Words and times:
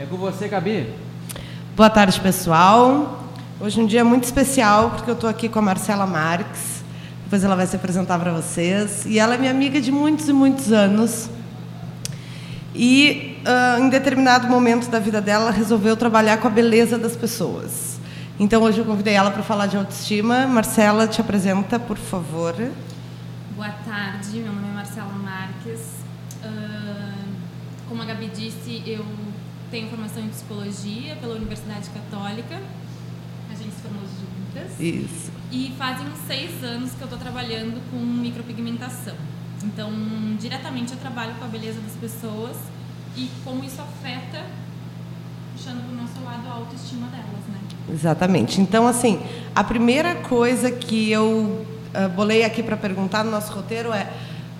É 0.00 0.06
com 0.06 0.16
você, 0.16 0.46
Gabi. 0.46 0.94
Boa 1.74 1.90
tarde, 1.90 2.20
pessoal. 2.20 3.24
Hoje 3.58 3.80
é 3.80 3.82
um 3.82 3.86
dia 3.86 4.04
muito 4.04 4.22
especial 4.22 4.90
porque 4.90 5.10
eu 5.10 5.14
estou 5.14 5.28
aqui 5.28 5.48
com 5.48 5.58
a 5.58 5.62
Marcela 5.62 6.06
Marques. 6.06 6.84
Depois 7.24 7.42
ela 7.42 7.56
vai 7.56 7.66
se 7.66 7.74
apresentar 7.74 8.16
para 8.16 8.30
vocês. 8.30 9.04
E 9.06 9.18
ela 9.18 9.34
é 9.34 9.38
minha 9.38 9.50
amiga 9.50 9.80
de 9.80 9.90
muitos 9.90 10.28
e 10.28 10.32
muitos 10.32 10.70
anos. 10.70 11.28
E 12.76 13.42
uh, 13.44 13.82
em 13.82 13.88
determinado 13.88 14.46
momento 14.46 14.88
da 14.88 15.00
vida 15.00 15.20
dela, 15.20 15.50
resolveu 15.50 15.96
trabalhar 15.96 16.36
com 16.36 16.46
a 16.46 16.50
beleza 16.50 16.96
das 16.96 17.16
pessoas. 17.16 17.98
Então 18.38 18.62
hoje 18.62 18.78
eu 18.78 18.84
convidei 18.84 19.14
ela 19.14 19.32
para 19.32 19.42
falar 19.42 19.66
de 19.66 19.76
autoestima. 19.76 20.46
Marcela, 20.46 21.08
te 21.08 21.20
apresenta, 21.20 21.76
por 21.76 21.96
favor. 21.96 22.54
Boa 23.56 23.70
tarde, 23.84 24.38
meu 24.38 24.52
nome 24.52 24.68
é 24.68 24.74
Marcela 24.74 25.12
Marques. 25.12 25.80
Uh, 26.44 27.28
como 27.88 28.00
a 28.00 28.04
Gabi 28.04 28.28
disse, 28.28 28.80
eu 28.86 29.04
tenho 29.70 29.88
formação 29.88 30.22
em 30.22 30.28
psicologia 30.28 31.16
pela 31.16 31.34
Universidade 31.34 31.88
Católica. 31.90 32.60
A 33.50 33.54
gente 33.54 33.74
se 33.74 33.82
formou 33.82 34.02
juntas. 34.02 34.80
Isso. 34.80 35.30
E 35.50 35.74
fazem 35.78 36.06
uns 36.06 36.18
seis 36.26 36.62
anos 36.62 36.92
que 36.92 37.00
eu 37.00 37.06
estou 37.06 37.18
trabalhando 37.18 37.80
com 37.90 37.96
micropigmentação. 37.96 39.14
Então, 39.64 39.90
diretamente 40.38 40.92
eu 40.92 40.98
trabalho 40.98 41.34
com 41.34 41.44
a 41.44 41.48
beleza 41.48 41.80
das 41.80 41.92
pessoas 41.92 42.56
e 43.16 43.28
como 43.44 43.64
isso 43.64 43.80
afeta, 43.80 44.44
puxando 45.54 45.82
para 45.84 45.92
o 45.92 46.02
nosso 46.02 46.24
lado, 46.24 46.48
a 46.48 46.52
autoestima 46.52 47.08
delas, 47.08 47.46
né? 47.48 47.58
Exatamente. 47.92 48.60
Então, 48.60 48.86
assim, 48.86 49.20
a 49.54 49.64
primeira 49.64 50.14
coisa 50.16 50.70
que 50.70 51.10
eu 51.10 51.66
uh, 51.94 52.08
bolei 52.14 52.44
aqui 52.44 52.62
para 52.62 52.76
perguntar 52.76 53.24
no 53.24 53.30
nosso 53.30 53.52
roteiro 53.52 53.92
é, 53.92 54.12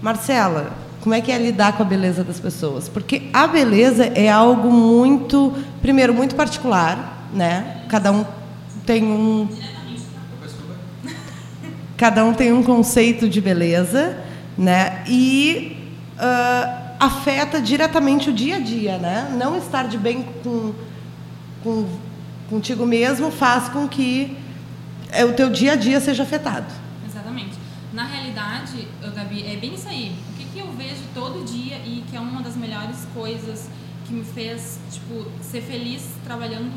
Marcela, 0.02 0.72
como 1.00 1.14
é 1.14 1.20
que 1.20 1.30
é 1.30 1.38
lidar 1.38 1.76
com 1.76 1.82
a 1.82 1.86
beleza 1.86 2.24
das 2.24 2.40
pessoas? 2.40 2.88
Porque 2.88 3.28
a 3.32 3.46
beleza 3.46 4.04
é 4.06 4.28
algo 4.30 4.70
muito, 4.70 5.54
primeiro, 5.80 6.12
muito 6.12 6.34
particular, 6.34 7.28
né? 7.32 7.84
Cada 7.88 8.10
um 8.12 8.24
tem 8.84 9.04
um 9.04 9.48
cada 11.96 12.24
um 12.24 12.34
tem 12.34 12.52
um 12.52 12.62
conceito 12.62 13.28
de 13.28 13.40
beleza, 13.40 14.18
né? 14.56 15.04
E 15.06 15.76
uh, 16.16 16.88
afeta 16.98 17.60
diretamente 17.60 18.30
o 18.30 18.32
dia 18.32 18.56
a 18.56 18.60
dia, 18.60 18.98
né? 18.98 19.34
Não 19.38 19.56
estar 19.56 19.86
de 19.86 19.96
bem 19.96 20.24
com, 20.42 20.72
com 21.62 21.86
contigo 22.50 22.86
mesmo 22.86 23.30
faz 23.30 23.68
com 23.68 23.86
que 23.86 24.36
é, 25.10 25.24
o 25.24 25.32
teu 25.32 25.50
dia 25.50 25.72
a 25.72 25.76
dia 25.76 26.00
seja 26.00 26.22
afetado. 26.22 26.66
Exatamente. 27.06 27.58
Na 27.92 28.04
realidade, 28.04 28.88
Gabi, 29.14 29.44
é 29.46 29.56
bem 29.56 29.74
isso 29.74 29.88
aí. 29.88 30.12
Que 30.58 30.64
eu 30.64 30.72
vejo 30.72 31.04
todo 31.14 31.44
dia 31.44 31.76
e 31.86 32.04
que 32.10 32.16
é 32.16 32.20
uma 32.20 32.42
das 32.42 32.56
melhores 32.56 33.06
coisas 33.14 33.70
que 34.04 34.12
me 34.12 34.24
fez, 34.24 34.80
tipo, 34.90 35.24
ser 35.40 35.62
feliz 35.62 36.04
trabalhando 36.24 36.72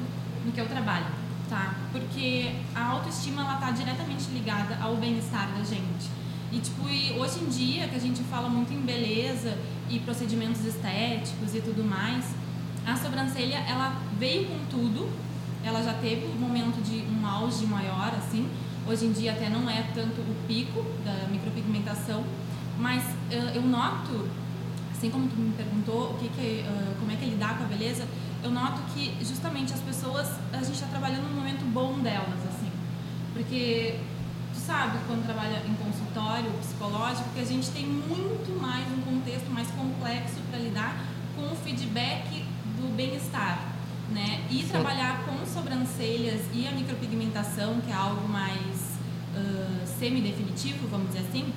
no 0.45 0.51
que 0.51 0.61
eu 0.61 0.67
trabalho, 0.67 1.07
tá? 1.49 1.73
Porque 1.91 2.52
a 2.75 2.89
autoestima, 2.89 3.41
ela 3.41 3.55
tá 3.55 3.71
diretamente 3.71 4.29
ligada 4.29 4.77
ao 4.79 4.97
bem-estar 4.97 5.49
da 5.57 5.63
gente. 5.63 6.11
E, 6.52 6.59
tipo, 6.59 6.87
e 6.87 7.17
hoje 7.17 7.39
em 7.39 7.49
dia, 7.49 7.87
que 7.87 7.95
a 7.95 7.99
gente 7.99 8.21
fala 8.25 8.47
muito 8.47 8.71
em 8.71 8.81
beleza 8.81 9.57
e 9.89 9.97
procedimentos 9.97 10.63
estéticos 10.63 11.55
e 11.55 11.61
tudo 11.61 11.83
mais, 11.83 12.23
a 12.85 12.95
sobrancelha, 12.95 13.65
ela 13.67 13.99
veio 14.19 14.45
com 14.45 14.59
tudo, 14.69 15.09
ela 15.63 15.81
já 15.81 15.95
teve 15.95 16.27
um 16.27 16.39
momento 16.39 16.79
de 16.83 17.03
um 17.11 17.25
auge 17.25 17.65
maior, 17.65 18.13
assim. 18.15 18.47
Hoje 18.87 19.07
em 19.07 19.11
dia 19.11 19.31
até 19.31 19.49
não 19.49 19.67
é 19.67 19.81
tanto 19.95 20.21
o 20.21 20.35
pico 20.47 20.85
da 21.03 21.27
micropigmentação, 21.31 22.23
mas 22.81 23.03
uh, 23.03 23.55
eu 23.55 23.61
noto, 23.61 24.27
assim 24.91 25.09
como 25.09 25.27
tu 25.27 25.35
me 25.35 25.53
perguntou, 25.53 26.11
o 26.11 26.17
que 26.17 26.29
que, 26.29 26.65
uh, 26.67 26.95
como 26.99 27.11
é 27.11 27.15
que 27.15 27.25
é 27.25 27.27
lidar 27.29 27.57
com 27.57 27.63
a 27.63 27.67
beleza, 27.67 28.05
eu 28.43 28.51
noto 28.51 28.81
que 28.93 29.15
justamente 29.23 29.71
as 29.73 29.79
pessoas, 29.81 30.27
a 30.51 30.57
gente 30.57 30.73
está 30.73 30.87
trabalhando 30.87 31.29
num 31.29 31.35
momento 31.35 31.63
bom 31.71 31.99
delas, 31.99 32.39
assim. 32.49 32.71
Porque 33.33 33.99
tu 34.53 34.59
sabe, 34.59 34.97
quando 35.07 35.23
trabalha 35.25 35.61
em 35.65 35.73
consultório 35.75 36.52
psicológico, 36.59 37.30
que 37.36 37.39
a 37.39 37.45
gente 37.45 37.70
tem 37.70 37.86
muito 37.86 38.59
mais 38.59 38.86
um 38.91 39.02
contexto 39.02 39.49
mais 39.52 39.70
complexo 39.71 40.41
para 40.49 40.59
lidar 40.59 41.05
com 41.36 41.43
o 41.43 41.55
feedback 41.55 42.43
do 42.77 42.95
bem-estar 42.95 43.71
né? 44.11 44.41
E 44.49 44.61
Sim. 44.61 44.67
trabalhar 44.70 45.23
com 45.25 45.45
sobrancelhas 45.45 46.41
e 46.53 46.67
a 46.67 46.71
micropigmentação, 46.71 47.81
que 47.81 47.91
é 47.91 47.93
algo 47.93 48.27
mais 48.27 48.97
uh, 49.36 49.87
semi-definitivo, 49.99 50.87
vamos 50.89 51.08
dizer 51.08 51.25
assim, 51.30 51.52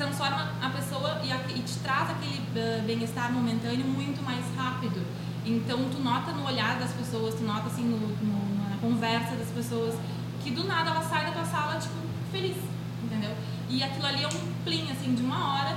transforma 0.00 0.48
a 0.62 0.70
pessoa 0.70 1.20
e, 1.22 1.30
a, 1.30 1.36
e 1.54 1.60
te 1.60 1.78
traz 1.80 2.08
aquele 2.08 2.38
uh, 2.38 2.82
bem-estar 2.86 3.30
momentâneo 3.30 3.84
muito 3.84 4.24
mais 4.24 4.42
rápido. 4.56 5.04
Então, 5.44 5.78
tu 5.90 5.98
nota 5.98 6.32
no 6.32 6.46
olhar 6.46 6.78
das 6.78 6.90
pessoas, 6.92 7.34
tu 7.34 7.42
nota 7.42 7.66
assim 7.66 7.84
no, 7.84 7.98
no, 7.98 8.70
na 8.70 8.78
conversa 8.78 9.36
das 9.36 9.48
pessoas, 9.48 9.94
que 10.42 10.52
do 10.52 10.64
nada 10.64 10.90
ela 10.90 11.02
sai 11.02 11.26
da 11.26 11.32
tua 11.32 11.44
sala, 11.44 11.78
tipo, 11.78 11.96
feliz, 12.32 12.56
entendeu? 13.04 13.36
E 13.68 13.82
aquilo 13.82 14.06
ali 14.06 14.22
é 14.24 14.26
um 14.26 14.52
plim, 14.64 14.90
assim, 14.90 15.14
de 15.14 15.22
uma 15.22 15.52
hora. 15.52 15.76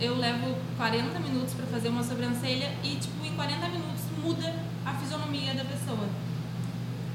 Eu 0.00 0.16
levo 0.18 0.56
40 0.76 1.18
minutos 1.18 1.54
para 1.54 1.66
fazer 1.66 1.88
uma 1.88 2.04
sobrancelha 2.04 2.72
e, 2.84 2.94
tipo, 2.94 3.26
em 3.26 3.34
40 3.34 3.68
minutos 3.68 4.04
muda 4.22 4.54
a 4.86 4.92
fisionomia 4.94 5.52
da 5.52 5.64
pessoa. 5.64 6.08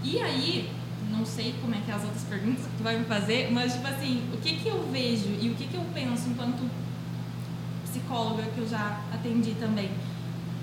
E 0.03 0.21
aí, 0.21 0.69
não 1.09 1.25
sei 1.25 1.55
como 1.61 1.75
é 1.75 1.79
que 1.79 1.91
é 1.91 1.93
as 1.93 2.03
outras 2.03 2.23
perguntas 2.23 2.65
que 2.65 2.77
tu 2.77 2.83
vai 2.83 2.97
me 2.97 3.05
fazer, 3.05 3.51
mas 3.51 3.73
tipo 3.73 3.87
assim, 3.87 4.23
o 4.33 4.37
que 4.37 4.57
que 4.57 4.67
eu 4.67 4.89
vejo 4.91 5.29
e 5.41 5.49
o 5.49 5.55
que 5.55 5.67
que 5.67 5.75
eu 5.75 5.85
penso 5.93 6.29
enquanto 6.29 6.69
psicóloga 7.83 8.43
que 8.43 8.59
eu 8.59 8.67
já 8.67 9.01
atendi 9.13 9.55
também. 9.59 9.89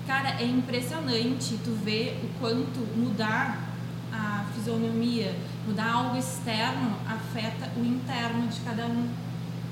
Cara, 0.05 0.41
é 0.41 0.45
impressionante 0.45 1.59
tu 1.63 1.71
ver 1.83 2.19
o 2.23 2.39
quanto 2.39 2.79
mudar 2.95 3.67
a 4.11 4.45
fisionomia, 4.53 5.35
mudar 5.67 5.91
algo 5.91 6.17
externo 6.17 6.95
afeta 7.05 7.69
o 7.77 7.83
interno 7.83 8.47
de 8.47 8.59
cada 8.61 8.85
um. 8.85 9.09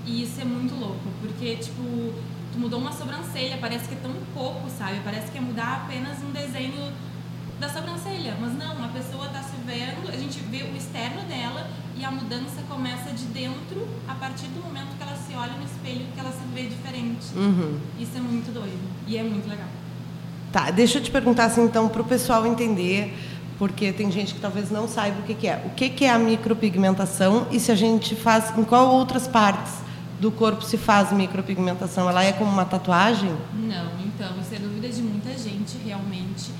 E 0.05 0.23
isso 0.23 0.39
é 0.41 0.43
muito 0.43 0.75
louco, 0.75 1.09
porque 1.21 1.55
tipo, 1.55 1.81
tu 2.51 2.59
mudou 2.59 2.79
uma 2.79 2.91
sobrancelha, 2.91 3.57
parece 3.59 3.87
que 3.87 3.95
é 3.95 3.97
tão 3.97 4.13
pouco, 4.33 4.69
sabe? 4.69 4.99
Parece 5.03 5.31
que 5.31 5.37
é 5.37 5.41
mudar 5.41 5.83
apenas 5.83 6.21
um 6.21 6.31
desenho 6.31 6.91
da 7.65 7.69
sobrancelha, 7.69 8.37
mas 8.39 8.53
não, 8.53 8.83
a 8.83 8.87
pessoa 8.89 9.25
está 9.25 9.41
se 9.41 9.55
vendo, 9.65 10.07
a 10.13 10.17
gente 10.17 10.39
vê 10.39 10.61
o 10.63 10.75
externo 10.75 11.23
dela 11.23 11.67
e 11.97 12.05
a 12.05 12.11
mudança 12.11 12.61
começa 12.69 13.09
de 13.11 13.25
dentro 13.25 13.87
a 14.07 14.13
partir 14.13 14.45
do 14.47 14.63
momento 14.63 14.95
que 14.95 15.01
ela 15.01 15.15
se 15.15 15.33
olha 15.33 15.53
no 15.53 15.65
espelho 15.65 16.05
que 16.13 16.19
ela 16.19 16.31
se 16.31 16.45
vê 16.53 16.67
diferente. 16.67 17.25
Uhum. 17.35 17.79
Isso 17.99 18.15
é 18.15 18.19
muito 18.19 18.53
doido 18.53 18.87
e 19.07 19.17
é 19.17 19.23
muito 19.23 19.49
legal. 19.49 19.67
Tá, 20.51 20.69
deixa 20.69 20.99
eu 20.99 21.03
te 21.03 21.09
perguntar 21.09 21.45
assim 21.45 21.63
então 21.63 21.89
para 21.89 22.03
o 22.03 22.05
pessoal 22.05 22.45
entender, 22.45 23.17
porque 23.57 23.91
tem 23.91 24.11
gente 24.11 24.35
que 24.35 24.39
talvez 24.39 24.69
não 24.69 24.87
saiba 24.87 25.21
o 25.21 25.23
que, 25.23 25.33
que 25.33 25.47
é. 25.47 25.63
O 25.65 25.71
que, 25.71 25.89
que 25.89 26.05
é 26.05 26.11
a 26.11 26.19
micropigmentação 26.19 27.47
e 27.49 27.59
se 27.59 27.71
a 27.71 27.75
gente 27.75 28.15
faz 28.15 28.55
em 28.55 28.63
qual 28.63 28.93
outras 28.93 29.27
partes 29.27 29.73
do 30.19 30.29
corpo 30.29 30.61
se 30.61 30.77
faz 30.77 31.11
micropigmentação? 31.11 32.07
Ela 32.07 32.23
é 32.23 32.31
como 32.31 32.51
uma 32.51 32.65
tatuagem? 32.65 33.35
Não, 33.55 33.89
então 34.05 34.29
isso 34.39 34.53
é 34.53 34.59
dúvida 34.59 34.87
de 34.87 35.01
muita 35.01 35.31
gente 35.31 35.79
realmente 35.83 36.51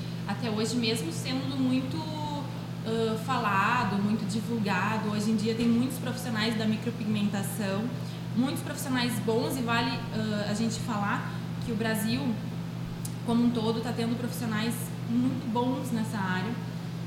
até 0.45 0.51
hoje, 0.51 0.75
mesmo 0.75 1.11
sendo 1.11 1.57
muito 1.57 1.97
uh, 1.97 3.17
falado, 3.25 3.95
muito 3.95 4.29
divulgado, 4.29 5.09
hoje 5.09 5.31
em 5.31 5.35
dia 5.35 5.55
tem 5.55 5.67
muitos 5.67 5.97
profissionais 5.97 6.55
da 6.55 6.65
micropigmentação, 6.65 7.83
muitos 8.35 8.61
profissionais 8.61 9.17
bons 9.25 9.57
e 9.57 9.61
vale 9.61 9.89
uh, 9.89 10.51
a 10.51 10.53
gente 10.53 10.79
falar 10.81 11.31
que 11.65 11.71
o 11.71 11.75
Brasil, 11.75 12.21
como 13.25 13.43
um 13.43 13.49
todo, 13.49 13.79
está 13.79 13.91
tendo 13.91 14.15
profissionais 14.19 14.75
muito 15.09 15.51
bons 15.51 15.91
nessa 15.91 16.19
área. 16.19 16.51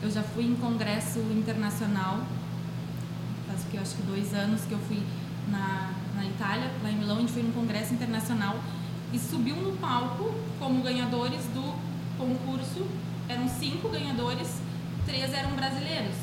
Eu 0.03 0.11
já 0.11 0.23
fui 0.23 0.45
em 0.45 0.57
congresso 0.57 1.21
internacional, 1.31 2.19
faz 3.47 3.63
que 3.71 3.77
eu 3.77 3.83
acho 3.83 3.95
que 3.95 4.03
dois 4.03 4.35
anos 4.35 4.63
que 4.63 4.73
eu 4.73 4.81
fui 4.81 5.01
na, 5.49 5.93
na 6.17 6.25
Itália, 6.25 6.73
lá 6.83 6.91
em 6.91 6.97
Milão, 6.97 7.19
gente 7.21 7.33
foi 7.33 7.43
num 7.45 7.53
congresso 7.53 7.95
internacional 7.95 8.57
e 9.13 9.19
subiu 9.19 9.55
no 9.55 9.77
palco 9.77 10.35
como 10.59 10.83
ganhadores 10.83 11.45
do 11.55 11.73
concurso 12.19 12.85
eram 13.29 13.49
cinco 13.49 13.89
ganhadores, 13.89 14.61
três 15.05 15.33
eram 15.33 15.51
brasileiros. 15.51 16.17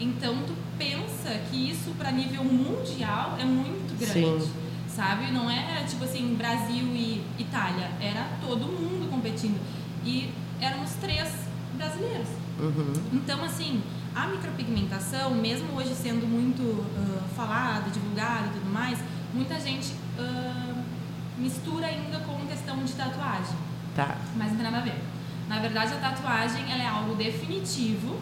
Então 0.00 0.36
tu 0.46 0.54
pensa 0.76 1.30
que 1.50 1.70
isso 1.70 1.90
para 1.98 2.10
nível 2.10 2.44
mundial 2.44 3.36
é 3.40 3.44
muito 3.44 3.98
grande. 3.98 4.44
Sim. 4.44 4.52
Sabe? 4.88 5.30
Não 5.30 5.48
é 5.48 5.84
tipo 5.88 6.04
assim, 6.04 6.34
Brasil 6.34 6.84
e 6.86 7.24
Itália, 7.38 7.90
era 8.00 8.28
todo 8.40 8.66
mundo 8.66 9.08
competindo. 9.10 9.60
E 10.04 10.30
éramos 10.60 10.90
três 11.00 11.28
brasileiros. 11.74 12.28
Uhum. 12.58 12.92
Então, 13.12 13.44
assim, 13.44 13.80
a 14.14 14.26
micropigmentação, 14.26 15.30
mesmo 15.34 15.76
hoje 15.76 15.94
sendo 15.94 16.26
muito 16.26 16.62
uh, 16.62 17.22
falada, 17.36 17.88
divulgada 17.90 18.48
e 18.48 18.58
tudo 18.58 18.72
mais, 18.72 18.98
muita 19.32 19.60
gente 19.60 19.92
uh, 20.18 20.82
mistura 21.38 21.86
ainda 21.86 22.18
com 22.20 22.46
questão 22.46 22.82
de 22.84 22.92
tatuagem. 22.94 23.56
Tá. 23.94 24.16
Mas 24.36 24.48
não 24.48 24.56
tem 24.56 24.64
nada 24.64 24.78
a 24.78 24.80
ver. 24.80 25.00
Na 25.48 25.58
verdade, 25.60 25.94
a 25.94 25.96
tatuagem 25.96 26.70
ela 26.70 26.82
é 26.82 26.86
algo 26.86 27.14
definitivo. 27.14 28.16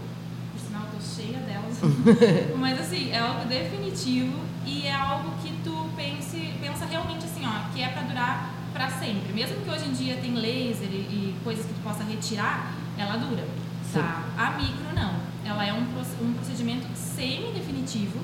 Por 0.52 0.60
sinal, 0.60 0.82
eu 0.84 0.98
tô 0.98 1.04
cheia 1.04 1.38
delas. 1.38 1.80
Mas 2.56 2.80
assim, 2.80 3.10
é 3.10 3.18
algo 3.18 3.44
definitivo 3.46 4.38
e 4.64 4.86
é 4.86 4.94
algo 4.94 5.32
que 5.42 5.52
tu 5.64 5.88
pense, 5.96 6.54
pensa 6.60 6.86
realmente 6.86 7.24
assim, 7.24 7.44
ó, 7.44 7.72
que 7.74 7.82
é 7.82 7.88
para 7.88 8.02
durar 8.02 8.50
para 8.72 8.90
sempre. 8.90 9.32
Mesmo 9.32 9.56
que 9.62 9.70
hoje 9.70 9.88
em 9.88 9.92
dia 9.92 10.16
tem 10.16 10.34
laser 10.34 10.88
e, 10.90 10.94
e, 10.94 11.36
coisas 11.42 11.64
que 11.64 11.72
tu 11.72 11.80
possa 11.80 12.04
retirar, 12.04 12.72
ela 12.96 13.16
dura. 13.16 13.44
Tá. 13.92 14.24
A 14.36 14.50
micro 14.52 14.94
não. 14.94 15.14
Ela 15.44 15.64
é 15.64 15.72
um, 15.72 15.86
um 16.22 16.32
procedimento 16.34 16.86
semi-definitivo, 16.94 18.20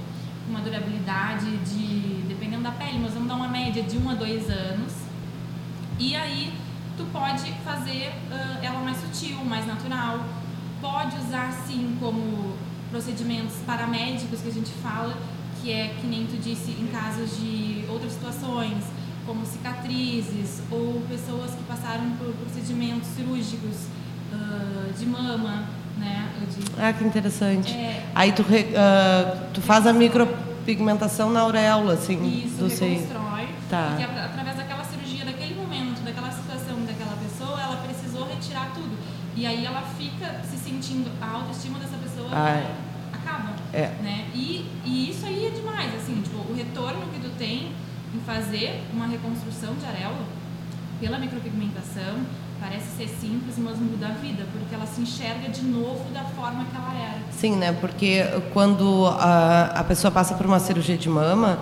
uma 0.49 0.61
durabilidade 0.61 1.57
de, 1.59 2.25
dependendo 2.29 2.63
da 2.63 2.73
pele, 2.73 2.99
mas 3.01 3.15
vamos 3.15 3.29
dar 3.29 3.37
uma 3.37 3.49
média 3.49 3.83
de 3.83 3.97
um 3.97 4.11
a 4.11 4.15
dois 4.15 4.51
anos. 4.51 4.93
E 5.99 6.15
aí 6.15 6.53
tu 6.97 7.05
pode 7.13 7.53
fazer 7.65 8.13
uh, 8.31 8.65
ela 8.65 8.81
mais 8.81 8.99
sutil, 8.99 9.37
mais 9.45 9.67
natural. 9.67 10.21
Pode 10.81 11.17
usar 11.17 11.53
sim 11.67 11.97
como 12.01 12.55
procedimentos 12.91 13.57
paramédicos 13.67 14.41
que 14.41 14.49
a 14.49 14.53
gente 14.53 14.71
fala, 14.83 15.17
que 15.61 15.73
é 15.73 15.95
que 16.01 16.07
nem 16.07 16.27
tu 16.27 16.37
disse 16.37 16.73
em 16.73 16.87
casos 16.89 17.39
de 17.39 17.85
outras 17.89 18.13
situações, 18.13 18.85
como 19.27 19.47
cicatrizes 19.47 20.61
ou 20.71 21.01
pessoas 21.09 21.53
que 21.53 21.63
passaram 21.65 22.11
por 22.19 22.33
procedimentos 22.35 23.09
cirúrgicos 23.11 23.87
uh, 24.33 24.93
de 24.93 25.07
mama, 25.07 25.65
né? 25.97 26.29
De, 26.51 26.65
ah, 26.81 26.93
que 26.93 27.05
interessante. 27.05 27.73
É, 27.73 28.05
Aí 28.15 28.33
tu, 28.33 28.43
uh, 28.43 28.47
tu 29.55 29.61
faz 29.61 29.87
a 29.87 29.93
micropigmentação 29.93 31.31
na 31.31 31.41
auréola, 31.41 31.95
assim, 31.95 32.45
isso, 32.45 32.57
do 32.57 32.69
reconstrói. 32.69 33.49
Tá. 33.71 33.95
Porque 33.97 34.21
através 34.21 34.57
daquela 34.57 34.85
cirurgia, 34.85 35.25
daquele 35.25 35.55
momento, 35.55 36.03
daquela 36.03 36.31
situação 36.31 36.85
daquela 36.85 37.17
pessoa, 37.17 37.61
ela 37.61 37.77
precisou 37.77 38.27
retirar 38.27 38.71
tudo. 38.75 38.97
E 39.43 39.47
aí 39.47 39.67
ela 39.67 39.83
fica 39.99 40.41
se 40.49 40.57
sentindo, 40.57 41.11
a 41.21 41.29
autoestima 41.33 41.77
dessa 41.81 41.97
pessoa 41.97 42.29
ah, 42.31 42.63
acaba. 43.13 43.55
É. 43.73 43.89
Né? 44.01 44.29
E, 44.33 44.65
e 44.85 45.11
isso 45.11 45.27
aí 45.27 45.49
é 45.49 45.51
demais, 45.51 45.93
assim, 45.97 46.23
tipo, 46.23 46.37
o 46.49 46.55
retorno 46.55 47.01
que 47.13 47.19
tu 47.19 47.29
tem 47.37 47.73
em 48.15 48.21
fazer 48.21 48.81
uma 48.93 49.09
reconstrução 49.09 49.75
de 49.75 49.85
areola 49.85 50.25
pela 51.01 51.19
micropigmentação 51.19 52.21
parece 52.61 52.87
ser 52.97 53.09
simples, 53.09 53.59
mas 53.59 53.81
muda 53.81 54.07
a 54.07 54.11
vida, 54.11 54.45
porque 54.53 54.73
ela 54.77 54.87
se 54.87 55.01
enxerga 55.01 55.49
de 55.49 55.63
novo 55.63 56.09
da 56.15 56.23
forma 56.23 56.65
que 56.67 56.77
ela 56.77 56.95
era. 56.95 57.19
Sim, 57.33 57.57
né? 57.57 57.73
Porque 57.73 58.23
quando 58.53 59.09
a, 59.09 59.73
a 59.75 59.83
pessoa 59.83 60.13
passa 60.13 60.37
por 60.37 60.47
uma 60.47 60.61
cirurgia 60.61 60.97
de 60.97 61.09
mama, 61.09 61.59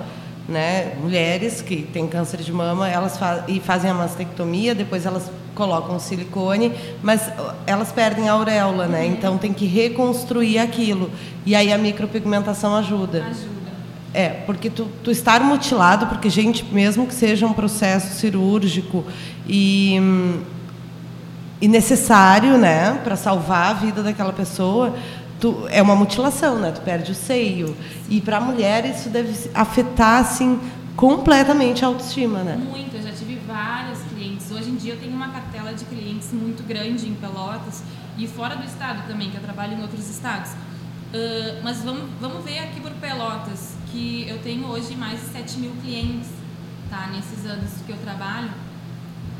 né, 0.47 0.97
mulheres 1.01 1.63
que 1.63 1.81
têm 1.81 2.07
câncer 2.07 2.43
de 2.43 2.53
mama, 2.53 2.91
elas 2.91 3.17
fa 3.17 3.45
e 3.49 3.59
fazem 3.59 3.91
a 3.91 3.95
mastectomia, 3.95 4.75
depois 4.75 5.07
elas 5.07 5.31
colocam 5.61 5.99
silicone, 5.99 6.73
mas 7.03 7.31
elas 7.67 7.93
perdem 7.93 8.31
a 8.31 8.33
auréola, 8.33 8.87
né? 8.87 9.05
Uhum. 9.05 9.13
Então 9.13 9.37
tem 9.37 9.53
que 9.53 9.67
reconstruir 9.67 10.59
aquilo. 10.59 11.11
E 11.45 11.55
aí 11.55 11.71
a 11.71 11.77
micropigmentação 11.77 12.75
ajuda. 12.75 13.27
Ajuda. 13.27 13.61
É, 14.15 14.29
porque 14.47 14.71
tu, 14.71 14.89
tu 15.05 15.11
estar 15.11 15.43
mutilado, 15.43 16.07
porque 16.07 16.31
gente, 16.31 16.65
mesmo 16.65 17.07
que 17.07 17.15
seja 17.15 17.47
um 17.47 17.53
processo 17.53 18.19
cirúrgico 18.19 19.05
e, 19.47 20.01
e 21.61 21.69
necessário, 21.69 22.57
né, 22.57 22.99
para 23.05 23.17
salvar 23.17 23.71
a 23.71 23.75
vida 23.75 24.03
daquela 24.03 24.33
pessoa, 24.33 24.97
tu, 25.39 25.67
é 25.69 25.83
uma 25.83 25.95
mutilação, 25.95 26.59
né? 26.59 26.73
Tu 26.73 26.81
perde 26.81 27.13
o 27.13 27.15
seio. 27.15 27.77
E 28.09 28.19
para 28.23 28.39
a 28.39 28.41
mulher 28.41 28.87
isso 28.87 29.11
deve 29.11 29.51
afetar 29.55 30.21
assim 30.21 30.59
completamente 30.97 31.85
a 31.85 31.89
autoestima, 31.89 32.43
né? 32.43 32.57
Muito, 32.57 32.97
eu 32.97 33.03
já 33.03 33.13
tive 33.13 33.39
várias 33.47 33.99
clientes. 34.03 34.51
Hoje 34.51 34.71
em 34.71 34.77
dia 34.77 34.93
eu 34.93 35.01
tenho 35.01 35.15
uma 35.15 35.29
cartela 35.71 35.75
de 35.75 35.85
clientes 35.85 36.33
muito 36.33 36.63
grande 36.67 37.09
em 37.09 37.15
Pelotas 37.15 37.83
e 38.19 38.27
fora 38.27 38.57
do 38.57 38.65
estado 38.65 39.07
também, 39.07 39.31
que 39.31 39.37
eu 39.37 39.43
trabalho 39.43 39.79
em 39.79 39.83
outros 39.83 40.09
estados. 40.09 40.53
Uh, 40.53 41.61
mas 41.63 41.83
vamos, 41.83 42.09
vamos 42.21 42.45
ver 42.45 42.59
aqui 42.59 42.81
por 42.81 42.93
Pelotas 42.93 43.75
que 43.91 44.27
eu 44.29 44.39
tenho 44.39 44.67
hoje 44.67 44.95
mais 44.95 45.21
de 45.21 45.27
7 45.27 45.59
mil 45.59 45.73
clientes, 45.83 46.29
tá? 46.89 47.09
Nesses 47.09 47.47
anos 47.47 47.71
que 47.85 47.93
eu 47.93 47.97
trabalho. 47.99 48.51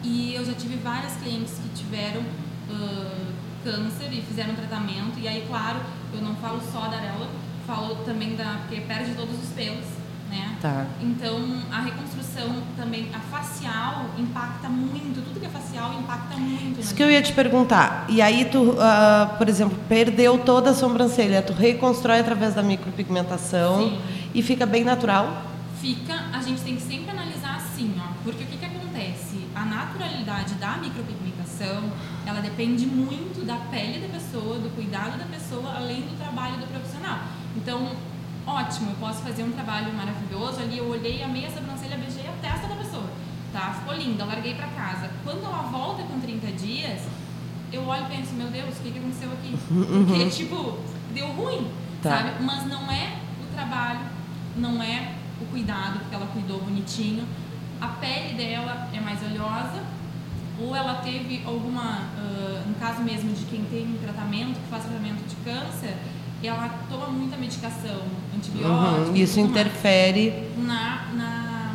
E 0.03 0.35
eu 0.35 0.45
já 0.45 0.55
tive 0.55 0.77
várias 0.77 1.15
clientes 1.17 1.55
que 1.55 1.69
tiveram 1.83 2.21
uh, 2.21 3.33
câncer 3.63 4.13
e 4.13 4.23
fizeram 4.23 4.55
tratamento. 4.55 5.19
E 5.19 5.29
aí, 5.29 5.45
claro, 5.47 5.81
eu 6.13 6.21
não 6.23 6.35
falo 6.37 6.61
só 6.73 6.89
da 6.89 6.97
areola, 6.97 7.29
falo 7.67 7.97
também 8.05 8.35
da. 8.35 8.61
porque 8.63 8.81
perde 8.83 9.15
todos 9.15 9.37
os 9.41 9.51
pelos, 9.51 9.87
né? 10.31 10.57
Tá. 10.63 10.87
Então, 11.01 11.39
a 11.71 11.81
reconstrução 11.81 12.63
também, 12.77 13.11
a 13.13 13.19
facial 13.19 14.07
impacta 14.17 14.69
muito, 14.69 15.23
tudo 15.25 15.41
que 15.41 15.47
é 15.47 15.49
facial 15.49 15.93
impacta 15.95 16.37
muito. 16.37 16.81
Isso 16.81 16.95
que 16.95 17.03
eu 17.03 17.11
ia 17.11 17.21
te 17.21 17.33
perguntar. 17.33 18.07
E 18.09 18.23
aí, 18.23 18.47
tu, 18.47 18.71
uh, 18.71 19.37
por 19.37 19.49
exemplo, 19.49 19.79
perdeu 19.89 20.39
toda 20.39 20.71
a 20.71 20.75
sobrancelha, 20.75 21.43
tu 21.43 21.53
reconstrói 21.53 22.21
através 22.21 22.55
da 22.55 22.63
micropigmentação. 22.63 23.91
Sim 23.91 24.21
e 24.35 24.43
fica 24.43 24.65
bem 24.65 24.85
natural? 24.85 25.43
Fica, 25.81 26.15
a 26.33 26.41
gente 26.43 26.61
tem 26.63 26.77
que 26.77 26.83
sempre 26.83 27.11
analisar 27.11 27.57
assim, 27.57 27.95
ó, 27.99 28.13
porque 28.23 28.45
o 28.45 28.47
que, 28.47 28.59
que 28.59 28.65
acontece? 28.65 29.47
A 29.55 29.65
naturalidade 29.65 30.55
da 30.55 30.77
micropigmentação, 30.77 31.91
ela 32.27 32.41
depende 32.41 32.87
muito 32.87 33.45
da 33.45 33.57
pele 33.57 33.99
da 33.99 34.09
pessoa, 34.09 34.59
do 34.59 34.71
cuidado 34.75 35.19
da 35.19 35.25
pessoa, 35.25 35.75
além 35.77 36.03
do 36.03 36.17
trabalho 36.19 36.59
do 36.59 36.67
profissional. 36.67 37.21
Então, 37.57 37.91
ótimo, 38.47 38.91
eu 38.91 38.97
posso 38.97 39.23
fazer 39.23 39.43
um 39.43 39.53
trabalho 39.53 39.93
maravilhoso 39.93 40.61
ali, 40.61 40.79
eu 40.79 40.89
olhei, 40.89 41.23
amei 41.23 41.47
a 41.47 41.51
sobrancelha, 41.51 41.97
beijei 41.97 42.27
a 42.27 42.33
testa 42.41 42.67
da 42.67 42.77
pessoa, 42.77 43.09
tá? 43.53 43.75
Ficou 43.79 43.95
linda, 43.95 44.25
larguei 44.25 44.55
para 44.55 44.67
casa. 44.69 45.11
Quando 45.25 45.45
ela 45.45 45.63
volta 45.63 46.03
com 46.03 46.21
30 46.21 46.47
dias, 46.53 47.03
eu 47.73 47.87
olho 47.87 48.05
e 48.05 48.17
penso, 48.17 48.35
meu 48.35 48.49
Deus, 48.49 48.77
o 48.79 48.83
que, 48.83 48.91
que 48.91 48.99
aconteceu 48.99 49.31
aqui? 49.33 49.57
Porque, 49.69 50.31
tipo, 50.31 50.79
deu 51.15 51.29
ruim, 51.29 51.71
tá. 52.03 52.11
sabe? 52.11 52.43
Mas 52.43 52.67
não 52.67 52.91
é 52.91 53.19
o 53.43 53.55
trabalho, 53.55 54.01
não 54.57 54.83
é 54.83 55.15
o 55.41 55.47
cuidado, 55.47 56.01
porque 56.01 56.15
ela 56.15 56.27
cuidou 56.27 56.61
bonitinho. 56.61 57.27
A 57.81 57.89
pele 57.89 58.35
dela 58.35 58.89
é 58.93 59.01
mais 59.01 59.23
oleosa, 59.23 59.83
ou 60.61 60.77
ela 60.77 60.97
teve 60.97 61.43
alguma, 61.47 62.01
uh, 62.19 62.69
no 62.69 62.75
caso 62.75 63.01
mesmo 63.03 63.33
de 63.33 63.45
quem 63.45 63.65
tem 63.65 63.97
tratamento, 64.03 64.61
que 64.61 64.69
faz 64.69 64.85
tratamento 64.85 65.27
de 65.27 65.37
câncer, 65.37 65.97
ela 66.47 66.69
toma 66.89 67.07
muita 67.09 67.37
medicação, 67.37 68.03
antibiótico. 68.35 69.11
Uhum, 69.11 69.17
isso 69.17 69.41
interfere 69.41 70.51
na, 70.57 71.07
na, 71.13 71.75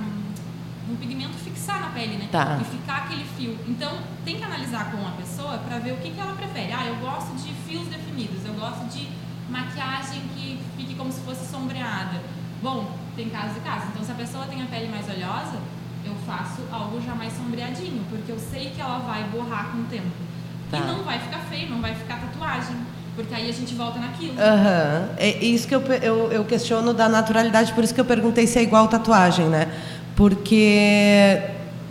no 0.87 0.95
pigmento 0.97 1.33
fixar 1.37 1.81
na 1.81 1.89
pele, 1.89 2.17
né? 2.17 2.27
Tá. 2.31 2.59
E 2.61 2.65
ficar 2.65 3.03
aquele 3.03 3.25
fio. 3.37 3.57
Então, 3.67 3.97
tem 4.23 4.37
que 4.37 4.43
analisar 4.43 4.91
com 4.91 5.05
a 5.07 5.11
pessoa 5.11 5.57
para 5.59 5.79
ver 5.79 5.93
o 5.93 5.97
que, 5.97 6.11
que 6.11 6.19
ela 6.19 6.33
prefere. 6.33 6.71
Ah, 6.73 6.85
eu 6.85 6.95
gosto 6.95 7.35
de 7.35 7.53
fios 7.67 7.87
definidos, 7.87 8.45
eu 8.45 8.53
gosto 8.53 8.85
de 8.85 9.07
maquiagem 9.49 10.21
que 10.35 10.59
fique 10.75 10.95
como 10.95 11.11
se 11.11 11.21
fosse 11.21 11.45
sombreada 11.49 12.19
Bom, 12.65 12.89
tem 13.15 13.29
casos 13.29 13.57
e 13.57 13.59
casos. 13.59 13.89
Então, 13.89 14.03
se 14.03 14.11
a 14.11 14.15
pessoa 14.15 14.45
tem 14.45 14.61
a 14.61 14.65
pele 14.65 14.87
mais 14.87 15.07
oleosa, 15.07 15.59
eu 16.03 16.15
faço 16.25 16.61
algo 16.71 16.99
já 16.99 17.13
mais 17.13 17.33
sombreadinho, 17.33 18.03
porque 18.09 18.31
eu 18.31 18.39
sei 18.39 18.71
que 18.71 18.81
ela 18.81 18.97
vai 18.99 19.23
borrar 19.25 19.71
com 19.71 19.81
o 19.81 19.83
tempo. 19.83 20.09
Tá. 20.71 20.79
E 20.79 20.81
não 20.81 21.03
vai 21.03 21.19
ficar 21.19 21.39
feio, 21.41 21.69
não 21.69 21.79
vai 21.79 21.93
ficar 21.93 22.19
tatuagem. 22.19 22.75
Porque 23.15 23.33
aí 23.33 23.49
a 23.49 23.53
gente 23.53 23.73
volta 23.73 23.97
naquilo. 23.99 24.33
Uhum. 24.33 25.07
É 25.17 25.37
isso 25.43 25.67
que 25.67 25.73
eu, 25.73 25.81
eu, 26.01 26.31
eu 26.31 26.43
questiono 26.43 26.93
da 26.93 27.07
naturalidade, 27.07 27.71
por 27.73 27.83
isso 27.83 27.93
que 27.93 28.01
eu 28.01 28.05
perguntei 28.05 28.45
se 28.45 28.59
é 28.59 28.63
igual 28.63 28.87
tatuagem, 28.87 29.45
né? 29.45 29.67
Porque 30.15 31.41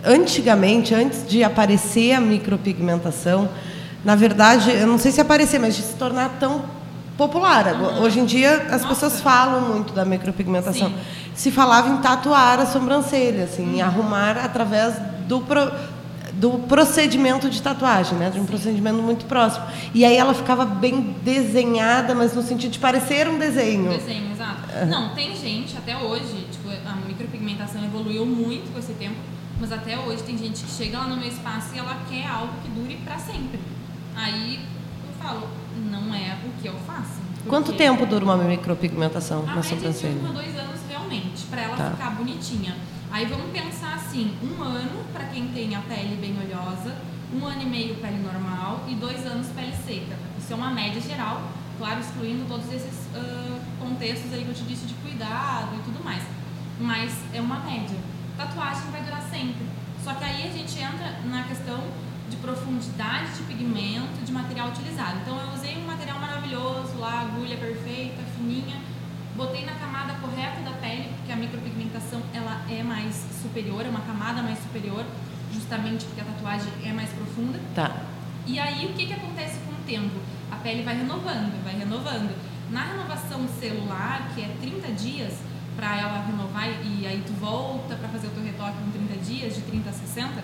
antigamente, 0.03 0.93
antes 0.93 1.27
de 1.27 1.43
aparecer 1.43 2.13
a 2.13 2.21
micropigmentação, 2.21 3.49
na 4.03 4.15
verdade, 4.15 4.71
eu 4.71 4.85
não 4.85 4.99
sei 4.99 5.11
se 5.11 5.19
aparecer, 5.19 5.59
mas 5.59 5.75
de 5.75 5.81
se 5.81 5.95
tornar 5.95 6.37
tão 6.39 6.63
popular. 7.17 7.73
Uhum. 7.73 8.03
Hoje 8.03 8.19
em 8.19 8.25
dia 8.25 8.67
as 8.69 8.83
Nossa. 8.83 8.87
pessoas 8.87 9.19
falam 9.19 9.61
muito 9.61 9.93
da 9.93 10.05
micropigmentação. 10.05 10.89
Sim. 10.89 10.95
Se 11.33 11.49
falava 11.49 11.89
em 11.89 11.97
tatuar 11.97 12.59
a 12.59 12.65
sobrancelha, 12.65 13.45
assim, 13.45 13.63
uhum. 13.63 13.75
em 13.75 13.81
arrumar 13.81 14.37
através 14.37 14.93
do 15.27 15.41
pro, 15.41 15.71
do 16.35 16.59
procedimento 16.67 17.49
de 17.49 17.61
tatuagem, 17.61 18.17
né, 18.17 18.29
de 18.29 18.39
um 18.39 18.45
procedimento 18.45 19.01
muito 19.01 19.25
próximo. 19.25 19.65
E 19.93 20.03
aí 20.03 20.15
ela 20.15 20.33
ficava 20.33 20.65
bem 20.65 21.15
desenhada, 21.23 22.13
mas 22.13 22.33
no 22.33 22.41
sentido 22.41 22.71
de 22.71 22.79
parecer 22.79 23.27
um 23.27 23.37
desenho. 23.37 23.91
Um 23.91 23.97
desenho, 23.97 24.31
exato. 24.31 24.61
Uhum. 24.81 24.85
Não, 24.87 25.15
tem 25.15 25.35
gente 25.35 25.77
até 25.77 25.97
hoje, 25.97 26.47
tipo, 26.51 26.69
a 26.69 26.95
micropigmentação 27.07 27.83
evoluiu 27.83 28.25
muito 28.25 28.71
com 28.73 28.79
esse 28.79 28.93
tempo, 28.93 29.15
mas 29.59 29.71
até 29.71 29.97
hoje 29.97 30.23
tem 30.23 30.37
gente 30.37 30.63
que 30.63 30.71
chega 30.71 30.97
lá 30.97 31.07
no 31.07 31.15
meu 31.15 31.27
espaço 31.27 31.73
e 31.73 31.79
ela 31.79 31.97
quer 32.09 32.27
algo 32.27 32.53
que 32.61 32.69
dure 32.69 32.97
para 33.05 33.17
sempre. 33.17 33.59
Aí 34.15 34.59
eu 35.07 35.23
falo, 35.25 35.47
não 35.89 36.13
é 36.13 36.37
o 36.45 36.61
que 36.61 36.67
eu 36.67 36.75
faço. 36.85 37.23
Quanto 37.47 37.73
tempo 37.73 38.05
dura 38.05 38.25
uma 38.25 38.37
micropigmentação 38.37 39.45
na 39.45 39.61
sobrancelha? 39.61 40.19
Um 40.21 40.29
a 40.29 40.31
dois 40.31 40.57
anos 40.57 40.79
realmente, 40.89 41.43
para 41.49 41.61
ela 41.61 41.77
tá. 41.77 41.91
ficar 41.91 42.09
bonitinha. 42.11 42.75
Aí 43.15 43.25
vamos 43.27 43.49
pensar 43.49 43.93
assim, 43.93 44.35
um 44.43 44.61
ano 44.61 45.05
para 45.13 45.23
quem 45.27 45.47
tem 45.47 45.73
a 45.73 45.79
pele 45.79 46.17
bem 46.17 46.35
oleosa, 46.37 46.93
um 47.33 47.45
ano 47.45 47.61
e 47.61 47.65
meio 47.65 47.95
pele 47.95 48.17
normal 48.17 48.83
e 48.89 48.95
dois 48.95 49.25
anos 49.25 49.47
pele 49.55 49.71
seca. 49.87 50.17
Isso 50.37 50.51
é 50.51 50.55
uma 50.57 50.69
média 50.71 50.99
geral, 50.99 51.49
claro, 51.77 52.01
excluindo 52.01 52.43
todos 52.45 52.69
esses 52.73 53.07
uh, 53.15 53.57
contextos 53.79 54.33
aí 54.33 54.43
que 54.43 54.49
eu 54.49 54.53
te 54.53 54.63
disse 54.63 54.85
de 54.85 54.93
cuidado 54.95 55.77
e 55.77 55.83
tudo 55.85 56.03
mais. 56.03 56.23
Mas 56.77 57.13
é 57.33 57.39
uma 57.39 57.59
média. 57.59 57.97
Tatuagem 58.35 58.91
vai 58.91 59.01
durar 59.01 59.21
sempre. 59.21 59.65
Só 60.03 60.13
que 60.13 60.23
aí 60.25 60.49
a 60.49 60.51
gente 60.51 60.77
entra 60.77 61.17
na 61.23 61.43
questão 61.43 61.79
de 62.29 62.35
profundidade 62.35 63.33
de 63.37 63.43
pigmento, 63.43 64.25
de 64.25 64.31
material 64.33 64.67
utilizado. 64.67 65.19
Então 65.21 65.39
eu 65.39 65.53
usei 65.53 65.77
um 65.77 65.87
material 65.87 66.19
maravilhoso 66.19 66.97
lá, 66.99 67.21
agulha 67.21 67.55
perfeita, 67.55 68.21
fininha, 68.35 68.75
botei 69.35 69.65
na 69.65 69.73
camada 69.73 70.13
correta 70.15 70.61
da 70.61 70.71
pele, 70.77 71.09
porque 71.17 71.31
a 71.31 71.35
micropigmentação 71.35 72.21
ela 72.33 72.61
é 72.69 72.81
mais 72.83 73.15
superior, 73.41 73.85
é 73.85 73.89
uma 73.89 74.01
camada 74.01 74.41
mais 74.41 74.59
superior, 74.59 75.05
justamente 75.53 76.05
porque 76.05 76.21
a 76.21 76.25
tatuagem 76.25 76.71
é 76.83 76.93
mais 76.93 77.09
profunda. 77.09 77.59
Tá. 77.73 77.91
E 78.45 78.59
aí 78.59 78.85
o 78.85 78.93
que, 78.93 79.07
que 79.07 79.13
acontece 79.13 79.59
com 79.59 79.71
o 79.71 79.85
tempo? 79.85 80.19
A 80.51 80.55
pele 80.57 80.83
vai 80.83 80.95
renovando, 80.95 81.63
vai 81.63 81.75
renovando. 81.75 82.35
Na 82.71 82.83
renovação 82.83 83.47
celular, 83.59 84.31
que 84.33 84.41
é 84.41 84.55
30 84.61 84.91
dias 84.93 85.33
para 85.75 85.97
ela 85.97 86.25
renovar 86.25 86.67
e 86.83 87.05
aí 87.05 87.21
tu 87.25 87.33
volta 87.33 87.95
para 87.95 88.07
fazer 88.07 88.27
o 88.27 88.29
teu 88.31 88.43
retoque 88.43 88.77
em 88.87 88.91
30 88.91 89.25
dias, 89.25 89.55
de 89.55 89.61
30 89.61 89.89
a 89.89 89.93
60, 89.93 90.43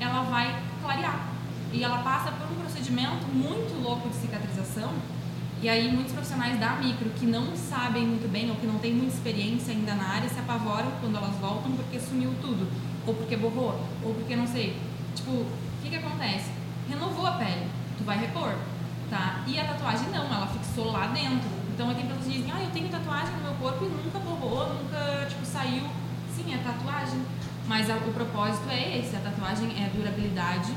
ela 0.00 0.22
vai 0.22 0.62
clarear. 0.82 1.28
E 1.72 1.84
ela 1.84 1.98
passa 1.98 2.32
por 2.32 2.50
um 2.50 2.60
procedimento 2.60 3.26
muito 3.32 3.80
louco 3.82 4.08
de 4.08 4.16
cicatrização. 4.16 4.92
E 5.62 5.68
aí 5.68 5.92
muitos 5.92 6.14
profissionais 6.14 6.58
da 6.58 6.76
micro 6.76 7.10
que 7.10 7.26
não 7.26 7.54
sabem 7.54 8.06
muito 8.06 8.26
bem 8.32 8.48
ou 8.48 8.56
que 8.56 8.66
não 8.66 8.78
têm 8.78 8.94
muita 8.94 9.12
experiência 9.12 9.74
ainda 9.74 9.94
na 9.94 10.08
área 10.08 10.26
se 10.26 10.38
apavoram 10.38 10.90
quando 11.02 11.18
elas 11.18 11.34
voltam 11.36 11.72
porque 11.72 12.00
sumiu 12.00 12.32
tudo, 12.40 12.66
ou 13.06 13.12
porque 13.12 13.36
borrou, 13.36 13.78
ou 14.02 14.14
porque 14.14 14.34
não 14.34 14.46
sei. 14.46 14.74
Tipo, 15.14 15.32
o 15.32 15.46
que 15.82 15.90
que 15.90 15.96
acontece? 15.96 16.50
Renovou 16.88 17.26
a 17.26 17.32
pele, 17.32 17.66
tu 17.98 18.04
vai 18.04 18.18
repor, 18.18 18.54
tá? 19.10 19.44
E 19.46 19.60
a 19.60 19.64
tatuagem 19.64 20.08
não, 20.08 20.24
ela 20.24 20.46
fixou 20.46 20.92
lá 20.92 21.08
dentro. 21.08 21.50
Então 21.74 21.94
tem 21.94 22.06
pessoas 22.06 22.24
que 22.24 22.32
dizem, 22.38 22.52
ah, 22.52 22.62
eu 22.62 22.70
tenho 22.70 22.88
tatuagem 22.88 23.34
no 23.36 23.42
meu 23.42 23.54
corpo 23.54 23.84
e 23.84 23.88
nunca 23.88 24.18
borrou, 24.18 24.66
nunca, 24.66 25.26
tipo, 25.28 25.44
saiu. 25.44 25.84
Sim, 26.34 26.54
é 26.54 26.58
tatuagem. 26.58 27.20
Mas 27.68 27.86
o 27.90 28.12
propósito 28.12 28.68
é 28.70 28.98
esse, 28.98 29.14
a 29.14 29.20
tatuagem 29.20 29.68
é 29.76 29.90
durabilidade 29.94 30.72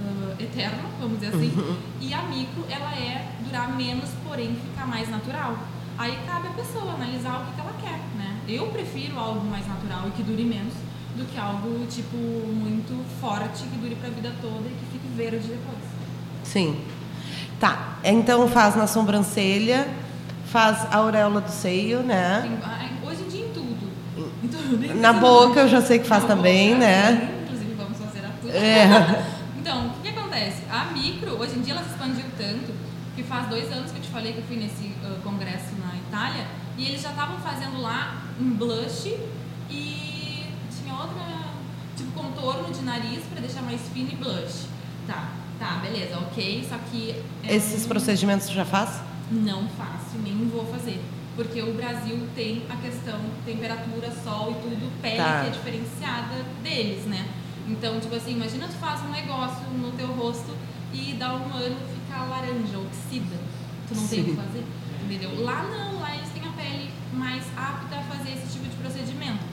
uh, 0.00 0.42
eterna, 0.42 0.82
vamos 0.98 1.20
dizer 1.20 1.34
assim. 1.34 1.52
Uhum. 1.56 1.76
E 2.00 2.12
a 2.12 2.22
micro, 2.22 2.64
ela 2.68 2.92
é 2.94 3.26
durar 3.44 3.74
menos, 3.76 4.10
porém 4.26 4.54
ficar 4.54 4.86
mais 4.86 5.08
natural. 5.08 5.56
Aí 5.98 6.18
cabe 6.26 6.48
a 6.48 6.52
pessoa 6.52 6.94
analisar 6.94 7.42
o 7.42 7.46
que, 7.46 7.52
que 7.54 7.60
ela 7.60 7.74
quer, 7.80 8.00
né? 8.16 8.38
Eu 8.48 8.66
prefiro 8.68 9.18
algo 9.18 9.44
mais 9.46 9.66
natural 9.66 10.08
e 10.08 10.10
que 10.12 10.22
dure 10.22 10.44
menos 10.44 10.72
do 11.16 11.24
que 11.26 11.38
algo, 11.38 11.86
tipo, 11.86 12.16
muito 12.16 13.04
forte, 13.20 13.64
que 13.64 13.76
dure 13.76 13.94
pra 13.96 14.08
vida 14.08 14.32
toda 14.40 14.66
e 14.66 14.70
que 14.70 14.92
fique 14.92 15.08
verde 15.14 15.46
depois. 15.48 15.78
Sim. 16.44 16.80
Tá, 17.58 17.98
então 18.02 18.48
faz 18.48 18.74
na 18.74 18.86
sobrancelha, 18.86 19.86
faz 20.46 20.86
a 20.90 20.96
auréola 20.96 21.42
do 21.42 21.50
seio, 21.50 22.02
né? 22.02 22.58
Hoje 23.06 23.22
em 23.22 23.28
dia 23.28 23.46
em 23.46 23.52
tudo. 23.52 23.90
Em 24.42 24.48
tudo. 24.48 24.94
Na 25.00 25.12
boca 25.12 25.60
eu 25.60 25.68
já 25.68 25.82
sei 25.82 25.98
que 25.98 26.06
faz 26.06 26.22
na 26.22 26.28
também, 26.30 26.70
boca, 26.70 26.80
né? 26.80 27.42
Inclusive 27.44 27.74
vamos 27.74 27.98
fazer 27.98 28.24
a 28.24 28.30
tudo. 28.40 28.50
É. 28.50 29.24
então, 29.60 29.88
o 29.88 29.90
que, 30.02 30.10
que, 30.10 30.18
acontece? 30.40 30.62
A 30.70 30.86
micro, 30.86 31.32
hoje 31.38 31.58
em 31.58 31.62
dia 31.62 31.74
ela 31.74 31.84
se 31.84 31.90
expandiu 31.90 32.24
tanto 32.36 32.72
que 33.14 33.22
faz 33.22 33.48
dois 33.48 33.70
anos 33.70 33.90
que 33.90 33.98
eu 33.98 34.02
te 34.02 34.08
falei 34.08 34.32
que 34.32 34.38
eu 34.38 34.44
fui 34.44 34.56
nesse 34.56 34.86
uh, 35.04 35.20
congresso 35.22 35.74
na 35.78 35.96
Itália 35.96 36.46
e 36.78 36.86
eles 36.86 37.02
já 37.02 37.10
estavam 37.10 37.38
fazendo 37.38 37.80
lá 37.80 38.22
um 38.40 38.50
blush 38.54 39.14
e 39.68 40.46
tinha 40.70 40.94
outra, 40.94 41.52
tipo, 41.96 42.10
contorno 42.12 42.72
de 42.72 42.82
nariz 42.82 43.22
para 43.30 43.40
deixar 43.40 43.62
mais 43.62 43.80
fino 43.92 44.10
e 44.12 44.16
blush. 44.16 44.66
Tá. 45.06 45.32
Tá, 45.58 45.74
beleza, 45.82 46.18
ok. 46.18 46.66
Só 46.66 46.78
que. 46.90 47.22
É 47.44 47.54
Esses 47.54 47.84
um... 47.84 47.88
procedimentos 47.88 48.46
você 48.46 48.54
já 48.54 48.64
faz? 48.64 49.02
Não 49.30 49.68
faço, 49.68 50.16
nem 50.22 50.48
vou 50.48 50.64
fazer. 50.64 50.98
Porque 51.36 51.60
o 51.60 51.74
Brasil 51.74 52.26
tem 52.34 52.62
a 52.70 52.76
questão 52.76 53.20
temperatura, 53.44 54.10
sol 54.24 54.52
e 54.52 54.54
tudo, 54.54 54.90
pele 55.02 55.18
tá. 55.18 55.42
que 55.42 55.46
é 55.48 55.50
diferenciada 55.50 56.44
deles, 56.62 57.04
né? 57.04 57.28
Então, 57.70 58.00
tipo 58.00 58.14
assim, 58.14 58.32
imagina 58.32 58.66
tu 58.66 58.74
faz 58.74 59.00
um 59.02 59.10
negócio 59.10 59.66
no 59.70 59.92
teu 59.92 60.08
rosto 60.08 60.54
e 60.92 61.14
dá 61.14 61.34
um 61.34 61.54
ano 61.54 61.76
ficar 61.94 62.24
laranja, 62.24 62.78
oxida. 62.78 63.36
Tu 63.88 63.94
não 63.94 64.02
Sim. 64.02 64.08
tem 64.08 64.20
o 64.20 64.24
que 64.24 64.36
fazer, 64.36 64.64
entendeu? 65.04 65.44
Lá 65.44 65.62
não, 65.62 66.00
lá 66.00 66.16
eles 66.16 66.28
têm 66.30 66.42
a 66.44 66.52
pele 66.52 66.90
mais 67.12 67.44
apta 67.56 67.96
a 67.96 68.02
fazer 68.02 68.32
esse 68.32 68.52
tipo 68.52 68.68
de 68.68 68.76
procedimento. 68.76 69.44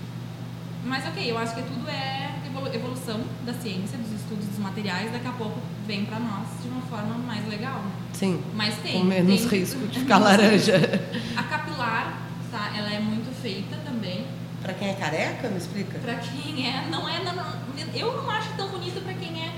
Mas 0.83 1.05
ok, 1.05 1.31
eu 1.31 1.37
acho 1.37 1.53
que 1.53 1.61
tudo 1.61 1.89
é 1.89 2.27
evolução 2.77 3.19
da 3.45 3.53
ciência, 3.53 3.97
dos 3.97 4.11
estudos 4.11 4.45
dos 4.45 4.59
materiais, 4.59 5.11
daqui 5.11 5.27
a 5.27 5.31
pouco 5.31 5.59
vem 5.85 6.05
para 6.05 6.19
nós 6.19 6.47
de 6.61 6.69
uma 6.69 6.81
forma 6.81 7.15
mais 7.17 7.47
legal. 7.47 7.81
Né? 7.81 7.91
Sim. 8.13 8.41
Mas 8.55 8.75
tem. 8.77 8.93
Com 8.93 9.05
menos 9.05 9.45
tem, 9.45 9.59
risco 9.59 9.87
de 9.87 9.99
ficar 9.99 10.17
laranja. 10.19 10.75
A 11.35 11.43
capilar, 11.43 12.21
tá? 12.51 12.71
Ela 12.75 12.93
é 12.93 12.99
muito 12.99 13.33
feita 13.41 13.77
também. 13.85 14.25
Para 14.67 14.73
quem 14.73 14.89
é 14.89 14.93
careca, 14.95 15.47
me 15.47 15.57
explica? 15.57 15.97
Para 15.99 16.15
quem 16.15 16.67
é, 16.67 16.89
não 16.91 17.07
é, 17.07 17.23
não, 17.23 17.33
eu 17.95 18.21
não 18.21 18.29
acho 18.29 18.49
tão 18.57 18.67
bonito 18.67 19.01
para 19.01 19.13
quem 19.13 19.41
é 19.41 19.53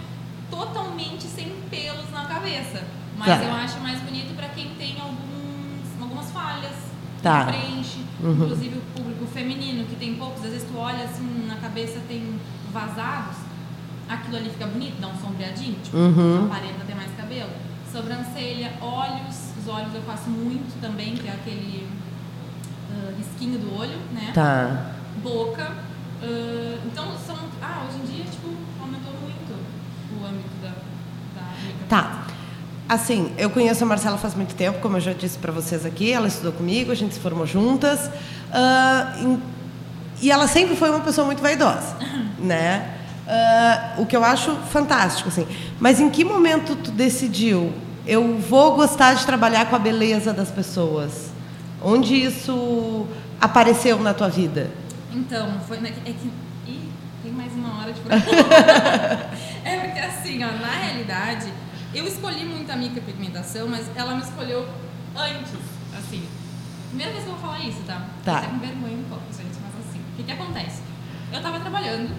totalmente 0.51 1.23
sem 1.23 1.49
pelos 1.67 2.11
na 2.11 2.25
cabeça, 2.25 2.83
mas 3.17 3.27
tá. 3.27 3.43
eu 3.43 3.51
acho 3.51 3.79
mais 3.79 3.99
bonito 4.01 4.35
para 4.35 4.49
quem 4.49 4.69
tem 4.75 5.01
alguns, 5.01 5.99
algumas 5.99 6.29
falhas 6.29 6.75
tá. 7.23 7.45
preenche, 7.45 8.05
uhum. 8.21 8.33
inclusive 8.33 8.77
o 8.77 8.81
público 8.95 9.25
feminino 9.25 9.83
que 9.85 9.95
tem 9.95 10.13
poucos, 10.13 10.45
às 10.45 10.51
vezes 10.51 10.67
tu 10.71 10.77
olha 10.77 11.03
assim 11.05 11.47
na 11.47 11.55
cabeça 11.55 11.99
tem 12.07 12.39
vazados, 12.71 13.37
aquilo 14.07 14.37
ali 14.37 14.51
fica 14.51 14.67
bonito, 14.67 15.01
dá 15.01 15.07
um 15.07 15.17
sombreadinho, 15.17 15.79
tipo, 15.83 15.97
uhum. 15.97 16.45
aparenta 16.45 16.85
ter 16.85 16.93
mais 16.93 17.11
cabelo. 17.17 17.49
Sobrancelha, 17.91 18.73
olhos, 18.79 19.53
os 19.59 19.67
olhos 19.67 19.91
eu 19.95 20.03
faço 20.03 20.29
muito 20.29 20.79
também, 20.79 21.15
que 21.15 21.27
é 21.27 21.31
aquele 21.31 21.89
uh, 22.91 23.17
risquinho 23.17 23.57
do 23.57 23.75
olho, 23.75 23.97
né? 24.13 24.31
Tá. 24.35 24.98
Boca. 25.17 25.71
Uh, 26.21 26.79
então 26.85 27.05
são. 27.25 27.35
Ah, 27.61 27.85
hoje 27.87 27.97
em 27.97 28.15
dia, 28.15 28.25
tipo, 28.25 28.49
aumentou 28.79 29.13
muito 29.21 29.53
o 30.19 30.25
âmbito 30.25 30.49
da. 30.61 30.69
da 30.69 31.51
tá. 31.87 32.25
Assim, 32.87 33.31
eu 33.37 33.51
conheço 33.51 33.83
a 33.83 33.87
Marcela 33.87 34.17
faz 34.17 34.33
muito 34.33 34.55
tempo, 34.55 34.79
como 34.79 34.97
eu 34.97 35.01
já 35.01 35.13
disse 35.13 35.37
para 35.37 35.51
vocês 35.51 35.85
aqui, 35.85 36.11
ela 36.11 36.27
estudou 36.27 36.51
comigo, 36.51 36.91
a 36.91 36.95
gente 36.95 37.13
se 37.13 37.19
formou 37.19 37.45
juntas. 37.45 38.07
Uh, 38.07 39.23
em, 39.23 39.41
e 40.21 40.31
ela 40.31 40.47
sempre 40.47 40.75
foi 40.75 40.89
uma 40.89 40.99
pessoa 40.99 41.25
muito 41.25 41.41
vaidosa, 41.41 41.95
né? 42.39 42.95
Uh, 43.27 44.01
o 44.01 44.05
que 44.07 44.15
eu 44.15 44.23
acho 44.23 44.55
fantástico, 44.71 45.29
assim. 45.29 45.47
Mas 45.79 45.99
em 45.99 46.09
que 46.09 46.23
momento 46.23 46.75
tu 46.75 46.89
decidiu? 46.91 47.71
Eu 48.07 48.39
vou 48.39 48.75
gostar 48.75 49.13
de 49.13 49.23
trabalhar 49.23 49.69
com 49.69 49.75
a 49.75 49.79
beleza 49.79 50.33
das 50.33 50.49
pessoas. 50.49 51.29
Onde 51.79 52.15
isso 52.15 53.05
apareceu 53.39 53.99
na 53.99 54.15
tua 54.15 54.29
vida? 54.29 54.71
Então, 55.11 55.59
foi 55.61 55.79
na, 55.79 55.89
é 55.89 55.91
que 55.91 56.31
ih, 56.67 56.91
tem 57.23 57.31
mais 57.31 57.53
uma 57.53 57.79
hora 57.79 57.91
de 57.91 58.01
É 59.65 59.77
porque 59.79 59.99
assim, 59.99 60.43
ó, 60.43 60.51
na 60.51 60.71
realidade, 60.71 61.51
eu 61.93 62.05
escolhi 62.05 62.45
muito 62.45 62.71
a 62.71 62.75
micropigmentação, 62.75 63.67
mas 63.67 63.89
ela 63.95 64.15
me 64.15 64.21
escolheu 64.21 64.67
antes, 65.15 65.53
assim. 65.97 66.27
Primeira 66.89 67.11
vez 67.11 67.23
que 67.23 67.29
eu 67.29 67.35
vou 67.35 67.41
falar 67.41 67.59
isso, 67.59 67.81
tá? 67.85 68.05
Tá. 68.23 68.37
Até 68.37 68.47
com 68.47 68.59
vergonha 68.59 68.97
um 68.97 69.03
pouco, 69.09 69.25
gente, 69.31 69.57
mas 69.61 69.87
assim, 69.87 69.99
o 69.99 70.15
que 70.15 70.23
que 70.23 70.31
acontece? 70.31 70.81
Eu 71.31 71.41
tava 71.41 71.59
trabalhando, 71.59 72.15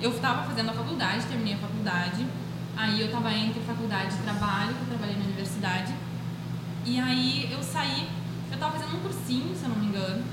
eu 0.00 0.18
tava 0.20 0.44
fazendo 0.44 0.70
a 0.70 0.72
faculdade, 0.72 1.26
terminei 1.26 1.54
a 1.54 1.58
faculdade, 1.58 2.26
aí 2.76 3.00
eu 3.00 3.10
tava 3.10 3.32
entre 3.32 3.60
faculdade 3.60 4.14
e 4.14 4.22
trabalho, 4.22 4.74
que 4.74 4.80
eu 4.82 4.88
trabalhei 4.88 5.16
na 5.16 5.24
universidade, 5.24 5.94
e 6.84 6.98
aí 6.98 7.48
eu 7.52 7.62
saí, 7.62 8.08
eu 8.50 8.58
tava 8.58 8.78
fazendo 8.78 8.96
um 8.96 9.00
cursinho, 9.00 9.54
se 9.54 9.64
eu 9.64 9.68
não 9.68 9.76
me 9.76 9.86
engano, 9.86 10.24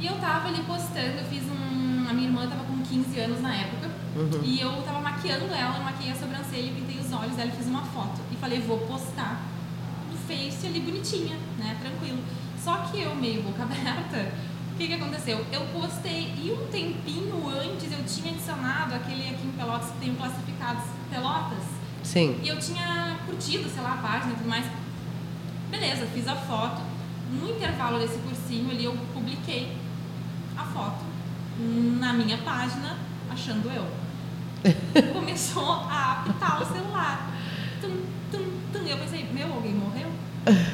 e 0.00 0.06
eu 0.06 0.14
tava 0.18 0.48
ali 0.48 0.62
postando, 0.62 1.18
eu 1.18 1.24
fiz 1.24 1.42
um. 1.44 2.08
A 2.08 2.12
minha 2.12 2.26
irmã 2.26 2.48
tava 2.48 2.64
com 2.64 2.78
15 2.82 3.20
anos 3.20 3.40
na 3.40 3.54
época, 3.54 3.88
uhum. 4.16 4.40
e 4.42 4.60
eu 4.60 4.82
tava 4.82 5.00
maquiando 5.00 5.44
ela, 5.54 5.76
eu 5.76 5.84
maquiei 5.84 6.10
a 6.10 6.16
sobrancelha, 6.16 6.72
pintei 6.72 6.98
os 6.98 7.12
olhos 7.12 7.36
dela 7.36 7.50
e 7.52 7.56
fiz 7.56 7.66
uma 7.66 7.82
foto. 7.82 8.20
E 8.32 8.36
falei, 8.36 8.60
vou 8.60 8.78
postar 8.78 9.42
no 10.10 10.18
Face 10.26 10.66
ali 10.66 10.80
bonitinha, 10.80 11.36
né? 11.56 11.76
Tranquilo. 11.80 12.18
Só 12.58 12.78
que 12.78 13.00
eu, 13.00 13.14
meio 13.14 13.42
boca 13.42 13.62
aberta, 13.62 14.32
o 14.72 14.76
que, 14.76 14.88
que 14.88 14.94
aconteceu? 14.94 15.44
Eu 15.52 15.60
postei 15.66 16.34
e 16.36 16.50
um 16.50 16.66
tempinho 16.68 17.48
antes 17.48 17.92
eu 17.92 18.04
tinha 18.04 18.32
adicionado 18.32 18.94
aquele 18.94 19.28
aqui 19.28 19.46
em 19.46 19.52
Pelotas 19.52 19.90
que 19.90 19.98
tem 19.98 20.14
classificados 20.14 20.82
Pelotas. 21.10 21.64
Sim. 22.02 22.40
E 22.42 22.48
eu 22.48 22.58
tinha 22.58 23.18
curtido, 23.26 23.68
sei 23.68 23.82
lá, 23.82 23.94
a 23.94 23.96
página 23.98 24.32
e 24.32 24.36
tudo 24.36 24.48
mais. 24.48 24.64
Beleza, 25.70 26.06
fiz 26.06 26.26
a 26.26 26.34
foto. 26.34 26.80
No 27.30 27.48
intervalo 27.50 27.98
desse 28.00 28.18
cursinho 28.18 28.70
ali 28.70 28.84
eu 28.84 28.96
publiquei 29.14 29.79
na 32.10 32.24
minha 32.24 32.38
página, 32.38 32.96
achando 33.30 33.70
eu. 33.70 33.86
Começou 35.12 35.70
a 35.88 36.24
apitar 36.24 36.60
o 36.60 36.66
celular. 36.66 37.30
Tum, 37.80 38.02
tum, 38.32 38.44
tum. 38.72 38.86
Eu 38.86 38.98
pensei, 38.98 39.28
meu, 39.32 39.52
alguém 39.52 39.74
morreu? 39.74 40.08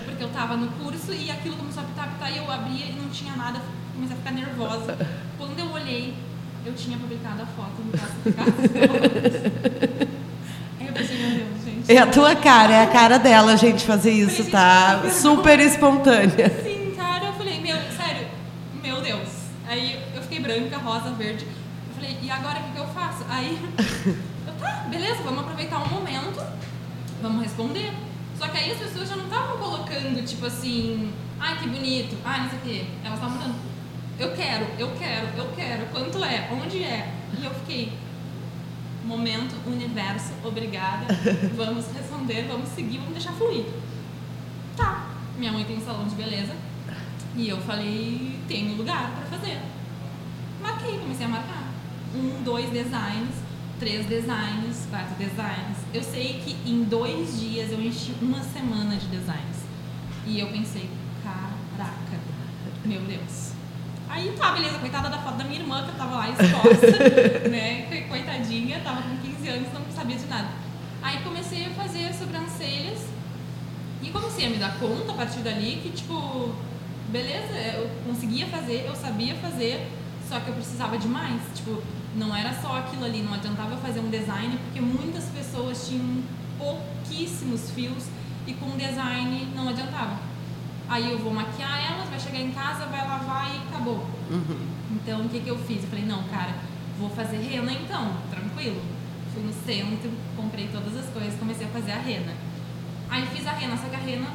Porque 0.06 0.24
eu 0.24 0.30
tava 0.30 0.56
no 0.56 0.68
curso 0.68 1.12
e 1.12 1.30
aquilo 1.30 1.56
começou 1.56 1.82
a 1.82 1.86
apitar, 1.86 2.06
apitar 2.06 2.32
e 2.32 2.38
eu 2.38 2.50
abria 2.50 2.86
e 2.86 2.92
não 2.92 3.10
tinha 3.10 3.36
nada, 3.36 3.60
comecei 3.94 4.16
a 4.16 4.18
ficar 4.18 4.30
nervosa. 4.30 4.96
Quando 5.36 5.58
eu 5.58 5.70
olhei, 5.72 6.14
eu 6.64 6.72
tinha 6.72 6.96
publicado 6.96 7.42
a 7.42 7.46
foto 7.46 7.82
no 7.84 7.92
classificado. 7.92 8.54
Aí 10.80 10.86
eu 10.86 10.92
pensei, 10.94 11.18
meu 11.18 11.30
Deus, 11.36 11.64
gente. 11.64 11.92
É 11.92 11.98
a 11.98 12.06
tua 12.06 12.34
cara, 12.34 12.72
é 12.72 12.82
a 12.82 12.86
cara 12.86 13.18
dela, 13.18 13.56
gente, 13.58 13.84
fazer 13.84 14.12
isso, 14.12 14.50
tá? 14.50 15.02
Super 15.10 15.60
espontânea. 15.60 16.50
Vamos 27.56 27.72
responder. 27.72 27.92
Só 28.38 28.48
que 28.48 28.58
aí 28.58 28.72
as 28.72 28.78
pessoas 28.78 29.08
já 29.08 29.16
não 29.16 29.24
estavam 29.24 29.56
colocando, 29.56 30.24
tipo 30.26 30.44
assim, 30.44 31.12
ai 31.40 31.58
que 31.58 31.68
bonito, 31.68 32.16
ai 32.24 32.42
não 32.42 32.50
sei 32.50 32.58
o 32.58 32.62
quê. 32.62 32.86
Elas 33.02 33.18
estavam 33.18 33.38
mandando, 33.38 33.54
eu 34.18 34.32
quero, 34.34 34.66
eu 34.78 34.90
quero, 34.98 35.26
eu 35.38 35.52
quero, 35.56 35.86
quanto 35.86 36.22
é, 36.22 36.48
onde 36.52 36.84
é? 36.84 37.14
E 37.38 37.44
eu 37.44 37.54
fiquei, 37.54 37.92
momento, 39.04 39.54
universo, 39.66 40.32
obrigada, 40.44 41.06
vamos 41.56 41.86
responder 41.86 42.06
responder, 42.26 42.46
vamos 42.48 42.68
seguir, 42.70 42.98
vamos 42.98 43.12
deixar 43.14 43.32
fluir. 43.32 43.64
Tá. 44.76 45.06
Minha 45.38 45.52
mãe 45.52 45.64
tem 45.64 45.76
um 45.76 45.84
salão 45.84 46.06
de 46.06 46.14
beleza. 46.14 46.52
E 47.36 47.48
eu 47.48 47.60
falei, 47.60 48.38
tem 48.48 48.74
lugar 48.74 49.10
para 49.10 49.38
fazer. 49.38 49.60
Marquei, 50.60 50.98
comecei 50.98 51.26
a 51.26 51.28
marcar. 51.28 51.64
Um, 52.14 52.42
dois 52.42 52.70
designs, 52.70 53.34
três 53.78 54.06
designs, 54.06 54.86
quatro 54.90 55.14
designs. 55.16 55.76
Eu 55.92 56.02
sei 56.02 56.40
que 56.44 56.56
em 56.68 56.84
dois 56.84 57.38
dias 57.40 57.70
eu 57.70 57.80
enchi 57.80 58.14
uma 58.20 58.42
semana 58.42 58.96
de 58.96 59.06
designs. 59.06 59.64
E 60.26 60.40
eu 60.40 60.48
pensei, 60.48 60.88
caraca, 61.22 62.18
meu 62.84 63.00
Deus. 63.02 63.52
Aí 64.08 64.32
tá, 64.38 64.52
beleza, 64.52 64.78
coitada 64.78 65.08
da 65.08 65.18
foto 65.18 65.36
da 65.36 65.44
minha 65.44 65.60
irmã 65.60 65.84
que 65.84 65.96
tava 65.96 66.16
lá 66.16 66.30
exposta, 66.30 67.48
né? 67.50 68.06
Coitadinha, 68.08 68.80
tava 68.80 69.02
com 69.02 69.16
15 69.18 69.48
anos, 69.48 69.68
não 69.72 69.82
sabia 69.94 70.16
de 70.16 70.26
nada. 70.26 70.48
Aí 71.02 71.22
comecei 71.22 71.66
a 71.66 71.70
fazer 71.70 72.12
sobrancelhas 72.14 72.98
e 74.02 74.08
comecei 74.10 74.46
a 74.46 74.50
me 74.50 74.56
dar 74.56 74.78
conta 74.78 75.12
a 75.12 75.14
partir 75.14 75.40
dali 75.40 75.80
que, 75.82 75.90
tipo, 75.90 76.54
beleza, 77.08 77.54
eu 77.74 77.90
conseguia 78.06 78.46
fazer, 78.46 78.84
eu 78.86 78.94
sabia 78.94 79.34
fazer, 79.36 79.88
só 80.28 80.40
que 80.40 80.48
eu 80.48 80.54
precisava 80.54 80.96
de 80.96 81.08
mais. 81.08 81.40
Tipo, 81.54 81.82
não 82.16 82.34
era 82.34 82.52
só 82.60 82.78
aquilo 82.78 83.04
ali, 83.04 83.22
não 83.22 83.34
adiantava 83.34 83.76
fazer 83.76 84.00
um 84.00 84.10
design, 84.10 84.58
porque 84.64 84.80
muitas 84.80 85.24
pessoas 85.26 85.86
tinham 85.88 86.22
pouquíssimos 86.58 87.70
fios 87.70 88.04
e 88.46 88.54
com 88.54 88.76
design 88.76 89.48
não 89.54 89.68
adiantava. 89.68 90.18
Aí 90.88 91.10
eu 91.10 91.18
vou 91.18 91.32
maquiar 91.32 91.92
elas, 91.92 92.08
vai 92.08 92.20
chegar 92.20 92.40
em 92.40 92.52
casa, 92.52 92.86
vai 92.86 93.06
lavar 93.06 93.52
e 93.54 93.58
acabou. 93.68 94.06
Uhum. 94.30 94.68
Então 94.92 95.26
o 95.26 95.28
que, 95.28 95.40
que 95.40 95.48
eu 95.48 95.58
fiz? 95.58 95.82
Eu 95.82 95.90
falei, 95.90 96.04
não, 96.04 96.22
cara, 96.24 96.54
vou 96.98 97.10
fazer 97.10 97.38
rena 97.38 97.72
então, 97.72 98.12
tranquilo. 98.30 98.80
Fui 99.34 99.42
no 99.42 99.52
centro, 99.52 100.10
comprei 100.36 100.68
todas 100.68 100.96
as 100.96 101.06
coisas, 101.12 101.38
comecei 101.38 101.66
a 101.66 101.70
fazer 101.70 101.92
a 101.92 101.98
rena. 101.98 102.32
Aí 103.10 103.26
fiz 103.26 103.46
a 103.46 103.52
rena, 103.52 103.76
só 103.76 103.88
que 103.88 103.96
a 103.96 103.98
rena, 103.98 104.28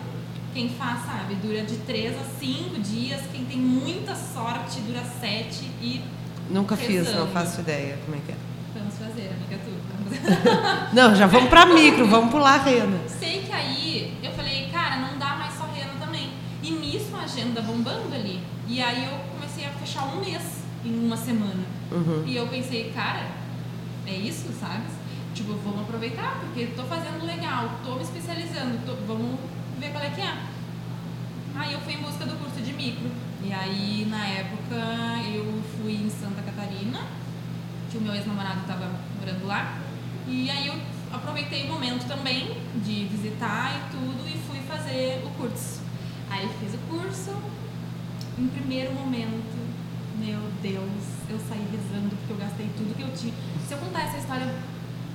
quem 0.53 0.69
faz 0.69 1.05
sabe, 1.05 1.35
dura 1.35 1.63
de 1.63 1.77
3 1.77 2.19
a 2.19 2.23
5 2.23 2.79
dias, 2.79 3.21
quem 3.31 3.45
tem 3.45 3.57
muita 3.57 4.15
sorte 4.15 4.81
dura 4.81 5.03
7 5.03 5.63
e. 5.81 6.01
Nunca 6.51 6.75
fiz, 6.75 7.13
não 7.15 7.27
faço 7.27 7.61
ideia 7.61 7.97
como 8.05 8.17
é 8.17 8.19
que 8.25 8.31
é. 8.33 8.35
Vamos 8.73 8.95
fazer, 8.95 9.29
amiga, 9.29 9.57
tudo. 9.63 9.81
não, 10.93 11.15
já 11.15 11.25
vamos 11.25 11.49
pra 11.49 11.65
micro, 11.65 12.05
vamos 12.07 12.29
pular 12.29 12.55
a 12.55 12.63
rena. 12.63 12.99
Sei 13.07 13.41
que 13.41 13.51
aí 13.51 14.17
eu 14.21 14.31
falei, 14.33 14.67
cara, 14.71 14.97
não 14.97 15.17
dá 15.17 15.35
mais 15.35 15.53
só 15.53 15.65
rena 15.65 15.93
também. 15.99 16.29
E 16.61 16.71
nisso 16.71 17.15
a 17.15 17.23
agenda 17.23 17.61
bombando 17.61 18.13
ali. 18.13 18.41
E 18.67 18.81
aí 18.81 19.05
eu 19.05 19.17
comecei 19.33 19.65
a 19.65 19.69
fechar 19.69 20.03
um 20.13 20.19
mês 20.19 20.41
em 20.83 20.93
uma 21.05 21.15
semana. 21.15 21.63
Uhum. 21.91 22.23
E 22.25 22.35
eu 22.35 22.47
pensei, 22.47 22.91
cara, 22.93 23.27
é 24.05 24.13
isso, 24.13 24.49
sabe? 24.59 24.83
Tipo, 25.33 25.53
vamos 25.63 25.81
aproveitar, 25.81 26.39
porque 26.41 26.67
tô 26.75 26.83
fazendo 26.83 27.25
legal, 27.25 27.69
tô 27.85 27.95
me 27.95 28.03
especializando, 28.03 28.77
tô, 28.85 28.93
vamos 29.07 29.39
ver 29.79 29.91
qual 29.91 30.03
é 30.03 30.09
que 30.09 30.21
é. 30.21 30.33
Aí 31.55 31.73
eu 31.73 31.79
fui 31.79 31.93
em 31.93 32.01
busca 32.01 32.25
do 32.25 32.37
curso 32.37 32.61
de 32.61 32.73
micro. 32.73 33.09
E 33.43 33.51
aí, 33.51 34.07
na 34.09 34.27
época, 34.27 34.75
eu 35.33 35.61
fui 35.75 35.93
em 35.93 36.09
Santa 36.09 36.41
Catarina, 36.43 37.01
que 37.89 37.97
o 37.97 38.01
meu 38.01 38.13
ex-namorado 38.13 38.61
estava 38.61 38.87
morando 39.19 39.47
lá. 39.47 39.79
E 40.27 40.49
aí 40.49 40.67
eu 40.67 40.75
aproveitei 41.11 41.63
o 41.65 41.73
momento 41.73 42.07
também 42.07 42.55
de 42.85 43.05
visitar 43.05 43.75
e 43.75 43.91
tudo 43.91 44.27
e 44.27 44.37
fui 44.47 44.59
fazer 44.67 45.23
o 45.25 45.29
curso. 45.31 45.81
Aí 46.29 46.47
fiz 46.59 46.73
o 46.75 46.77
curso. 46.89 47.35
Em 48.37 48.47
primeiro 48.47 48.93
momento, 48.93 49.57
meu 50.19 50.39
Deus, 50.61 51.03
eu 51.29 51.39
saí 51.49 51.65
rezando 51.71 52.15
porque 52.15 52.33
eu 52.33 52.37
gastei 52.37 52.69
tudo 52.77 52.95
que 52.95 53.01
eu 53.01 53.13
tinha. 53.13 53.33
Se 53.67 53.73
eu 53.73 53.79
contar 53.79 54.03
essa 54.03 54.17
história, 54.17 54.55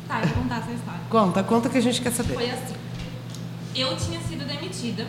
tá, 0.09 0.21
eu 0.21 0.29
vou 0.29 0.43
contar 0.43 0.59
essa 0.59 0.73
história. 0.73 1.01
Conta, 1.09 1.43
conta 1.45 1.69
que 1.69 1.79
a 1.79 1.81
gente 1.81 2.01
quer 2.03 2.13
saber. 2.13 2.35
Foi 2.35 2.51
assim. 2.51 2.75
Eu 3.75 3.97
tinha 3.97 4.21
sido 4.21 4.47
demitida 4.47 5.07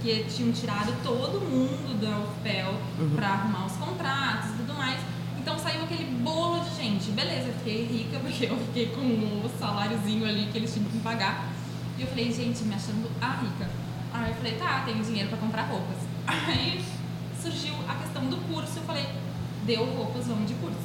porque 0.00 0.24
tinham 0.34 0.50
tirado 0.50 0.94
todo 1.02 1.38
mundo 1.40 2.00
da 2.00 2.18
UFPEL 2.20 2.72
uhum. 2.98 3.10
para 3.14 3.28
arrumar 3.28 3.66
os 3.66 3.72
contratos 3.74 4.50
e 4.50 4.52
tudo 4.54 4.74
mais. 4.74 4.98
Então 5.38 5.58
saiu 5.58 5.84
aquele 5.84 6.04
bolo 6.22 6.60
de 6.60 6.74
gente. 6.74 7.10
Beleza, 7.10 7.48
eu 7.48 7.54
fiquei 7.54 7.84
rica 7.84 8.18
porque 8.24 8.46
eu 8.46 8.56
fiquei 8.56 8.86
com 8.86 9.00
o 9.00 9.50
saláriozinho 9.58 10.26
ali 10.26 10.48
que 10.50 10.56
eles 10.56 10.72
tinham 10.72 10.88
que 10.88 10.98
pagar. 11.00 11.52
E 11.98 12.00
eu 12.00 12.08
falei, 12.08 12.32
gente, 12.32 12.64
me 12.64 12.74
achando 12.74 13.10
a 13.20 13.30
rica. 13.42 13.68
Aí 14.12 14.30
eu 14.30 14.36
falei, 14.36 14.54
tá, 14.54 14.82
tenho 14.86 15.04
dinheiro 15.04 15.28
para 15.28 15.38
comprar 15.38 15.64
roupas. 15.64 15.98
Aí 16.26 16.82
surgiu 17.40 17.74
a 17.86 17.94
questão 17.96 18.24
do 18.24 18.38
curso. 18.48 18.78
Eu 18.78 18.82
falei, 18.84 19.06
deu 19.66 19.84
roupas, 19.84 20.26
vamos 20.26 20.48
de 20.48 20.54
curso. 20.54 20.78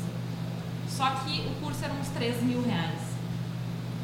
Só 0.89 1.09
que 1.09 1.39
o 1.39 1.63
curso 1.63 1.85
era 1.85 1.93
uns 1.93 2.09
3 2.09 2.43
mil 2.43 2.61
reais. 2.61 2.99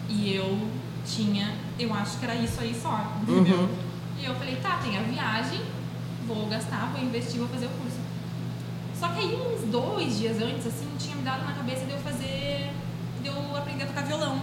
E 0.07 0.33
eu 0.33 0.69
tinha, 1.05 1.53
eu 1.77 1.93
acho 1.93 2.17
que 2.17 2.25
era 2.25 2.35
isso 2.35 2.61
aí 2.61 2.77
só, 2.79 3.17
entendeu? 3.21 3.59
Uhum. 3.59 3.90
E 4.21 4.25
eu 4.25 4.35
falei, 4.35 4.55
tá, 4.57 4.77
tem 4.83 4.95
a 4.95 5.01
viagem, 5.01 5.61
vou 6.27 6.45
gastar, 6.45 6.91
vou 6.93 7.01
investir, 7.01 7.39
vou 7.39 7.47
fazer 7.47 7.65
o 7.65 7.69
curso. 7.69 7.97
Só 8.99 9.07
que 9.07 9.19
aí 9.19 9.35
uns 9.35 9.63
dois 9.71 10.19
dias 10.19 10.39
antes, 10.39 10.67
assim, 10.67 10.87
tinha 10.99 11.15
me 11.15 11.23
dado 11.23 11.43
na 11.43 11.53
cabeça 11.53 11.85
de 11.85 11.91
eu 11.91 11.97
fazer, 11.97 12.71
de 13.23 13.27
eu 13.27 13.57
aprender 13.57 13.85
a 13.85 13.87
tocar 13.87 14.03
violão. 14.03 14.39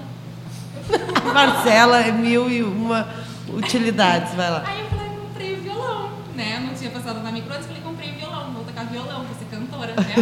Marcela, 1.32 2.00
é 2.00 2.10
mil 2.10 2.50
e 2.50 2.64
uma 2.64 3.08
utilidades, 3.48 4.34
vai 4.34 4.50
lá. 4.50 4.64
Aí 4.66 4.80
eu 4.80 4.88
falei, 4.88 5.10
comprei 5.10 5.54
o 5.54 5.62
violão, 5.62 6.10
né? 6.34 6.56
Eu 6.56 6.60
não 6.62 6.74
tinha 6.74 6.90
passado 6.90 7.22
na 7.22 7.30
micro 7.30 7.54
antes, 7.54 7.66
falei, 7.68 7.82
comprei 7.82 8.10
o 8.10 8.14
violão, 8.14 8.50
vou 8.50 8.64
tocar 8.64 8.84
violão, 8.84 9.22
vou 9.22 9.36
ser 9.38 9.44
cantora, 9.44 9.94
né? 9.94 10.14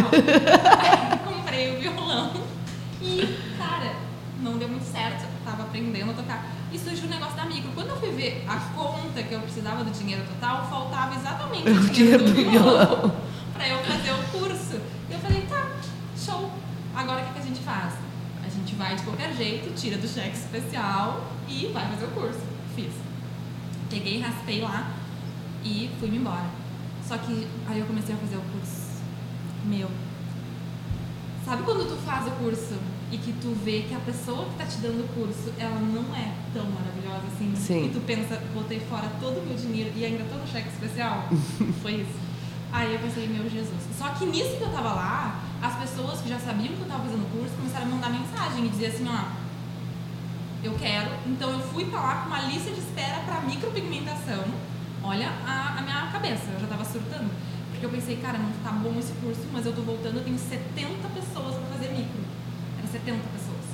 Aí 0.77 1.17
comprei 1.25 1.75
o 1.75 1.81
violão 1.81 2.31
e, 3.01 3.39
cara, 3.57 3.95
não 4.39 4.59
deu 4.59 4.69
muito 4.69 4.85
certo, 4.85 5.25
tava 5.43 5.63
aprendendo 5.63 6.11
a 6.11 6.13
tocar. 6.13 6.56
E 6.71 6.77
surgiu 6.77 7.05
o 7.05 7.09
negócio 7.09 7.35
da 7.35 7.45
micro. 7.45 7.71
Quando 7.73 7.89
eu 7.89 7.97
fui 7.97 8.11
ver 8.11 8.45
a 8.47 8.57
conta 8.75 9.23
que 9.23 9.33
eu 9.33 9.39
precisava 9.39 9.83
do 9.83 9.91
dinheiro 9.91 10.23
total, 10.25 10.67
faltava 10.69 11.15
exatamente 11.15 11.69
o 11.69 11.89
dinheiro 11.89 12.23
do 12.23 12.33
violão 12.33 13.15
para 13.53 13.67
eu 13.67 13.77
fazer 13.83 14.11
o 14.11 14.23
curso. 14.39 14.79
E 15.09 15.13
eu 15.13 15.19
falei, 15.19 15.41
tá, 15.43 15.71
show. 16.17 16.51
Agora 16.95 17.21
o 17.21 17.25
que, 17.25 17.33
que 17.33 17.39
a 17.39 17.43
gente 17.43 17.59
faz? 17.61 17.93
A 18.45 18.49
gente 18.49 18.75
vai 18.75 18.95
de 18.95 19.03
qualquer 19.03 19.33
jeito, 19.33 19.73
tira 19.75 19.97
do 19.97 20.07
cheque 20.07 20.35
especial 20.35 21.25
e 21.47 21.67
vai 21.73 21.87
fazer 21.87 22.05
o 22.05 22.09
curso. 22.09 22.41
Fiz. 22.75 22.93
Peguei, 23.89 24.19
raspei 24.19 24.61
lá 24.61 24.91
e 25.63 25.89
fui-me 25.99 26.17
embora. 26.17 26.45
Só 27.07 27.17
que 27.17 27.47
aí 27.67 27.79
eu 27.79 27.85
comecei 27.85 28.13
a 28.13 28.17
fazer 28.17 28.35
o 28.35 28.41
curso. 28.41 29.01
Meu. 29.65 29.89
Sabe 31.45 31.63
quando 31.63 31.87
tu 31.87 31.95
faz 32.05 32.27
o 32.27 32.31
curso 32.31 32.75
e 33.11 33.17
que 33.17 33.31
tu 33.33 33.55
vê 33.63 33.85
que 33.87 33.95
a 33.95 33.99
pessoa 33.99 34.45
que 34.45 34.55
tá 34.57 34.65
te 34.65 34.77
dando 34.77 35.05
o 35.05 35.07
curso, 35.13 35.53
ela 35.57 35.79
não 35.79 36.13
é 36.15 36.33
tão 36.53 36.65
maravilhosa 36.65 37.23
assim? 37.33 37.55
Sim. 37.55 37.85
E 37.85 37.89
tu 37.89 38.01
pensa, 38.01 38.41
botei 38.53 38.79
fora 38.81 39.09
todo 39.19 39.39
o 39.39 39.45
meu 39.45 39.55
dinheiro 39.55 39.91
e 39.95 40.03
ainda 40.03 40.25
todo 40.25 40.43
o 40.43 40.47
cheque 40.47 40.67
especial? 40.69 41.27
Foi 41.81 41.93
isso. 41.93 42.27
Aí 42.71 42.93
eu 42.93 42.99
pensei, 42.99 43.27
meu 43.27 43.49
Jesus. 43.49 43.81
Só 43.97 44.09
que 44.09 44.25
nisso 44.25 44.57
que 44.57 44.63
eu 44.63 44.71
tava 44.71 44.93
lá, 44.93 45.39
as 45.61 45.75
pessoas 45.75 46.19
que 46.21 46.29
já 46.29 46.37
sabiam 46.37 46.75
que 46.75 46.81
eu 46.81 46.87
tava 46.87 47.03
fazendo 47.03 47.23
o 47.23 47.29
curso 47.37 47.55
começaram 47.55 47.85
a 47.85 47.89
mandar 47.89 48.09
mensagem 48.09 48.65
e 48.65 48.69
dizer 48.69 48.87
assim, 48.87 49.07
ó, 49.07 49.47
eu 50.63 50.73
quero. 50.73 51.09
Então 51.25 51.49
eu 51.49 51.59
fui 51.59 51.85
pra 51.85 52.01
lá 52.01 52.15
com 52.21 52.27
uma 52.27 52.41
lista 52.41 52.71
de 52.71 52.79
espera 52.79 53.21
para 53.21 53.41
micropigmentação. 53.41 54.43
Olha 55.03 55.29
a, 55.45 55.77
a, 55.79 55.81
minha 55.81 56.09
cabeça, 56.11 56.51
eu 56.53 56.59
já 56.59 56.67
tava 56.67 56.83
surtando. 56.83 57.31
Porque 57.71 57.85
eu 57.85 57.89
pensei, 57.89 58.17
cara, 58.17 58.37
não 58.37 58.51
tá 58.63 58.71
bom 58.71 58.97
esse 58.99 59.13
curso, 59.13 59.41
mas 59.53 59.65
eu 59.65 59.73
tô 59.73 59.81
voltando, 59.81 60.17
eu 60.17 60.23
tenho 60.23 60.37
70 60.37 61.07
pessoas 61.09 61.55
para 61.55 61.77
fazer 61.77 61.93
micro. 61.93 62.16
Era 62.97 63.05
70 63.05 63.17
pessoas. 63.29 63.65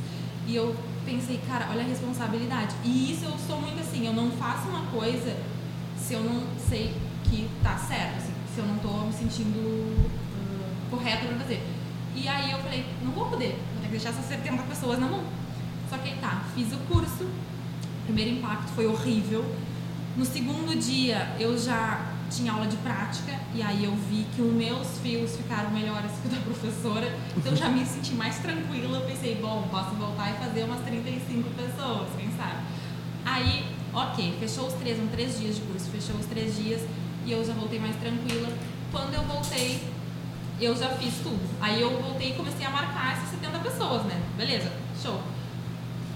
E 0.48 0.56
eu 0.56 0.76
pensei, 1.06 1.40
cara, 1.48 1.70
olha 1.72 1.82
a 1.82 1.88
responsabilidade. 1.88 2.76
E 2.84 3.12
isso 3.12 3.26
eu 3.26 3.38
sou 3.48 3.62
muito 3.62 3.80
assim, 3.80 4.06
eu 4.06 4.14
não 4.14 4.32
faço 4.32 4.68
uma 4.68 4.86
coisa 4.88 5.36
se 5.98 6.14
eu 6.14 6.24
não 6.24 6.44
sei 6.58 6.94
que 7.24 7.50
tá 7.64 7.78
certo. 7.78 8.18
Assim 8.18 8.34
se 8.54 8.60
eu 8.60 8.68
não 8.68 8.76
estou 8.76 9.08
me 9.08 9.14
sentindo 9.14 9.60
uh, 9.60 10.90
correta 10.90 11.26
para 11.26 11.38
fazer. 11.38 11.64
E 12.16 12.28
aí 12.28 12.52
eu 12.52 12.60
falei, 12.60 12.86
não 13.02 13.12
vou 13.12 13.26
poder, 13.26 13.60
vou 13.74 13.82
ter 13.82 13.88
que 13.88 13.92
deixar 13.92 14.10
essas 14.10 14.26
70 14.26 14.62
pessoas 14.64 15.00
na 15.00 15.08
mão. 15.08 15.24
Só 15.90 15.98
que 15.98 16.10
aí 16.10 16.18
tá, 16.22 16.44
fiz 16.54 16.72
o 16.72 16.78
curso, 16.88 17.28
primeiro 18.06 18.32
impacto 18.32 18.70
foi 18.76 18.86
horrível. 18.86 19.44
No 20.16 20.24
segundo 20.24 20.78
dia 20.80 21.36
eu 21.40 21.58
já 21.58 22.13
tinha 22.34 22.52
aula 22.52 22.66
de 22.66 22.76
prática 22.78 23.40
e 23.54 23.62
aí 23.62 23.84
eu 23.84 23.96
vi 24.10 24.26
que 24.36 24.42
os 24.42 24.52
meus 24.52 24.98
fios 25.04 25.36
ficaram 25.36 25.70
melhores 25.70 26.12
que 26.22 26.28
o 26.28 26.32
da 26.32 26.38
professora, 26.38 27.16
então 27.38 27.56
já 27.56 27.70
me 27.70 27.86
senti 27.86 28.14
mais 28.16 28.40
tranquila. 28.40 28.98
Eu 28.98 29.06
pensei, 29.06 29.36
bom, 29.36 29.68
posso 29.70 29.92
voltar 29.92 30.32
e 30.32 30.38
fazer 30.44 30.64
umas 30.64 30.82
35 30.82 31.50
pessoas, 31.52 32.10
quem 32.18 32.32
sabe? 32.36 32.58
Aí, 33.24 33.66
ok, 33.94 34.36
fechou 34.40 34.68
os 34.68 34.74
três, 34.74 34.98
são 34.98 35.08
três 35.08 35.40
dias 35.40 35.56
de 35.56 35.62
curso, 35.62 35.90
fechou 35.92 36.16
os 36.16 36.26
três 36.26 36.56
dias 36.56 36.82
e 37.26 37.32
eu 37.32 37.46
já 37.46 37.54
voltei 37.54 37.80
mais 37.80 37.96
tranquila. 37.98 38.50
Quando 38.92 39.14
eu 39.14 39.22
voltei, 39.24 39.82
eu 40.60 40.76
já 40.76 40.90
fiz 40.90 41.14
tudo. 41.24 41.42
Aí 41.62 41.82
eu 41.82 42.02
voltei 42.02 42.32
e 42.32 42.34
comecei 42.34 42.66
a 42.66 42.70
marcar 42.70 43.14
essas 43.14 43.30
70 43.30 43.60
pessoas, 43.60 44.04
né? 44.06 44.20
Beleza, 44.36 44.72
show. 45.02 45.22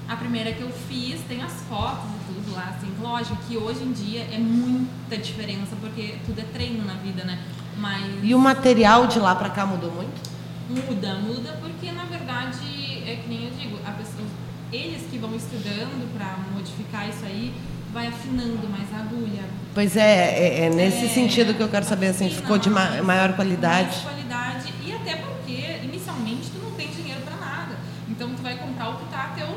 A 0.08 0.15
primeira 0.15 0.51
que 0.51 0.62
eu 0.62 0.71
fiz, 0.71 1.21
tem 1.27 1.41
as 1.43 1.53
fotos 1.63 2.16
tudo 2.28 2.54
lá, 2.54 2.76
assim, 2.78 2.92
lógico 3.02 3.38
que 3.48 3.58
hoje 3.58 3.84
em 3.84 3.92
dia 3.92 4.28
é 4.32 4.38
muita 4.38 5.18
diferença, 5.18 5.76
porque 5.80 6.18
tudo 6.26 6.40
é 6.40 6.44
treino 6.44 6.86
na 6.86 6.96
vida, 6.96 7.24
né? 7.24 7.40
Mas... 7.78 8.04
E 8.24 8.36
o 8.36 8.40
material 8.40 9.08
de 9.08 9.20
lá 9.20 9.34
pra 9.36 9.50
cá 9.50 9.66
mudou 9.66 9.92
muito? 9.92 10.38
Muda, 10.70 11.16
muda, 11.16 11.58
porque 11.62 11.92
na 11.92 12.04
verdade, 12.04 13.04
é 13.06 13.20
que 13.24 13.30
nem 13.30 13.46
eu 13.46 13.52
digo, 13.52 13.80
a 13.86 13.92
pessoa, 13.92 14.28
eles 14.72 15.04
que 15.10 15.18
vão 15.18 15.36
estudando 15.36 16.13
para 16.18 16.38
modificar 16.54 17.08
isso 17.08 17.24
aí, 17.26 17.54
vai 17.94 18.08
afinando 18.08 18.68
mais 18.70 18.94
a 18.94 18.98
agulha. 18.98 19.44
Pois 19.74 19.96
é, 19.96 20.04
é, 20.04 20.66
é 20.66 20.70
nesse 20.70 21.06
é, 21.06 21.10
sentido 21.10 21.54
que 21.54 21.62
eu 21.62 21.70
quero 21.70 21.86
saber, 21.86 22.08
assim, 22.08 22.30
ficou 22.30 22.58
de 22.58 22.70
ma 22.70 23.02
maior 23.02 23.34
qualidade. 23.34 23.90
Mais 23.90 24.02
qualidade 24.02 24.74
e 24.84 24.92
até 24.92 25.16
porque 25.16 25.80
inicialmente 25.84 26.50
tu 26.50 26.60
não 26.63 26.72
tem 26.72 26.90
dinheiro 26.90 27.22
para 27.22 27.38
nada. 27.38 27.76
Então 28.10 28.30
tu 28.36 28.42
vai 28.42 28.58
comprar 28.58 28.90
o 28.90 28.98
que 28.98 29.06
tá 29.06 29.24
a 29.24 29.40
teu 29.40 29.48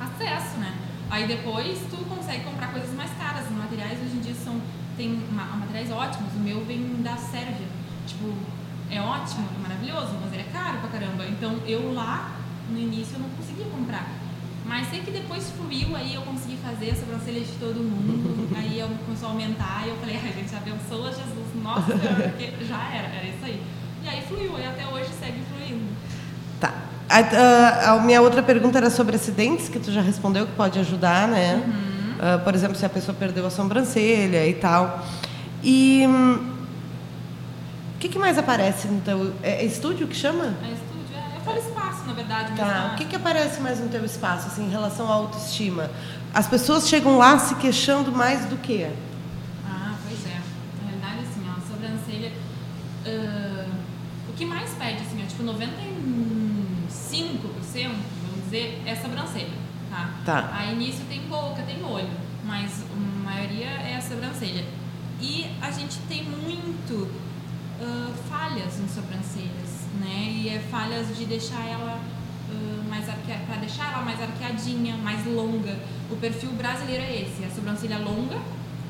acesso? 0.00 0.53
Aí 1.14 1.28
depois 1.28 1.78
tu 1.88 1.96
consegue 2.06 2.42
comprar 2.42 2.72
coisas 2.72 2.92
mais 2.92 3.08
caras. 3.12 3.44
Os 3.44 3.56
materiais 3.56 4.00
hoje 4.00 4.16
em 4.16 4.20
dia 4.20 4.34
são 4.34 4.60
tem 4.96 5.22
materiais 5.30 5.88
ótimos. 5.92 6.34
O 6.34 6.40
meu 6.40 6.64
vem 6.64 7.02
da 7.04 7.16
Sérvia. 7.16 7.68
Tipo, 8.04 8.34
é 8.90 9.00
ótimo, 9.00 9.46
é 9.56 9.62
maravilhoso, 9.62 10.18
mas 10.20 10.32
ele 10.32 10.42
é 10.42 10.52
caro 10.52 10.78
pra 10.78 10.88
caramba. 10.90 11.24
Então 11.26 11.60
eu 11.68 11.94
lá 11.94 12.32
no 12.68 12.76
início 12.76 13.14
eu 13.14 13.20
não 13.20 13.28
conseguia 13.28 13.66
comprar. 13.66 14.10
Mas 14.66 14.88
sei 14.88 15.02
que 15.02 15.12
depois 15.12 15.52
fluiu, 15.52 15.94
aí 15.94 16.14
eu 16.14 16.22
consegui 16.22 16.56
fazer 16.56 16.90
a 16.90 16.94
sobrancelha 16.96 17.40
de 17.42 17.52
todo 17.60 17.76
mundo, 17.76 18.50
aí 18.56 18.80
eu 18.80 18.88
começou 19.04 19.28
a 19.28 19.32
aumentar, 19.32 19.82
e 19.86 19.90
eu 19.90 19.96
falei, 19.98 20.16
ai 20.16 20.32
gente, 20.32 20.56
abençoa 20.56 21.12
Jesus, 21.12 21.62
nossa, 21.62 21.92
já 22.66 22.88
era, 22.88 23.08
era 23.08 23.26
isso 23.26 23.44
aí. 23.44 23.62
E 24.02 24.08
aí 24.08 24.22
fluiu, 24.22 24.58
e 24.58 24.64
até 24.64 24.86
hoje 24.86 25.10
segue 25.20 25.42
fluindo. 25.52 25.84
Tá. 26.58 26.93
A, 27.08 27.18
a, 27.18 27.90
a, 27.92 28.00
minha 28.00 28.20
outra 28.22 28.42
pergunta 28.42 28.78
era 28.78 28.90
sobre 28.90 29.16
acidentes, 29.16 29.68
que 29.68 29.78
tu 29.78 29.92
já 29.92 30.00
respondeu, 30.00 30.46
que 30.46 30.52
pode 30.52 30.78
ajudar, 30.78 31.28
né? 31.28 31.54
Uhum. 31.54 32.36
Uh, 32.36 32.40
por 32.42 32.54
exemplo, 32.54 32.76
se 32.76 32.86
a 32.86 32.88
pessoa 32.88 33.14
perdeu 33.14 33.46
a 33.46 33.50
sobrancelha 33.50 34.46
e 34.46 34.54
tal. 34.54 35.04
E 35.62 36.06
hum, 36.06 36.54
o 37.94 37.98
que, 37.98 38.08
que 38.08 38.18
mais 38.18 38.38
aparece 38.38 38.88
no 38.88 39.00
teu... 39.00 39.34
É, 39.42 39.62
é 39.62 39.64
estúdio 39.64 40.06
que 40.06 40.16
chama? 40.16 40.54
É 40.62 40.72
estúdio, 40.72 41.14
é. 41.14 41.36
Eu 41.36 41.40
falo 41.42 41.58
espaço, 41.58 42.06
na 42.06 42.12
verdade. 42.14 42.56
Tá. 42.56 42.92
O 42.92 42.96
que, 42.96 43.04
que 43.04 43.16
aparece 43.16 43.60
mais 43.60 43.80
no 43.80 43.88
teu 43.88 44.04
espaço, 44.04 44.46
assim, 44.46 44.66
em 44.66 44.70
relação 44.70 45.06
à 45.08 45.14
autoestima? 45.14 45.90
As 46.32 46.46
pessoas 46.46 46.88
chegam 46.88 47.18
lá 47.18 47.38
se 47.38 47.54
queixando 47.56 48.10
mais 48.12 48.46
do 48.46 48.56
que? 48.56 48.88
Ah, 49.66 49.94
pois 50.06 50.26
é. 50.26 50.40
Na 50.82 50.90
realidade, 50.90 51.28
assim, 51.28 51.46
ó, 51.48 51.52
a 51.52 51.74
sobrancelha... 51.74 52.32
Uh, 53.06 53.74
o 54.30 54.32
que 54.32 54.46
mais 54.46 54.70
pede, 54.70 55.02
assim, 55.02 55.22
ó, 55.22 55.26
tipo, 55.28 55.42
99 55.42 56.04
vamos 57.14 58.44
dizer, 58.44 58.82
é 58.84 58.96
sobrancelha, 58.96 59.48
tá? 60.24 60.50
Aí 60.52 60.72
início 60.72 61.04
tem 61.08 61.20
boca, 61.28 61.62
tem 61.62 61.82
olho, 61.84 62.10
mas 62.44 62.82
a 62.90 63.24
maioria 63.24 63.66
é 63.66 63.96
a 63.96 64.00
sobrancelha. 64.00 64.64
E 65.20 65.46
a 65.60 65.70
gente 65.70 65.98
tem 66.08 66.24
muito 66.24 66.94
uh, 66.94 68.14
falhas 68.28 68.78
em 68.78 68.88
sobrancelhas, 68.88 69.86
né? 70.00 70.32
E 70.34 70.48
é 70.48 70.58
falhas 70.70 71.16
de 71.16 71.24
deixar 71.24 71.64
ela 71.66 72.00
uh, 72.50 72.88
mais 72.88 73.08
arqueada, 73.08 73.60
deixar 73.60 73.92
ela 73.92 74.02
mais 74.02 74.20
arqueadinha, 74.20 74.96
mais 74.96 75.24
longa. 75.26 75.78
O 76.10 76.16
perfil 76.16 76.50
brasileiro 76.52 77.02
é 77.02 77.22
esse, 77.22 77.44
a 77.44 77.50
sobrancelha 77.50 77.98
longa, 77.98 78.40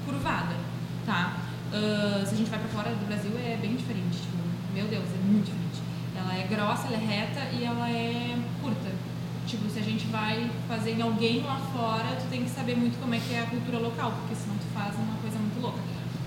curvada, 0.05 0.57
tá? 1.05 1.37
Uh, 1.69 2.27
se 2.27 2.35
a 2.35 2.37
gente 2.37 2.51
vai 2.51 2.59
para 2.59 2.69
fora 2.69 2.91
do 2.95 3.07
Brasil 3.07 3.33
é 3.37 3.59
bem 3.61 3.75
diferente, 3.75 4.19
tipo, 4.19 4.37
meu 4.73 4.87
Deus, 4.87 5.05
é 5.05 5.27
muito 5.27 5.47
diferente. 5.47 5.83
Ela 6.17 6.35
é 6.37 6.47
grossa, 6.47 6.87
ela 6.87 6.97
é 6.97 7.05
reta 7.05 7.41
e 7.53 7.65
ela 7.65 7.91
é 7.91 8.39
curta. 8.63 9.14
Tipo, 9.47 9.69
se 9.69 9.79
a 9.79 9.83
gente 9.83 10.07
vai 10.07 10.51
fazer 10.69 10.93
em 10.93 11.03
alguém 11.03 11.43
lá 11.43 11.61
fora, 11.73 12.17
tu 12.21 12.29
tem 12.31 12.45
que 12.45 12.51
saber 12.51 12.77
muito 12.77 12.99
como 13.01 13.15
é 13.15 13.19
que 13.19 13.35
é 13.35 13.41
a 13.41 13.47
cultura 13.47 13.79
local, 13.79 14.13
porque 14.21 14.35
senão 14.35 14.57
tu 14.57 14.67
faz 14.75 14.95
uma 14.97 15.17
coisa 15.21 15.39
muito 15.39 15.61
louca. 15.61 15.79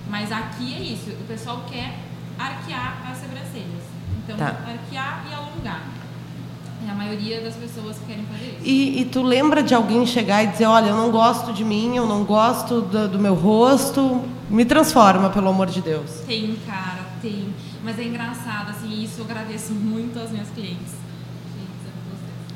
Mas 0.08 0.32
aqui 0.32 0.74
é 0.74 0.80
isso, 0.80 1.10
o 1.10 1.24
pessoal 1.26 1.64
quer 1.70 1.98
arquear 2.38 3.10
as 3.10 3.18
sobrancelhas. 3.18 3.82
Então, 4.24 4.36
tá. 4.36 4.46
arquear 4.46 5.26
e 5.28 5.34
alongar. 5.34 5.82
É 6.86 6.90
a 6.90 6.94
maioria 6.94 7.40
das 7.40 7.54
pessoas 7.56 7.98
que 7.98 8.06
querem 8.06 8.24
fazer 8.26 8.52
isso. 8.52 8.60
E, 8.62 9.00
e, 9.00 9.04
tu 9.06 9.20
lembra 9.22 9.62
de 9.62 9.74
alguém 9.74 10.06
chegar 10.06 10.44
e 10.44 10.46
dizer, 10.46 10.66
olha, 10.66 10.90
eu 10.90 10.96
não 10.96 11.10
gosto 11.10 11.52
de 11.52 11.64
mim, 11.64 11.96
eu 11.96 12.06
não 12.06 12.24
gosto 12.24 12.82
do, 12.82 13.08
do 13.08 13.18
meu 13.18 13.34
rosto, 13.34 14.22
me 14.48 14.64
transforma, 14.64 15.28
pelo 15.28 15.48
amor 15.48 15.66
de 15.66 15.80
Deus. 15.80 16.22
Tem, 16.26 16.56
cara, 16.64 17.04
tem. 17.20 17.52
Mas 17.82 17.98
é 17.98 18.04
engraçado, 18.04 18.70
assim, 18.70 19.02
isso 19.02 19.20
eu 19.20 19.24
agradeço 19.24 19.72
muito 19.72 20.18
aos 20.20 20.30
meus 20.30 20.48
clientes. 20.50 20.97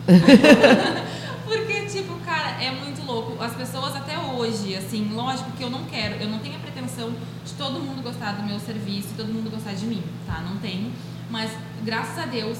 Porque, 1.44 1.86
tipo, 1.86 2.14
cara, 2.24 2.62
é 2.62 2.70
muito 2.70 3.04
louco. 3.04 3.42
As 3.42 3.54
pessoas 3.54 3.94
até 3.94 4.18
hoje, 4.18 4.74
assim, 4.74 5.10
lógico 5.12 5.50
que 5.52 5.62
eu 5.62 5.70
não 5.70 5.84
quero, 5.84 6.14
eu 6.16 6.28
não 6.28 6.38
tenho 6.38 6.56
a 6.56 6.58
pretensão 6.58 7.10
de 7.44 7.52
todo 7.54 7.80
mundo 7.80 8.02
gostar 8.02 8.32
do 8.32 8.42
meu 8.42 8.58
serviço, 8.58 9.08
todo 9.16 9.32
mundo 9.32 9.50
gostar 9.50 9.74
de 9.74 9.86
mim, 9.86 10.02
tá? 10.26 10.40
Não 10.40 10.56
tenho. 10.58 10.92
Mas, 11.30 11.50
graças 11.84 12.18
a 12.18 12.26
Deus, 12.26 12.58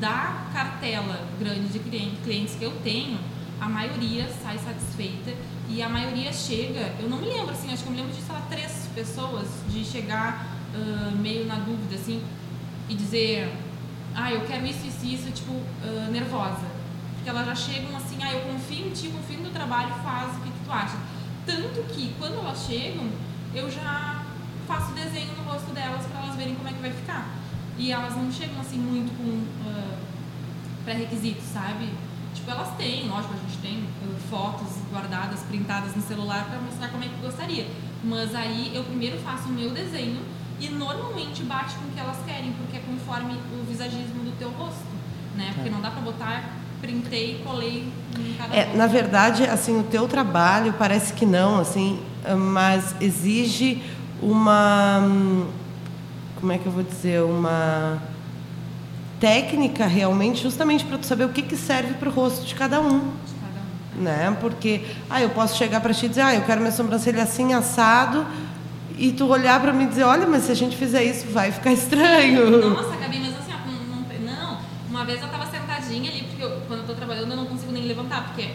da 0.00 0.46
cartela 0.52 1.20
grande 1.38 1.68
de 1.68 1.78
clientes 1.78 2.54
que 2.54 2.64
eu 2.64 2.72
tenho, 2.82 3.18
a 3.60 3.68
maioria 3.68 4.26
sai 4.42 4.58
satisfeita 4.58 5.32
e 5.68 5.82
a 5.82 5.88
maioria 5.88 6.32
chega. 6.32 6.94
Eu 6.98 7.08
não 7.08 7.18
me 7.18 7.26
lembro, 7.26 7.52
assim, 7.52 7.72
acho 7.72 7.82
que 7.82 7.88
eu 7.88 7.92
me 7.92 7.98
lembro 7.98 8.14
de, 8.14 8.22
sei 8.22 8.34
lá, 8.34 8.42
três 8.48 8.88
pessoas 8.94 9.46
de 9.68 9.84
chegar 9.84 10.46
uh, 10.74 11.16
meio 11.16 11.46
na 11.46 11.56
dúvida, 11.56 11.94
assim, 11.94 12.22
e 12.88 12.94
dizer, 12.94 13.52
ah, 14.14 14.32
eu 14.32 14.42
quero 14.46 14.66
isso, 14.66 14.86
isso, 14.86 15.04
isso, 15.04 15.30
tipo, 15.30 15.52
uh, 15.52 16.10
nervosa. 16.10 16.66
Porque 17.14 17.28
elas 17.28 17.46
já 17.46 17.54
chegam 17.54 17.96
assim, 17.96 18.18
ah, 18.22 18.32
eu 18.32 18.40
confio 18.40 18.86
em 18.86 18.90
ti, 18.90 19.08
confio 19.08 19.40
no 19.40 19.50
trabalho, 19.50 19.92
faz 20.02 20.36
o 20.36 20.40
que, 20.40 20.50
que 20.50 20.64
tu 20.64 20.72
acha. 20.72 20.96
Tanto 21.46 21.82
que, 21.92 22.14
quando 22.18 22.34
elas 22.38 22.64
chegam, 22.66 23.08
eu 23.54 23.70
já 23.70 24.24
faço 24.66 24.92
desenho 24.92 25.32
no 25.36 25.42
rosto 25.50 25.72
delas 25.72 26.06
para 26.06 26.22
elas 26.22 26.36
verem 26.36 26.54
como 26.54 26.68
é 26.68 26.72
que 26.72 26.80
vai 26.80 26.92
ficar. 26.92 27.28
E 27.76 27.92
elas 27.92 28.16
não 28.16 28.30
chegam 28.30 28.60
assim 28.60 28.78
muito 28.78 29.16
com 29.16 29.68
uh, 29.68 29.98
pré-requisitos, 30.84 31.44
sabe? 31.44 31.88
Tipo, 32.34 32.50
elas 32.50 32.76
têm, 32.76 33.08
lógico, 33.08 33.34
a 33.34 33.36
gente 33.36 33.58
tem 33.58 33.78
uh, 33.78 34.20
fotos 34.28 34.68
guardadas, 34.90 35.40
printadas 35.42 35.94
no 35.94 36.02
celular 36.02 36.44
para 36.44 36.60
mostrar 36.60 36.88
como 36.88 37.04
é 37.04 37.08
que 37.08 37.20
gostaria. 37.20 37.66
Mas 38.02 38.34
aí 38.34 38.72
eu 38.74 38.84
primeiro 38.84 39.18
faço 39.18 39.48
o 39.48 39.52
meu 39.52 39.70
desenho 39.70 40.20
e 40.60 40.68
normalmente 40.68 41.42
bate 41.42 41.74
com 41.76 41.86
o 41.86 41.90
que 41.90 41.98
elas 41.98 42.18
querem, 42.26 42.52
porque 42.52 42.76
é 42.76 42.80
conforme 42.80 43.34
o 43.34 43.64
visagismo 43.64 44.22
do 44.24 44.38
teu 44.38 44.50
rosto, 44.50 44.84
né? 45.36 45.52
Porque 45.54 45.68
é. 45.68 45.72
não 45.72 45.80
dá 45.80 45.90
para 45.90 46.02
botar 46.02 46.60
printei 46.80 47.36
e 47.36 47.44
colei 47.44 47.92
em 48.18 48.34
cada 48.34 48.56
é, 48.56 48.74
na 48.74 48.86
verdade 48.86 49.44
assim 49.44 49.78
o 49.78 49.82
teu 49.82 50.08
trabalho 50.08 50.74
parece 50.78 51.12
que 51.12 51.26
não 51.26 51.58
assim 51.58 52.00
mas 52.38 52.94
exige 53.00 53.82
uma 54.22 55.02
como 56.40 56.52
é 56.52 56.58
que 56.58 56.66
eu 56.66 56.72
vou 56.72 56.82
dizer 56.82 57.22
uma 57.22 57.98
técnica 59.20 59.86
realmente 59.86 60.42
justamente 60.42 60.84
para 60.84 60.96
tu 60.96 61.06
saber 61.06 61.24
o 61.24 61.28
que, 61.28 61.42
que 61.42 61.56
serve 61.56 61.94
para 61.94 62.08
o 62.08 62.12
rosto 62.12 62.46
de 62.46 62.54
cada 62.54 62.80
um 62.80 62.98
de 62.98 63.34
cada 63.40 63.98
um 63.98 64.02
né 64.02 64.36
porque 64.40 64.86
ah 65.10 65.20
eu 65.20 65.30
posso 65.30 65.56
chegar 65.56 65.80
para 65.80 65.92
ti 65.92 66.06
e 66.06 66.08
dizer 66.08 66.22
ah 66.22 66.34
eu 66.34 66.42
quero 66.42 66.60
minha 66.60 66.72
sobrancelha 66.72 67.22
assim 67.22 67.52
assado 67.52 68.26
e 69.00 69.12
tu 69.12 69.26
olhar 69.28 69.58
para 69.58 69.72
mim 69.72 69.84
e 69.84 69.88
dizer, 69.88 70.04
olha, 70.04 70.26
mas 70.26 70.42
se 70.42 70.52
a 70.52 70.54
gente 70.54 70.76
fizer 70.76 71.02
isso, 71.02 71.26
vai 71.28 71.50
ficar 71.50 71.72
estranho. 71.72 72.70
Nossa, 72.74 72.94
Gabi, 72.98 73.18
mas 73.18 73.34
assim, 73.38 73.50
não, 74.20 74.20
não, 74.20 74.58
uma 74.90 75.06
vez 75.06 75.20
eu 75.20 75.24
estava 75.24 75.46
sentadinha 75.46 76.10
ali, 76.10 76.24
porque 76.24 76.44
eu, 76.44 76.50
quando 76.68 76.80
eu 76.80 76.80
estou 76.80 76.94
trabalhando 76.94 77.30
eu 77.30 77.36
não 77.38 77.46
consigo 77.46 77.72
nem 77.72 77.86
levantar, 77.86 78.24
porque 78.24 78.50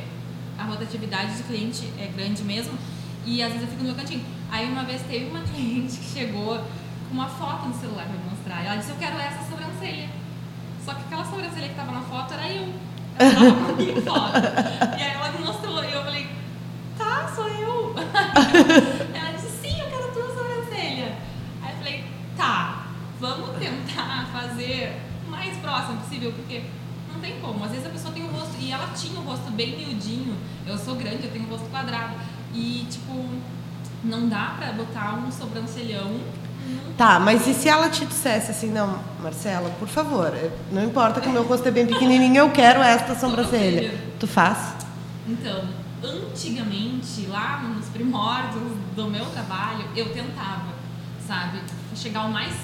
a 0.56 0.64
rotatividade 0.64 1.38
de 1.38 1.44
cliente 1.44 1.92
é 1.98 2.06
grande 2.16 2.44
mesmo, 2.44 2.78
e 3.26 3.42
às 3.42 3.54
vezes 3.54 3.64
eu 3.64 3.70
fico 3.70 3.82
no 3.82 3.88
meu 3.88 3.96
cantinho. 3.96 4.24
Aí 4.52 4.70
uma 4.70 4.84
vez 4.84 5.02
teve 5.02 5.26
uma 5.32 5.42
cliente 5.52 5.98
que 5.98 6.14
chegou 6.14 6.60
com 7.10 7.14
uma 7.14 7.28
foto 7.28 7.68
no 7.68 7.74
celular 7.74 8.06
para 8.06 8.14
me 8.14 8.30
mostrar. 8.30 8.64
Ela 8.64 8.76
disse, 8.76 8.92
eu 8.92 8.98
quero 8.98 9.18
essa 9.18 9.50
sobrancelha. 9.50 10.10
Só 10.86 10.94
que 10.94 11.02
aquela 11.08 11.26
sobrancelha 11.26 11.70
que 11.70 11.72
estava 11.72 11.92
na 11.92 12.02
foto 12.02 12.36
era 12.36 12.48
eu. 12.50 12.72
Ela 13.18 13.30
estava 13.32 13.74
comigo 13.74 14.02
foto. 14.04 14.38
E 15.00 15.02
aí 15.02 15.12
ela 15.12 15.32
me 15.32 15.44
mostrou, 15.44 15.84
e 15.84 15.92
eu 15.92 16.04
falei, 16.04 16.28
tá, 17.00 17.34
sou 17.36 17.48
eu. 17.48 17.96
ela 19.16 19.36
vamos 23.20 23.56
tentar 23.96 24.28
fazer 24.34 24.98
o 25.26 25.32
mais 25.32 25.58
próximo 25.58 25.98
possível, 25.98 26.34
porque 26.34 26.64
não 27.12 27.20
tem 27.20 27.40
como. 27.40 27.64
Às 27.64 27.72
vezes 27.72 27.86
a 27.86 27.90
pessoa 27.90 28.14
tem 28.14 28.24
o 28.24 28.28
rosto, 28.28 28.56
e 28.60 28.72
ela 28.72 28.90
tinha 28.96 29.20
o 29.20 29.24
rosto 29.24 29.50
bem 29.52 29.78
miudinho, 29.78 30.36
eu 30.68 30.78
sou 30.78 30.96
grande, 30.96 31.24
eu 31.24 31.32
tenho 31.32 31.46
o 31.46 31.50
rosto 31.50 31.68
quadrado, 31.70 32.14
e 32.54 32.86
tipo, 32.90 33.26
não 34.04 34.28
dá 34.28 34.56
pra 34.58 34.72
botar 34.74 35.16
um 35.16 35.32
sobrancelhão. 35.32 36.20
Tá, 36.98 37.20
mas 37.20 37.46
e 37.48 37.54
se 37.54 37.70
ela 37.70 37.90
te 37.90 38.06
dissesse 38.06 38.50
assim, 38.50 38.72
não, 38.72 39.00
Marcela, 39.22 39.70
por 39.78 39.88
favor, 39.88 40.34
não 40.72 40.84
importa 40.84 41.22
que 41.22 41.28
o 41.28 41.32
meu 41.32 41.44
rosto 41.44 41.68
é 41.68 41.72
bem 41.72 41.86
pequenininho, 41.86 42.38
eu 42.38 42.50
quero 42.50 42.82
esta 42.82 43.14
sobrancelha. 43.16 43.94
Tu 44.20 44.26
faz? 44.26 44.74
Então, 45.28 45.64
antigamente, 46.04 47.28
lá 47.28 47.62
nos 47.62 47.88
primórdios 47.90 48.64
do 48.96 49.06
meu 49.08 49.26
trabalho, 49.28 49.86
eu 49.96 50.12
tentava, 50.12 50.74
sabe, 51.28 51.60
chegar 51.96 52.26
o 52.26 52.32
mais 52.32 52.56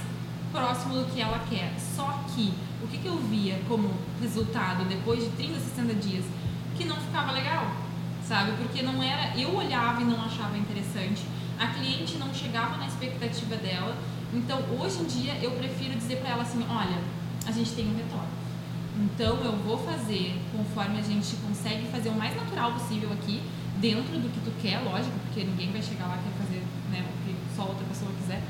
próximo 0.51 0.95
do 0.95 1.05
que 1.11 1.21
ela 1.21 1.39
quer. 1.49 1.73
Só 1.95 2.23
que 2.33 2.53
o 2.83 2.87
que, 2.87 2.97
que 2.97 3.07
eu 3.07 3.17
via 3.17 3.59
como 3.67 3.91
resultado 4.21 4.85
depois 4.85 5.23
de 5.23 5.29
30, 5.31 5.59
60 5.59 5.93
dias? 5.95 6.25
Que 6.77 6.85
não 6.85 6.95
ficava 6.95 7.31
legal, 7.31 7.71
sabe? 8.27 8.53
Porque 8.57 8.81
não 8.81 9.01
era. 9.01 9.37
Eu 9.37 9.55
olhava 9.55 10.01
e 10.01 10.05
não 10.05 10.23
achava 10.23 10.57
interessante, 10.57 11.23
a 11.59 11.67
cliente 11.67 12.17
não 12.17 12.33
chegava 12.33 12.77
na 12.77 12.87
expectativa 12.87 13.55
dela. 13.55 13.95
Então, 14.33 14.59
hoje 14.79 14.99
em 15.01 15.05
dia, 15.05 15.33
eu 15.41 15.51
prefiro 15.51 15.95
dizer 15.97 16.17
para 16.17 16.31
ela 16.31 16.43
assim: 16.43 16.65
olha, 16.69 16.97
a 17.45 17.51
gente 17.51 17.71
tem 17.71 17.87
um 17.87 17.95
retorno. 17.95 18.41
Então 18.97 19.37
eu 19.37 19.55
vou 19.57 19.77
fazer 19.77 20.39
conforme 20.51 20.99
a 20.99 21.01
gente 21.01 21.35
consegue 21.37 21.87
fazer 21.87 22.09
o 22.09 22.15
mais 22.15 22.35
natural 22.35 22.73
possível 22.73 23.11
aqui, 23.13 23.41
dentro 23.79 24.19
do 24.19 24.29
que 24.29 24.39
tu 24.41 24.51
quer, 24.61 24.79
lógico, 24.79 25.17
porque 25.25 25.43
ninguém 25.43 25.71
vai 25.71 25.81
chegar 25.81 26.07
lá 26.07 26.17
e 26.17 26.23
quer 26.23 26.45
fazer 26.45 26.63
né, 26.91 27.05
o 27.07 27.25
que 27.25 27.35
só 27.55 27.63
outra 27.63 27.85
pessoa 27.85 28.11
quiser. 28.19 28.41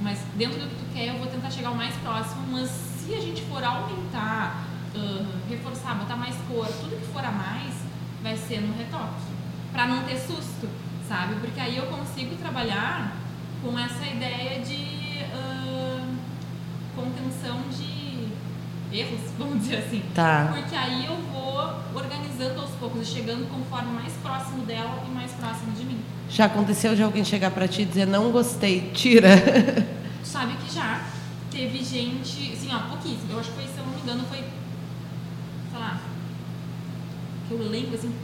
Mas 0.00 0.18
dentro 0.36 0.58
do 0.60 0.68
que 0.68 0.76
tu 0.76 0.94
quer, 0.94 1.08
eu 1.08 1.18
vou 1.18 1.26
tentar 1.26 1.50
chegar 1.50 1.70
o 1.70 1.76
mais 1.76 1.94
próximo. 1.96 2.46
Mas 2.50 2.68
se 2.70 3.14
a 3.14 3.20
gente 3.20 3.42
for 3.42 3.62
aumentar, 3.62 4.64
uh, 4.94 5.48
reforçar, 5.48 5.94
botar 5.94 6.16
mais 6.16 6.36
cor, 6.48 6.66
tudo 6.66 7.00
que 7.00 7.12
for 7.12 7.24
a 7.24 7.30
mais, 7.30 7.74
vai 8.22 8.36
ser 8.36 8.60
no 8.60 8.76
retoque. 8.76 9.38
Pra 9.72 9.86
não 9.86 10.02
ter 10.04 10.18
susto, 10.18 10.68
sabe? 11.08 11.36
Porque 11.36 11.60
aí 11.60 11.76
eu 11.76 11.86
consigo 11.86 12.36
trabalhar 12.36 13.16
com 13.62 13.78
essa 13.78 14.06
ideia 14.06 14.60
de 14.60 15.24
uh, 15.34 16.16
contenção 16.94 17.60
de 17.70 18.28
erros, 18.96 19.20
vamos 19.38 19.60
dizer 19.60 19.78
assim. 19.78 20.02
Tá. 20.14 20.52
Porque 20.54 20.74
aí 20.74 21.06
eu 21.06 21.16
vou 21.32 21.74
organizando 21.94 22.60
aos 22.60 22.70
poucos, 22.72 23.08
chegando 23.08 23.48
conforme 23.50 23.92
mais 23.92 24.12
próximo 24.14 24.64
dela 24.64 25.02
e 25.06 25.10
mais 25.10 25.32
próximo 25.32 25.72
de 25.72 25.84
mim. 25.84 26.00
Já 26.28 26.44
aconteceu 26.44 26.94
de 26.94 27.02
alguém 27.02 27.24
chegar 27.24 27.50
para 27.50 27.66
ti 27.66 27.82
e 27.82 27.84
dizer 27.84 28.06
não 28.06 28.30
gostei, 28.30 28.90
tira? 28.92 29.30
Sabe 30.22 30.54
que 30.56 30.74
já 30.74 31.06
teve 31.50 31.82
gente, 31.82 32.52
assim, 32.52 32.68
ó, 32.72 32.80
pouquíssimo. 32.88 33.32
Eu 33.32 33.40
acho 33.40 33.50
que 33.50 33.56
foi, 33.56 33.64
se 33.64 33.78
eu 33.78 33.84
não 33.86 33.92
me 33.94 34.00
engano, 34.02 34.24
foi, 34.28 34.38
sei 34.38 35.78
lá, 35.78 36.00
que 37.48 37.54
eu 37.54 37.68
lembro, 37.68 37.94
assim, 37.94 38.14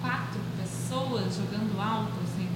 quatro 0.00 0.40
pessoas 0.60 1.36
jogando 1.36 1.80
alto, 1.80 2.12
assim, 2.22 2.48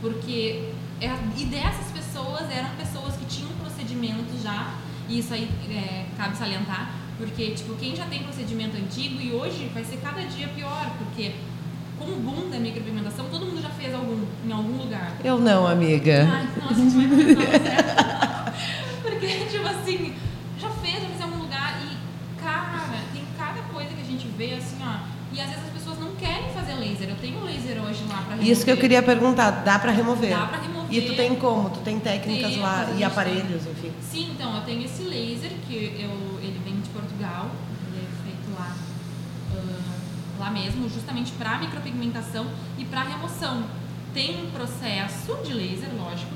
porque, 0.00 0.72
é, 1.00 1.10
e 1.36 1.44
dessas 1.44 1.92
pessoas 1.92 2.50
eram 2.50 2.70
pessoas 2.70 3.14
que 3.16 3.26
tinham 3.26 3.50
procedimento 3.60 4.42
já 4.42 4.74
e 5.08 5.18
isso 5.18 5.34
aí 5.34 5.48
é, 5.68 6.06
cabe 6.16 6.36
salientar, 6.36 6.90
porque, 7.18 7.50
tipo, 7.50 7.74
quem 7.74 7.94
já 7.94 8.06
tem 8.06 8.22
procedimento 8.22 8.76
antigo 8.76 9.20
e 9.20 9.32
hoje 9.32 9.70
vai 9.74 9.84
ser 9.84 9.98
cada 9.98 10.22
dia 10.22 10.48
pior, 10.48 10.90
porque 10.98 11.34
com 12.02 12.12
o 12.12 12.16
boom 12.16 12.50
da 12.50 12.58
micropigmentação, 12.58 13.26
todo 13.30 13.46
mundo 13.46 13.62
já 13.62 13.70
fez 13.70 13.94
algum, 13.94 14.24
em 14.46 14.52
algum 14.52 14.76
lugar. 14.78 15.12
Eu 15.24 15.38
não, 15.38 15.66
amiga. 15.66 16.28
Ai, 16.30 16.48
nossa, 16.60 16.74
começar 16.74 18.54
Porque, 19.02 19.26
tipo 19.50 19.66
assim, 19.66 20.14
já 20.58 20.68
fez, 20.70 20.94
já 20.94 21.08
fez 21.08 21.20
em 21.20 21.22
algum 21.22 21.38
lugar 21.38 21.80
e, 21.84 22.42
cara, 22.42 22.88
tem 23.12 23.24
cada 23.38 23.62
coisa 23.72 23.90
que 23.90 24.00
a 24.00 24.04
gente 24.04 24.26
vê, 24.36 24.54
assim, 24.54 24.76
ó, 24.82 25.12
e 25.32 25.40
às 25.40 25.48
vezes 25.48 25.64
as 25.64 25.70
pessoas 25.70 25.98
não 25.98 26.14
querem 26.16 26.50
fazer 26.52 26.74
laser. 26.74 27.08
Eu 27.08 27.16
tenho 27.16 27.42
laser 27.42 27.82
hoje 27.82 28.04
lá 28.08 28.16
pra 28.16 28.34
remover. 28.34 28.52
Isso 28.52 28.64
que 28.64 28.70
eu 28.70 28.76
queria 28.76 29.02
perguntar, 29.02 29.50
dá 29.50 29.78
para 29.78 29.90
remover? 29.90 30.30
Dá 30.30 30.46
pra 30.46 30.60
remover. 30.60 30.92
E 30.94 31.00
tu 31.02 31.14
tem 31.14 31.34
como? 31.36 31.70
Tu 31.70 31.80
tem 31.80 31.98
técnicas 31.98 32.52
Tem, 32.52 32.60
lá 32.60 32.90
e 32.98 33.02
aparelhos, 33.02 33.66
enfim. 33.66 33.92
Sim, 34.02 34.32
então, 34.34 34.54
eu 34.56 34.62
tenho 34.62 34.84
esse 34.84 35.02
laser 35.02 35.50
que 35.66 35.74
eu, 35.74 36.38
ele 36.42 36.60
vem 36.64 36.80
de 36.80 36.90
Portugal, 36.90 37.50
ele 37.88 38.04
é 38.04 38.24
feito 38.24 38.58
lá, 38.58 38.76
ah, 39.54 40.02
lá 40.42 40.50
mesmo, 40.50 40.88
justamente 40.88 41.30
para 41.32 41.58
micropigmentação 41.58 42.46
e 42.76 42.84
para 42.84 43.04
remoção. 43.04 43.64
Tem 44.12 44.44
um 44.44 44.50
processo 44.50 45.38
de 45.44 45.54
laser, 45.54 45.88
lógico. 45.96 46.32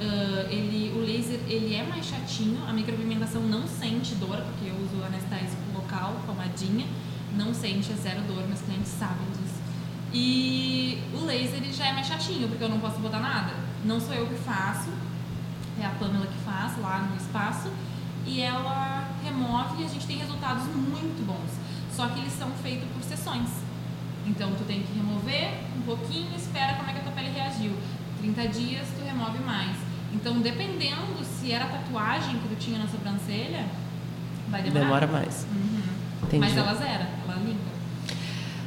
ah, 0.00 0.46
ele, 0.48 0.92
o 0.96 1.00
laser 1.00 1.40
ele 1.48 1.74
é 1.74 1.82
mais 1.82 2.06
chatinho, 2.06 2.64
a 2.68 2.72
micropigmentação 2.72 3.42
não 3.42 3.66
sente 3.66 4.14
dor, 4.14 4.36
porque 4.36 4.70
eu 4.70 4.76
uso 4.76 5.04
anestésico 5.04 5.60
local, 5.74 6.14
pomadinha, 6.24 6.86
não 7.36 7.52
sente, 7.52 7.92
é 7.92 7.96
zero 7.96 8.22
dor, 8.22 8.46
meus 8.46 8.60
clientes 8.60 8.92
sabem 8.92 9.26
disso. 9.32 9.58
E 10.12 11.02
o 11.12 11.24
laser 11.24 11.56
ele 11.56 11.72
já 11.72 11.88
é 11.88 11.92
mais 11.92 12.06
chatinho, 12.06 12.48
porque 12.48 12.62
eu 12.62 12.68
não 12.68 12.78
posso 12.78 12.98
botar 13.00 13.18
nada. 13.18 13.52
Não 13.84 14.00
sou 14.00 14.14
eu 14.14 14.26
que 14.26 14.36
faço, 14.36 14.88
é 15.80 15.84
a 15.84 15.90
Pamela 15.90 16.26
que 16.26 16.38
faz 16.44 16.78
lá 16.80 17.00
no 17.10 17.16
espaço 17.16 17.70
e 18.26 18.40
ela 18.40 19.08
remove 19.24 19.82
e 19.82 19.84
a 19.84 19.88
gente 19.88 20.06
tem 20.06 20.18
resultados 20.18 20.64
muito 20.64 21.26
bons. 21.26 21.47
Só 21.98 22.06
que 22.06 22.20
eles 22.20 22.32
são 22.38 22.48
feitos 22.62 22.86
por 22.94 23.02
sessões. 23.02 23.48
Então 24.24 24.52
tu 24.52 24.62
tem 24.68 24.84
que 24.84 24.96
remover 24.96 25.50
um 25.76 25.82
pouquinho, 25.82 26.28
espera 26.36 26.74
como 26.74 26.88
é 26.88 26.92
que 26.92 27.00
a 27.00 27.02
tua 27.02 27.10
pele 27.10 27.30
reagiu. 27.34 27.72
30 28.20 28.48
dias 28.56 28.86
tu 28.96 29.04
remove 29.04 29.40
mais. 29.40 29.76
Então 30.14 30.38
dependendo 30.38 31.24
se 31.24 31.50
era 31.50 31.66
tatuagem 31.66 32.36
que 32.36 32.54
tu 32.54 32.54
tinha 32.54 32.78
na 32.78 32.86
sobrancelha, 32.86 33.66
vai 34.48 34.62
demorar. 34.62 34.84
Demora 34.84 35.06
mais. 35.08 35.44
Uhum. 35.52 36.38
Mas 36.38 36.56
ela 36.56 36.72
zera, 36.74 37.08
ela 37.26 37.36
limpa. 37.44 37.58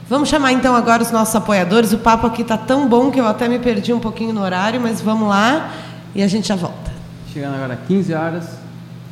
Vamos 0.09 0.27
chamar 0.27 0.51
então 0.51 0.75
agora 0.75 1.01
os 1.01 1.11
nossos 1.11 1.33
apoiadores. 1.33 1.93
O 1.93 1.99
papo 1.99 2.27
aqui 2.27 2.43
tá 2.43 2.57
tão 2.57 2.89
bom 2.89 3.09
que 3.11 3.21
eu 3.21 3.25
até 3.25 3.47
me 3.47 3.59
perdi 3.59 3.93
um 3.93 3.99
pouquinho 4.01 4.33
no 4.33 4.41
horário, 4.41 4.81
mas 4.81 4.99
vamos 4.99 5.29
lá 5.29 5.71
e 6.13 6.21
a 6.21 6.27
gente 6.27 6.49
já 6.49 6.57
volta. 6.57 6.91
Chegando 7.31 7.55
agora 7.55 7.79
15 7.87 8.13
horas, 8.13 8.57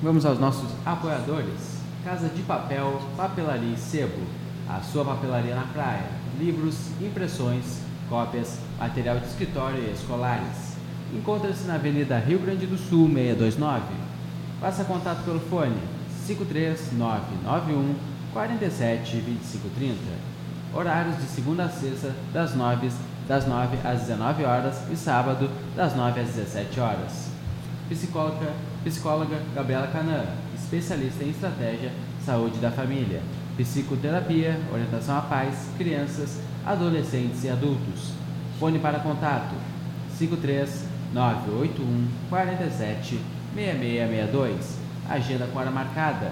vamos 0.04 0.26
aos 0.26 0.38
nossos 0.38 0.70
apoiadores. 0.86 1.69
Casa 2.04 2.30
de 2.30 2.42
Papel, 2.44 3.02
Papelaria 3.18 3.74
e 3.74 3.78
Sebo. 3.78 4.22
A 4.70 4.80
sua 4.80 5.04
papelaria 5.04 5.54
na 5.54 5.64
praia. 5.64 6.06
Livros, 6.40 6.92
impressões, 7.02 7.82
cópias, 8.08 8.60
material 8.80 9.20
de 9.20 9.28
escritório 9.28 9.84
e 9.84 9.92
escolares. 9.92 10.78
Encontra-se 11.14 11.66
na 11.66 11.76
Avenida 11.76 12.18
Rio 12.20 12.40
Grande 12.40 12.66
do 12.66 12.78
Sul, 12.78 13.10
629. 13.10 13.82
Faça 14.62 14.86
contato 14.86 15.26
pelo 15.26 15.40
fone 15.40 15.78
53991 16.26 17.96
47 18.32 19.18
2530. 19.18 20.00
Horários 20.74 21.18
de 21.18 21.24
segunda 21.24 21.64
a 21.66 21.70
sexta, 21.70 22.16
das 22.32 22.56
9, 22.56 22.92
das 23.28 23.48
9 23.48 23.78
às 23.84 24.02
19 24.02 24.46
horas 24.46 24.90
e 24.90 24.96
sábado, 24.96 25.50
das 25.76 25.96
9 25.96 26.22
às 26.22 26.28
17 26.30 26.80
horas. 26.80 27.30
Psicóloga, 27.90 28.54
psicóloga 28.84 29.42
Gabriela 29.56 29.88
Canã, 29.88 30.26
especialista 30.70 31.24
em 31.24 31.32
estratégia, 31.32 31.92
saúde 32.24 32.60
da 32.60 32.70
família, 32.70 33.22
psicoterapia, 33.58 34.60
orientação 34.72 35.18
à 35.18 35.22
pais, 35.22 35.56
crianças, 35.80 36.40
adolescentes 36.64 37.44
e 37.44 37.50
adultos. 37.50 38.12
Fone 38.60 38.78
para 38.78 39.00
contato 39.00 39.56
53 40.16 40.86
981 41.12 42.08
47 42.30 43.20
6662. 43.56 44.78
Agenda 45.10 45.48
com 45.48 45.58
hora 45.58 45.72
marcada. 45.72 46.32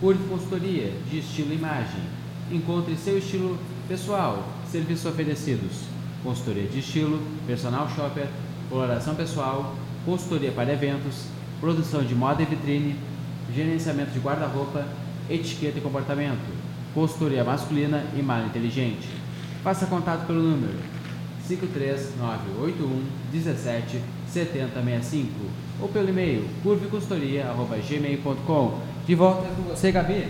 Curve 0.00 0.28
consultoria 0.28 0.92
de 1.10 1.20
estilo 1.20 1.54
imagem. 1.54 2.02
Encontre 2.50 2.94
seu 2.96 3.16
estilo 3.16 3.58
pessoal. 3.88 4.46
Serviços 4.70 5.06
oferecidos: 5.06 5.84
consultoria 6.22 6.68
de 6.68 6.80
estilo, 6.80 7.22
personal 7.46 7.88
shopper, 7.88 8.26
coloração 8.68 9.14
pessoal, 9.14 9.74
consultoria 10.04 10.52
para 10.52 10.72
eventos, 10.72 11.24
produção 11.58 12.02
de 12.02 12.14
moda 12.14 12.42
e 12.42 12.46
vitrine, 12.46 12.96
gerenciamento 13.54 14.10
de 14.10 14.18
guarda-roupa, 14.18 14.84
etiqueta 15.28 15.78
e 15.78 15.80
comportamento, 15.80 16.40
consultoria 16.94 17.44
masculina 17.44 18.04
e 18.16 18.22
malha 18.22 18.46
inteligente. 18.46 19.08
Faça 19.62 19.86
contato 19.86 20.26
pelo 20.26 20.42
número 20.42 20.74
53981 21.46 23.04
17 23.32 24.00
7065 24.28 25.28
ou 25.80 25.88
pelo 25.88 26.08
e-mail 26.08 26.48
curveconsultoria.gmail.com. 26.62 28.78
De 29.06 29.14
volta 29.14 29.46
com 29.48 29.62
você, 29.62 29.92
Gabi. 29.92 30.26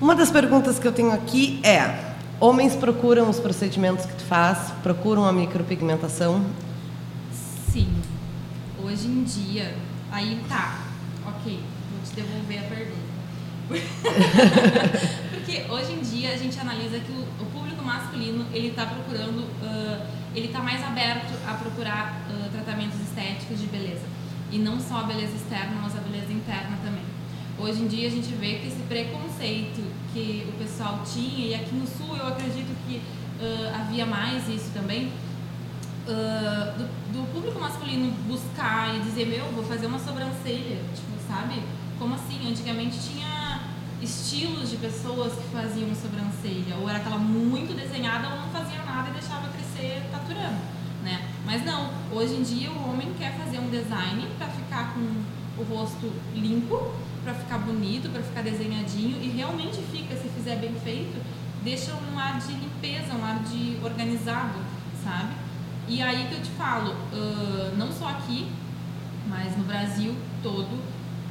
Uma 0.00 0.14
das 0.14 0.30
perguntas 0.30 0.78
que 0.78 0.86
eu 0.86 0.92
tenho 0.92 1.10
aqui 1.12 1.58
é: 1.62 2.14
homens 2.40 2.76
procuram 2.76 3.28
os 3.28 3.40
procedimentos 3.40 4.06
que 4.06 4.14
tu 4.14 4.24
faz? 4.24 4.70
Procuram 4.82 5.24
a 5.24 5.32
micropigmentação? 5.32 6.44
Sim. 7.72 7.88
Hoje 8.82 9.08
em 9.08 9.24
dia, 9.24 9.74
aí 10.10 10.40
tá, 10.48 10.87
ok, 11.28 11.60
vou 11.92 12.02
te 12.04 12.14
devolver 12.14 12.58
a 12.58 12.62
pergunta. 12.62 13.18
Porque 15.30 15.64
hoje 15.70 15.92
em 15.92 16.00
dia 16.00 16.32
a 16.32 16.36
gente 16.36 16.58
analisa 16.58 16.98
que 16.98 17.12
o, 17.12 17.20
o 17.42 17.46
público 17.52 17.84
masculino 17.84 18.46
ele 18.52 18.68
está 18.68 18.86
procurando, 18.86 19.46
ah, 19.62 20.06
ele 20.34 20.46
está 20.46 20.60
mais 20.60 20.82
aberto 20.82 21.34
a 21.46 21.54
procurar 21.54 22.22
ah, 22.30 22.48
tratamentos 22.50 22.98
estéticos 23.00 23.60
de 23.60 23.66
beleza. 23.66 24.06
E 24.50 24.58
não 24.58 24.80
só 24.80 25.00
a 25.00 25.02
beleza 25.02 25.36
externa, 25.36 25.78
mas 25.82 25.94
a 25.96 26.00
beleza 26.00 26.32
interna 26.32 26.78
também. 26.82 27.04
Hoje 27.58 27.82
em 27.82 27.88
dia 27.88 28.06
a 28.08 28.10
gente 28.10 28.32
vê 28.34 28.54
que 28.54 28.68
esse 28.68 28.82
preconceito 28.88 29.82
que 30.14 30.46
o 30.48 30.52
pessoal 30.52 31.02
tinha, 31.04 31.48
e 31.48 31.54
aqui 31.54 31.74
no 31.74 31.86
sul 31.86 32.16
eu 32.16 32.26
acredito 32.26 32.74
que 32.86 33.02
ah, 33.40 33.80
havia 33.80 34.06
mais 34.06 34.48
isso 34.48 34.70
também, 34.72 35.12
ah, 36.08 36.74
do, 36.78 36.84
do 37.12 37.32
público 37.32 37.60
masculino 37.60 38.10
buscar 38.26 38.96
e 38.96 39.00
dizer, 39.00 39.26
meu, 39.26 39.44
vou 39.52 39.64
fazer 39.64 39.86
uma 39.86 39.98
sobrancelha, 39.98 40.78
tipo, 40.94 41.17
sabe? 41.28 41.62
Como 41.98 42.14
assim? 42.14 42.48
Antigamente 42.50 42.98
tinha 42.98 43.60
estilos 44.00 44.70
de 44.70 44.76
pessoas 44.76 45.34
que 45.34 45.48
faziam 45.52 45.94
sobrancelha, 45.94 46.76
ou 46.80 46.88
era 46.88 46.98
aquela 46.98 47.18
muito 47.18 47.76
desenhada 47.76 48.28
ou 48.28 48.36
não 48.40 48.48
fazia 48.48 48.82
nada 48.84 49.10
e 49.10 49.12
deixava 49.12 49.48
crescer 49.48 50.02
taturando, 50.10 50.60
né? 51.02 51.28
Mas 51.44 51.64
não, 51.64 51.90
hoje 52.12 52.34
em 52.34 52.42
dia 52.42 52.70
o 52.70 52.88
homem 52.88 53.12
quer 53.18 53.36
fazer 53.36 53.58
um 53.58 53.68
design 53.68 54.26
para 54.38 54.46
ficar 54.48 54.94
com 54.94 55.60
o 55.60 55.64
rosto 55.64 56.12
limpo, 56.34 56.92
para 57.24 57.34
ficar 57.34 57.58
bonito, 57.58 58.08
para 58.10 58.22
ficar 58.22 58.42
desenhadinho 58.42 59.20
e 59.20 59.28
realmente 59.28 59.82
fica, 59.90 60.14
se 60.14 60.28
fizer 60.28 60.56
bem 60.56 60.74
feito, 60.84 61.20
deixa 61.64 61.92
um 61.92 62.18
ar 62.18 62.38
de 62.38 62.52
limpeza, 62.52 63.12
um 63.14 63.24
ar 63.24 63.40
de 63.42 63.78
organizado, 63.82 64.58
sabe? 65.02 65.34
E 65.88 66.00
aí 66.00 66.28
que 66.28 66.34
eu 66.34 66.42
te 66.42 66.50
falo, 66.50 66.94
ah, 67.12 67.72
não 67.76 67.90
só 67.90 68.08
aqui, 68.08 68.48
mas 69.26 69.56
no 69.56 69.64
Brasil 69.64 70.14
todo, 70.42 70.78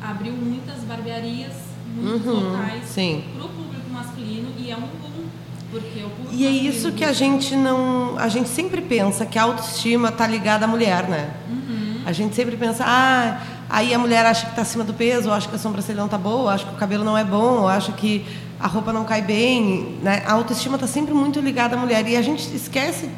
abriu 0.01 0.33
muitas 0.33 0.77
barbearias 0.83 1.53
muitos 1.95 2.27
Uhum, 2.27 2.51
locais 2.51 2.93
para 2.93 3.45
o 3.45 3.49
público 3.49 3.89
masculino 3.91 4.49
e 4.57 4.71
é 4.71 4.75
um 4.75 4.81
boom. 4.81 5.25
Porque 5.69 6.03
o 6.03 6.09
público 6.09 6.33
E 6.33 6.45
é 6.45 6.49
isso 6.49 6.91
que 6.93 7.03
a 7.03 7.11
gente 7.11 7.55
não. 7.55 8.17
A 8.17 8.29
gente 8.29 8.47
sempre 8.49 8.81
pensa 8.81 9.25
que 9.25 9.37
a 9.37 9.43
autoestima 9.43 10.09
está 10.09 10.25
ligada 10.25 10.65
à 10.65 10.67
mulher, 10.67 11.07
né? 11.09 11.31
Uhum. 11.49 12.01
A 12.05 12.11
gente 12.13 12.35
sempre 12.35 12.55
pensa, 12.55 12.85
ah, 12.87 13.41
aí 13.69 13.93
a 13.93 13.99
mulher 13.99 14.25
acha 14.25 14.45
que 14.45 14.51
está 14.51 14.61
acima 14.61 14.83
do 14.85 14.93
peso, 14.93 15.27
ou 15.27 15.35
acha 15.35 15.49
que 15.49 15.55
a 15.55 15.59
sobrancelha 15.59 15.97
não 15.97 16.05
está 16.05 16.17
boa, 16.17 16.43
ou 16.43 16.49
acha 16.49 16.65
que 16.65 16.73
o 16.73 16.77
cabelo 16.77 17.03
não 17.03 17.17
é 17.17 17.23
bom, 17.23 17.61
ou 17.61 17.67
acha 17.67 17.91
que 17.91 18.25
a 18.59 18.67
roupa 18.67 18.93
não 18.93 19.03
cai 19.03 19.21
bem. 19.21 19.97
Né? 20.01 20.23
A 20.25 20.33
autoestima 20.33 20.75
está 20.75 20.87
sempre 20.87 21.13
muito 21.13 21.39
ligada 21.41 21.75
à 21.75 21.79
mulher. 21.79 22.07
E 22.07 22.15
a 22.15 22.21
gente 22.21 22.55
esquece 22.55 23.09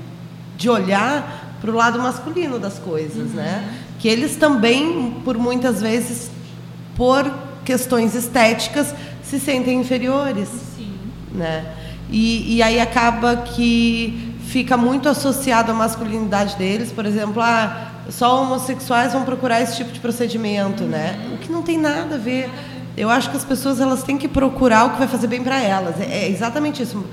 de 0.58 0.70
olhar 0.70 1.58
para 1.62 1.70
o 1.70 1.74
lado 1.74 2.00
masculino 2.00 2.58
das 2.58 2.80
coisas, 2.80 3.32
né? 3.32 3.78
Que 4.00 4.08
eles 4.08 4.38
também, 4.38 5.22
por 5.24 5.38
muitas 5.38 5.82
vezes, 5.82 6.32
por 7.00 7.32
questões 7.64 8.14
estéticas, 8.14 8.94
se 9.24 9.40
sentem 9.40 9.80
inferiores 9.80 10.50
Sim. 10.76 10.92
né? 11.32 11.66
E, 12.10 12.58
e 12.58 12.62
aí 12.62 12.78
acaba 12.78 13.38
que 13.38 14.36
fica 14.48 14.76
muito 14.76 15.08
associado 15.08 15.72
à 15.72 15.74
masculinidade 15.74 16.58
deles, 16.58 16.92
por 16.92 17.06
exemplo, 17.06 17.42
ah, 17.42 17.92
só 18.10 18.42
homossexuais 18.42 19.14
vão 19.14 19.24
procurar 19.24 19.62
esse 19.62 19.78
tipo 19.78 19.94
de 19.94 20.00
procedimento, 20.02 20.84
né? 20.84 21.18
O 21.34 21.38
que 21.38 21.50
não 21.50 21.62
tem 21.62 21.78
nada 21.78 22.16
a 22.16 22.18
ver. 22.18 22.50
Eu 22.98 23.10
acho 23.10 23.30
que 23.30 23.38
as 23.38 23.46
pessoas 23.46 23.80
elas 23.80 24.04
têm 24.04 24.18
que 24.18 24.28
procurar 24.28 24.88
o 24.88 24.90
que 24.90 24.98
vai 24.98 25.08
fazer 25.08 25.28
bem 25.28 25.42
para 25.42 25.62
elas. 25.62 26.02
É, 26.02 26.26
é 26.26 26.30
exatamente 26.30 26.84
isso. 26.84 27.06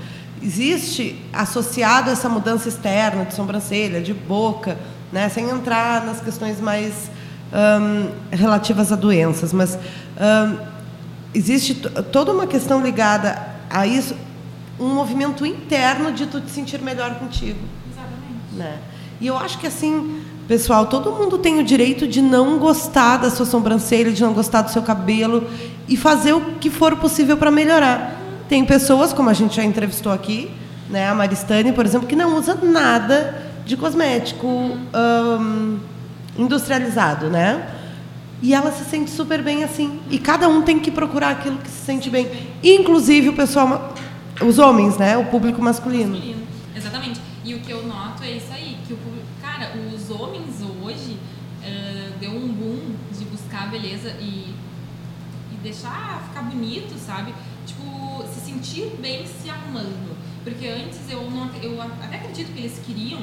Existe 0.43 1.15
associado 1.31 2.09
essa 2.09 2.27
mudança 2.27 2.67
externa 2.67 3.23
de 3.23 3.33
sobrancelha, 3.33 4.01
de 4.01 4.13
boca, 4.13 4.77
né? 5.13 5.29
Sem 5.29 5.49
entrar 5.49 6.05
nas 6.05 6.19
questões 6.19 6.59
mais 6.59 7.09
hum, 7.53 8.09
relativas 8.31 8.91
a 8.91 8.95
doenças, 8.95 9.53
mas 9.53 9.77
hum, 9.77 10.57
existe 11.33 11.75
toda 12.11 12.31
uma 12.31 12.47
questão 12.47 12.81
ligada 12.81 13.39
a 13.69 13.85
isso, 13.85 14.15
um 14.79 14.93
movimento 14.93 15.45
interno 15.45 16.11
de 16.11 16.27
tu 16.27 16.39
te 16.41 16.51
sentir 16.51 16.81
melhor 16.81 17.15
contigo, 17.15 17.59
Exatamente. 17.91 18.55
né? 18.55 18.79
E 19.19 19.27
eu 19.27 19.37
acho 19.37 19.57
que 19.57 19.67
assim, 19.67 20.21
pessoal, 20.47 20.85
todo 20.85 21.11
mundo 21.11 21.37
tem 21.37 21.59
o 21.59 21.63
direito 21.63 22.07
de 22.07 22.21
não 22.21 22.59
gostar 22.59 23.17
da 23.17 23.29
sua 23.29 23.45
sobrancelha, 23.45 24.11
de 24.11 24.21
não 24.21 24.33
gostar 24.33 24.61
do 24.61 24.71
seu 24.71 24.81
cabelo 24.81 25.47
e 25.87 25.97
fazer 25.97 26.33
o 26.33 26.41
que 26.59 26.69
for 26.69 26.95
possível 26.97 27.37
para 27.37 27.49
melhorar. 27.49 28.15
Tem 28.47 28.63
pessoas, 28.63 29.11
como 29.11 29.29
a 29.29 29.33
gente 29.33 29.55
já 29.55 29.63
entrevistou 29.63 30.11
aqui, 30.11 30.51
né, 30.89 31.09
a 31.09 31.15
Maristane, 31.15 31.73
por 31.73 31.85
exemplo, 31.85 32.07
que 32.07 32.15
não 32.15 32.37
usa 32.37 32.55
nada 32.55 33.43
de 33.65 33.75
cosmético 33.75 34.47
hum, 34.47 35.79
industrializado, 36.37 37.29
né? 37.29 37.73
E 38.41 38.53
ela 38.53 38.71
se 38.71 38.85
sente 38.85 39.09
super 39.09 39.41
bem 39.41 39.63
assim. 39.63 39.99
E 40.09 40.19
cada 40.19 40.47
um 40.47 40.61
tem 40.61 40.79
que 40.79 40.91
procurar 40.91 41.31
aquilo 41.31 41.57
que 41.57 41.69
se 41.69 41.85
sente 41.85 42.09
bem. 42.09 42.29
Inclusive 42.63 43.29
o 43.29 43.33
pessoal, 43.33 43.93
os 44.41 44.59
homens, 44.59 44.97
né? 44.97 45.17
O 45.17 45.25
público 45.25 45.61
masculino. 45.61 46.11
masculino. 46.11 46.47
Exatamente. 46.75 47.19
E 47.43 47.55
o 47.55 47.59
que 47.59 47.71
eu 47.71 47.85
noto 47.87 48.23
é 48.23 48.31
isso 48.31 48.51
aí, 48.51 48.77
que 48.85 48.93
o 48.93 48.97
público, 48.97 49.25
cara, 49.41 49.71
os 49.93 50.11
homens 50.11 50.61
hoje 50.83 51.17
eh, 51.63 52.09
deu 52.19 52.31
um 52.31 52.47
boom 52.47 52.95
de 53.17 53.25
buscar 53.25 53.63
a 53.63 53.67
beleza 53.67 54.09
e, 54.19 54.53
e 55.51 55.55
deixar 55.63 56.23
ficar 56.27 56.43
bonito, 56.43 56.93
sabe? 56.99 57.33
Tipo, 57.65 58.23
se 58.31 58.41
sentir 58.41 58.91
bem 58.99 59.25
se 59.25 59.49
arrumando. 59.49 60.15
Porque 60.43 60.67
antes 60.67 60.99
eu 61.09 61.29
não 61.31 61.49
eu 61.61 61.81
até 61.81 62.17
acredito 62.17 62.53
que 62.53 62.59
eles 62.59 62.79
queriam 62.85 63.21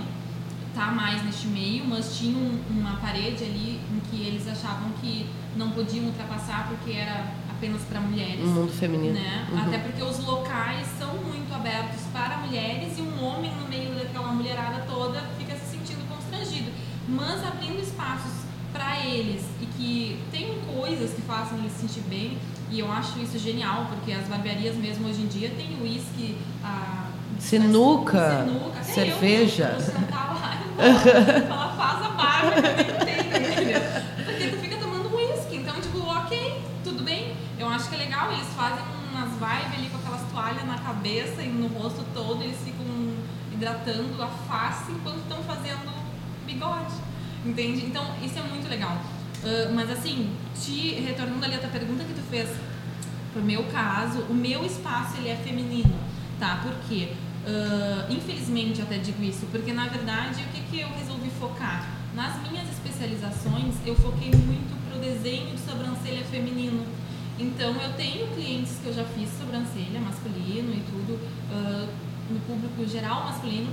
estar 0.74 0.92
mais 0.92 1.24
neste 1.24 1.46
meio, 1.46 1.84
mas 1.86 2.18
tinha 2.18 2.36
um- 2.36 2.60
uma 2.68 2.96
parede 2.96 3.44
ali 3.44 3.80
em 3.92 4.00
que 4.10 4.22
eles 4.26 4.46
achavam 4.48 4.90
que 5.00 5.24
não 5.56 5.70
podiam 5.70 6.06
ultrapassar 6.06 6.66
porque 6.68 6.90
era 6.98 7.32
apenas 7.48 7.80
para 7.82 8.00
mulheres 8.00 8.40
No 8.40 8.46
mundo 8.50 8.72
feminino. 8.72 9.14
né? 9.14 9.46
Uhum. 9.52 9.62
Até 9.62 9.78
porque 9.78 10.02
os 10.02 10.18
locais 10.24 10.86
são 10.98 11.14
muito 11.14 11.54
abertos 11.54 12.00
para 12.12 12.38
mulheres 12.38 12.98
e 12.98 13.02
um 13.02 13.24
homem 13.24 13.52
no 13.54 13.68
meio 13.68 13.94
daquela 13.94 14.32
mulherada 14.32 14.84
toda 14.88 15.20
fica 15.38 15.54
se 15.56 15.76
sentindo 15.76 16.02
constrangido. 16.08 16.70
Mas 17.08 17.44
abrindo 17.46 17.80
espaços 17.80 18.32
para 18.72 18.98
eles 19.06 19.44
e 19.60 19.66
que 19.66 20.18
tem 20.32 20.58
coisas 20.76 21.12
que 21.12 21.22
façam 21.22 21.56
eles 21.58 21.70
se 21.72 21.86
sentir 21.86 22.00
bem, 22.08 22.36
e 22.70 22.80
eu 22.80 22.90
acho 22.90 23.20
isso 23.20 23.38
genial, 23.38 23.86
porque 23.88 24.10
as 24.10 24.26
barbearias 24.26 24.74
mesmo 24.74 25.06
hoje 25.06 25.22
em 25.22 25.28
dia 25.28 25.50
tem 25.50 25.80
uísque, 25.80 26.36
a 26.64 27.04
Sinuca, 27.38 28.44
sinuca, 28.46 28.82
cerveja. 28.82 29.76
Eu, 29.78 29.80
vou 29.80 30.08
e 30.78 31.38
vou 31.38 31.48
falar, 31.48 31.76
faz 31.76 32.02
a 32.02 33.04
tem, 33.04 33.20
entendeu? 33.52 33.80
Porque 34.24 34.48
tu 34.48 34.56
fica 34.58 34.76
tomando 34.76 35.14
uísque, 35.14 35.56
então, 35.56 35.80
tipo, 35.80 35.98
ok, 35.98 36.62
tudo 36.82 37.02
bem. 37.02 37.36
Eu 37.58 37.68
acho 37.68 37.88
que 37.88 37.94
é 37.94 37.98
legal, 37.98 38.32
eles 38.32 38.48
fazem 38.54 38.84
umas 39.12 39.30
vibes 39.30 39.78
ali 39.78 39.88
com 39.88 39.98
aquelas 39.98 40.22
toalhas 40.30 40.66
na 40.66 40.78
cabeça 40.78 41.42
e 41.42 41.48
no 41.48 41.68
rosto 41.68 42.04
todo, 42.12 42.42
eles 42.42 42.58
ficam 42.58 42.84
hidratando 43.52 44.22
a 44.22 44.26
face 44.26 44.92
enquanto 44.92 45.18
estão 45.18 45.42
fazendo 45.44 45.92
bigode, 46.44 46.94
entende? 47.44 47.86
Então, 47.86 48.04
isso 48.22 48.38
é 48.38 48.42
muito 48.42 48.68
legal. 48.68 48.98
Ah, 49.44 49.70
mas 49.72 49.90
assim, 49.90 50.34
te 50.58 50.94
retornando 50.94 51.44
ali 51.44 51.54
a 51.54 51.58
tua 51.58 51.68
pergunta 51.68 52.02
que 52.02 52.14
tu 52.14 52.22
fez, 52.30 52.48
pro 53.32 53.42
meu 53.42 53.64
caso, 53.64 54.20
o 54.30 54.34
meu 54.34 54.64
espaço 54.64 55.18
ele 55.18 55.28
é 55.28 55.36
feminino, 55.36 55.94
tá? 56.40 56.60
Por 56.62 56.72
quê? 56.88 57.12
Ah, 57.46 58.06
infelizmente 58.08 58.80
até 58.80 58.96
digo 58.96 59.22
isso, 59.22 59.46
porque 59.52 59.72
na 59.72 59.86
verdade 59.86 60.42
o 60.42 60.48
que, 60.48 60.60
que 60.62 60.80
eu 60.80 60.88
resolvi 60.88 61.28
focar? 61.38 61.86
Nas 62.14 62.40
minhas 62.48 62.66
especializações 62.70 63.74
eu 63.84 63.94
foquei 63.96 64.30
muito 64.30 64.74
pro 64.88 64.98
desenho 64.98 65.54
de 65.54 65.60
sobrancelha 65.60 66.24
feminino. 66.24 66.86
Então 67.38 67.74
eu 67.82 67.92
tenho 67.94 68.28
clientes 68.28 68.78
que 68.82 68.86
eu 68.86 68.94
já 68.94 69.04
fiz 69.04 69.28
sobrancelha 69.38 70.00
masculino 70.00 70.72
e 70.72 70.82
tudo, 70.90 71.20
ah, 71.52 71.86
no 72.30 72.40
público 72.40 72.86
geral 72.90 73.24
masculino, 73.24 73.70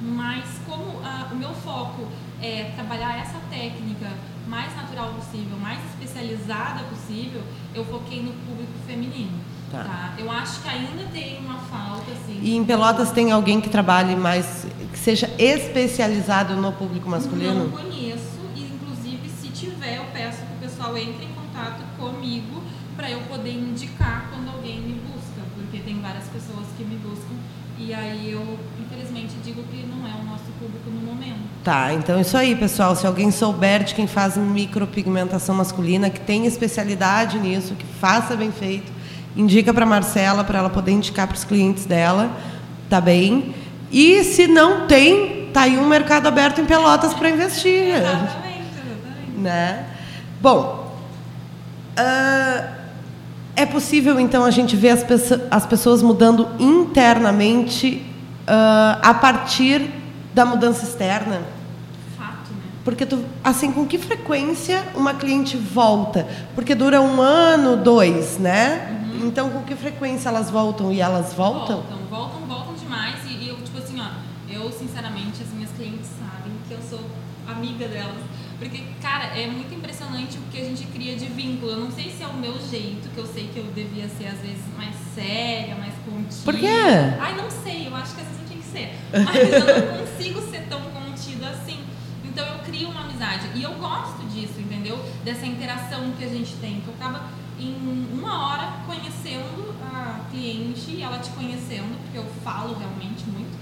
mas 0.00 0.44
como 0.66 1.00
ah, 1.04 1.28
o 1.30 1.36
meu 1.36 1.52
foco 1.52 2.08
é 2.40 2.72
trabalhar 2.74 3.18
essa 3.18 3.38
técnica 3.50 4.10
mais 4.48 4.74
natural 4.76 5.12
possível, 5.12 5.58
mais 5.58 5.78
especializada 5.90 6.84
possível, 6.84 7.42
eu 7.74 7.84
foquei 7.84 8.22
no 8.22 8.32
público 8.32 8.72
feminino. 8.86 9.53
Tá. 9.78 9.84
Tá. 9.84 10.14
Eu 10.18 10.30
acho 10.30 10.60
que 10.60 10.68
ainda 10.68 11.04
tem 11.12 11.38
uma 11.38 11.58
falta, 11.58 12.10
assim. 12.12 12.38
E 12.40 12.56
em 12.56 12.64
Pelotas 12.64 13.10
tem 13.10 13.32
alguém 13.32 13.60
que 13.60 13.68
trabalhe 13.68 14.14
mais, 14.14 14.66
que 14.92 14.98
seja 14.98 15.30
especializado 15.38 16.54
no 16.56 16.72
público 16.72 17.08
masculino? 17.08 17.64
Não 17.64 17.70
conheço, 17.70 18.38
e 18.54 18.62
inclusive 18.62 19.28
se 19.28 19.48
tiver, 19.48 19.98
eu 19.98 20.04
peço 20.12 20.38
que 20.38 20.52
o 20.52 20.68
pessoal 20.68 20.96
entre 20.96 21.24
em 21.24 21.32
contato 21.32 21.82
comigo 21.98 22.62
para 22.96 23.10
eu 23.10 23.20
poder 23.22 23.52
indicar 23.52 24.28
quando 24.30 24.48
alguém 24.54 24.80
me 24.80 24.94
busca, 24.94 25.42
porque 25.54 25.78
tem 25.78 26.00
várias 26.00 26.24
pessoas 26.24 26.66
que 26.76 26.84
me 26.84 26.96
buscam 26.96 27.34
e 27.76 27.92
aí 27.92 28.30
eu, 28.30 28.58
infelizmente, 28.80 29.34
digo 29.44 29.62
que 29.64 29.84
não 29.84 30.06
é 30.06 30.14
o 30.14 30.24
nosso 30.24 30.44
público 30.60 30.88
no 30.88 31.00
momento. 31.00 31.40
Tá, 31.64 31.92
então 31.92 32.20
isso 32.20 32.36
aí, 32.36 32.54
pessoal. 32.54 32.94
Se 32.94 33.06
alguém 33.06 33.30
souber 33.30 33.82
de 33.82 33.94
quem 33.94 34.06
faz 34.06 34.36
micropigmentação 34.36 35.54
masculina, 35.56 36.08
que 36.08 36.20
tem 36.20 36.46
especialidade 36.46 37.38
nisso, 37.38 37.74
que 37.74 37.84
faça 37.84 38.36
bem 38.36 38.52
feito, 38.52 38.92
indica 39.36 39.72
para 39.72 39.84
Marcela 39.84 40.44
para 40.44 40.58
ela 40.58 40.70
poder 40.70 40.92
indicar 40.92 41.26
para 41.26 41.36
os 41.36 41.44
clientes 41.44 41.84
dela, 41.86 42.30
tá 42.88 43.00
bem? 43.00 43.54
E 43.90 44.22
se 44.24 44.46
não 44.46 44.86
tem, 44.86 45.50
tá 45.52 45.62
aí 45.62 45.78
um 45.78 45.86
mercado 45.86 46.26
aberto 46.26 46.60
em 46.60 46.64
Pelotas 46.64 47.14
para 47.14 47.30
investir, 47.30 47.94
Exatamente, 47.94 48.18
exatamente. 48.18 49.38
né? 49.38 49.86
Bom, 50.40 50.96
ah, 51.96 52.64
é 53.56 53.64
possível 53.64 54.18
então 54.18 54.44
a 54.44 54.50
gente 54.50 54.74
ver 54.74 54.90
as, 54.90 55.04
as 55.50 55.66
pessoas 55.66 56.02
mudando 56.02 56.48
internamente 56.58 58.04
ah, 58.46 58.98
a 59.02 59.14
partir 59.14 59.90
da 60.34 60.44
mudança 60.44 60.84
externa? 60.84 61.42
Fato, 62.18 62.50
né? 62.50 62.62
Porque 62.84 63.06
tu, 63.06 63.24
assim, 63.42 63.70
com 63.70 63.86
que 63.86 63.96
frequência 63.96 64.82
uma 64.94 65.14
cliente 65.14 65.56
volta? 65.56 66.26
Porque 66.54 66.74
dura 66.74 67.00
um 67.00 67.20
ano, 67.20 67.76
dois, 67.76 68.38
né? 68.38 69.02
Então, 69.26 69.50
com 69.50 69.62
que 69.62 69.74
frequência 69.74 70.28
elas 70.28 70.50
voltam 70.50 70.92
e 70.92 71.00
elas 71.00 71.32
voltam? 71.34 71.82
Voltam, 71.82 71.98
voltam, 72.08 72.40
voltam 72.46 72.74
demais. 72.74 73.16
E, 73.26 73.44
e 73.44 73.48
eu, 73.48 73.56
tipo 73.56 73.78
assim, 73.78 74.00
ó, 74.00 74.08
eu 74.48 74.70
sinceramente, 74.70 75.42
as 75.42 75.52
minhas 75.52 75.70
clientes 75.72 76.08
sabem 76.18 76.52
que 76.68 76.74
eu 76.74 76.80
sou 76.82 77.00
amiga 77.46 77.88
delas. 77.88 78.22
Porque, 78.58 78.82
cara, 79.02 79.24
é 79.38 79.46
muito 79.46 79.74
impressionante 79.74 80.38
o 80.38 80.42
que 80.50 80.60
a 80.60 80.64
gente 80.64 80.84
cria 80.86 81.16
de 81.16 81.26
vínculo. 81.26 81.72
Eu 81.72 81.80
não 81.80 81.90
sei 81.90 82.10
se 82.10 82.22
é 82.22 82.26
o 82.26 82.34
meu 82.34 82.54
jeito, 82.70 83.08
que 83.12 83.18
eu 83.18 83.26
sei 83.26 83.48
que 83.52 83.58
eu 83.58 83.64
devia 83.74 84.08
ser, 84.08 84.28
às 84.28 84.38
vezes, 84.38 84.62
mais 84.76 84.94
séria, 85.14 85.74
mais 85.74 85.94
contida. 86.04 86.44
Por 86.44 86.54
quê? 86.54 86.68
Ai, 87.20 87.36
não 87.36 87.50
sei, 87.50 87.88
eu 87.88 87.94
acho 87.96 88.14
que 88.14 88.20
às 88.20 88.28
vezes 88.28 88.42
eu 88.42 88.48
tinha 88.48 88.60
que 88.60 88.68
ser. 88.68 88.94
Mas 89.24 89.36
eu 89.36 89.60
não 89.60 90.06
consigo 90.06 90.40
ser 90.50 90.66
tão 90.68 90.80
contida 90.80 91.48
assim. 91.48 91.80
Então 92.24 92.46
eu 92.46 92.58
crio 92.60 92.88
uma 92.88 93.02
amizade. 93.02 93.48
E 93.54 93.62
eu 93.62 93.74
gosto 93.74 94.24
disso, 94.28 94.58
entendeu? 94.58 94.98
Dessa 95.24 95.46
interação 95.46 96.12
que 96.18 96.24
a 96.24 96.28
gente 96.28 96.54
tem. 96.56 96.80
Que 96.80 96.90
acaba 96.90 97.24
em 97.58 98.08
uma 98.12 98.46
hora 98.46 98.80
conhecendo 98.86 99.74
a 99.82 100.20
cliente 100.30 100.90
e 100.90 101.02
ela 101.02 101.18
te 101.18 101.30
conhecendo, 101.30 101.96
porque 102.02 102.18
eu 102.18 102.26
falo 102.42 102.74
realmente 102.74 103.24
muito. 103.26 103.56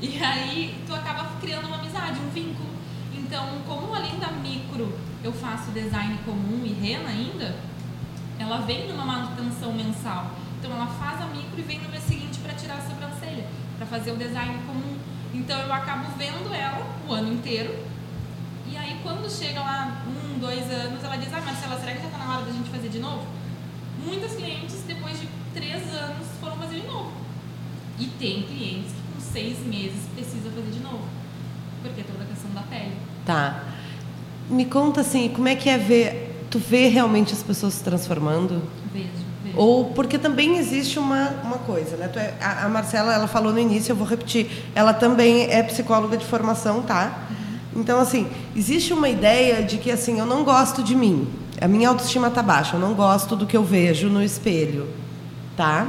E 0.00 0.22
aí 0.22 0.82
tu 0.86 0.94
acaba 0.94 1.30
criando 1.40 1.66
uma 1.66 1.76
amizade, 1.76 2.20
um 2.20 2.30
vínculo. 2.30 2.68
Então, 3.14 3.46
como 3.66 3.94
além 3.94 4.18
da 4.18 4.28
micro 4.28 4.92
eu 5.22 5.32
faço 5.32 5.70
design 5.72 6.18
comum 6.24 6.62
e 6.64 6.72
rena 6.72 7.08
ainda, 7.08 7.54
ela 8.38 8.58
vem 8.58 8.88
numa 8.88 9.04
manutenção 9.04 9.72
mensal. 9.72 10.30
Então 10.58 10.72
ela 10.72 10.86
faz 10.86 11.20
a 11.20 11.26
micro 11.26 11.58
e 11.58 11.62
vem 11.62 11.80
no 11.80 11.88
mês 11.90 12.04
seguinte 12.04 12.38
para 12.38 12.54
tirar 12.54 12.76
a 12.76 12.80
sobrancelha, 12.80 13.46
para 13.76 13.86
fazer 13.86 14.12
o 14.12 14.16
design 14.16 14.58
comum. 14.66 14.96
Então 15.32 15.58
eu 15.58 15.72
acabo 15.72 16.06
vendo 16.16 16.52
ela 16.54 16.86
o 17.06 17.12
ano 17.12 17.32
inteiro. 17.32 17.89
E 18.70 18.76
aí 18.76 19.00
quando 19.02 19.30
chega 19.30 19.60
lá 19.60 20.02
um, 20.06 20.38
dois 20.38 20.70
anos, 20.70 21.02
ela 21.02 21.16
diz, 21.16 21.32
ah 21.32 21.40
Marcela, 21.40 21.78
será 21.78 21.92
que 21.92 22.00
já 22.00 22.06
está 22.06 22.18
na 22.18 22.36
hora 22.36 22.46
da 22.46 22.52
gente 22.52 22.70
fazer 22.70 22.88
de 22.88 22.98
novo? 22.98 23.26
Muitas 24.04 24.32
clientes, 24.32 24.76
depois 24.86 25.20
de 25.20 25.28
três 25.52 25.82
anos, 25.94 26.26
foram 26.40 26.56
fazer 26.56 26.80
de 26.80 26.86
novo. 26.86 27.12
E 27.98 28.06
tem 28.06 28.42
clientes 28.42 28.92
que 28.92 29.14
com 29.14 29.20
seis 29.20 29.58
meses 29.66 30.00
precisa 30.14 30.50
fazer 30.50 30.70
de 30.70 30.80
novo. 30.80 31.04
Porque 31.82 32.00
é 32.00 32.04
toda 32.04 32.24
a 32.24 32.26
questão 32.26 32.50
da 32.52 32.62
pele. 32.62 32.96
Tá. 33.26 33.64
Me 34.48 34.64
conta 34.64 35.00
assim, 35.02 35.28
como 35.28 35.48
é 35.48 35.54
que 35.54 35.68
é 35.68 35.76
ver. 35.76 36.46
Tu 36.50 36.58
vê 36.58 36.88
realmente 36.88 37.32
as 37.32 37.42
pessoas 37.42 37.74
se 37.74 37.84
transformando? 37.84 38.62
Vejo. 38.92 39.08
Ou 39.56 39.86
porque 39.86 40.18
também 40.18 40.58
existe 40.58 40.98
uma, 40.98 41.28
uma 41.42 41.58
coisa, 41.58 41.96
né? 41.96 42.10
É- 42.16 42.34
a, 42.40 42.64
a 42.64 42.68
Marcela, 42.68 43.12
ela 43.12 43.26
falou 43.26 43.52
no 43.52 43.58
início, 43.58 43.92
eu 43.92 43.96
vou 43.96 44.06
repetir. 44.06 44.48
Ela 44.74 44.92
também 44.92 45.50
é 45.50 45.62
psicóloga 45.62 46.16
de 46.16 46.24
formação, 46.24 46.82
tá? 46.82 47.26
Então, 47.74 48.00
assim, 48.00 48.28
existe 48.56 48.92
uma 48.92 49.08
ideia 49.08 49.62
de 49.62 49.78
que, 49.78 49.90
assim, 49.90 50.18
eu 50.18 50.26
não 50.26 50.42
gosto 50.44 50.82
de 50.82 50.94
mim. 50.94 51.28
A 51.60 51.68
minha 51.68 51.88
autoestima 51.88 52.30
tá 52.30 52.42
baixa, 52.42 52.76
eu 52.76 52.80
não 52.80 52.94
gosto 52.94 53.36
do 53.36 53.46
que 53.46 53.56
eu 53.56 53.62
vejo 53.62 54.08
no 54.08 54.22
espelho, 54.22 54.88
tá? 55.56 55.86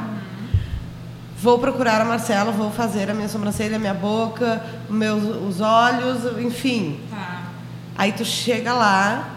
Vou 1.41 1.57
procurar 1.57 1.99
a 2.01 2.05
Marcela, 2.05 2.51
vou 2.51 2.69
fazer 2.69 3.09
a 3.09 3.15
minha 3.15 3.27
sobrancelha, 3.27 3.77
a 3.77 3.79
minha 3.79 3.95
boca, 3.95 4.63
meus, 4.89 5.23
os 5.23 5.59
olhos, 5.59 6.37
enfim. 6.39 6.99
Tá. 7.09 7.43
Aí 7.97 8.11
tu 8.11 8.23
chega 8.23 8.73
lá, 8.73 9.29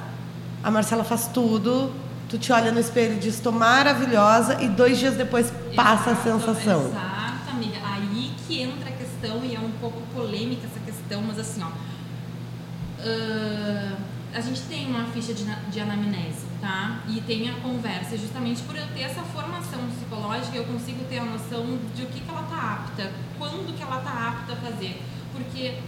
a 0.62 0.70
Marcela 0.70 1.02
faz 1.02 1.28
tudo, 1.28 1.90
tu 2.28 2.36
te 2.36 2.52
olha 2.52 2.70
no 2.72 2.78
espelho 2.80 3.14
e 3.14 3.18
diz, 3.18 3.40
tô 3.40 3.52
maravilhosa, 3.52 4.62
e 4.62 4.68
dois 4.68 4.98
dias 4.98 5.14
depois 5.14 5.50
passa 5.74 6.10
a 6.10 6.12
Exato, 6.12 6.40
sensação. 6.40 6.80
Exato, 6.88 7.50
amiga. 7.52 7.78
Aí 7.84 8.32
que 8.46 8.60
entra 8.60 8.90
a 8.90 8.92
questão, 8.92 9.42
e 9.42 9.54
é 9.54 9.60
um 9.60 9.70
pouco 9.80 10.02
polêmica 10.14 10.66
essa 10.66 10.80
questão, 10.84 11.22
mas 11.22 11.38
assim, 11.38 11.62
ó. 11.62 11.93
Ah, 13.04 13.96
a 14.34 14.40
gente 14.40 14.62
tem 14.62 14.86
uma 14.86 15.04
ficha 15.06 15.32
de, 15.32 15.44
de 15.44 15.80
anamnese, 15.80 16.46
tá? 16.60 17.02
E 17.08 17.20
tem 17.20 17.48
a 17.48 17.54
conversa. 17.60 18.16
Justamente 18.16 18.62
por 18.62 18.74
eu 18.74 18.86
ter 18.88 19.02
essa 19.02 19.22
formação 19.22 19.78
psicológica, 19.90 20.56
eu 20.56 20.64
consigo 20.64 21.04
ter 21.04 21.18
a 21.18 21.24
noção 21.24 21.78
de 21.94 22.02
o 22.02 22.06
que, 22.06 22.20
que 22.20 22.28
ela 22.28 22.42
tá 22.42 22.74
apta, 22.74 23.12
quando 23.38 23.76
que 23.76 23.82
ela 23.82 24.00
tá 24.00 24.28
apta 24.30 24.54
a 24.54 24.56
fazer. 24.56 25.00
Porque 25.32 25.78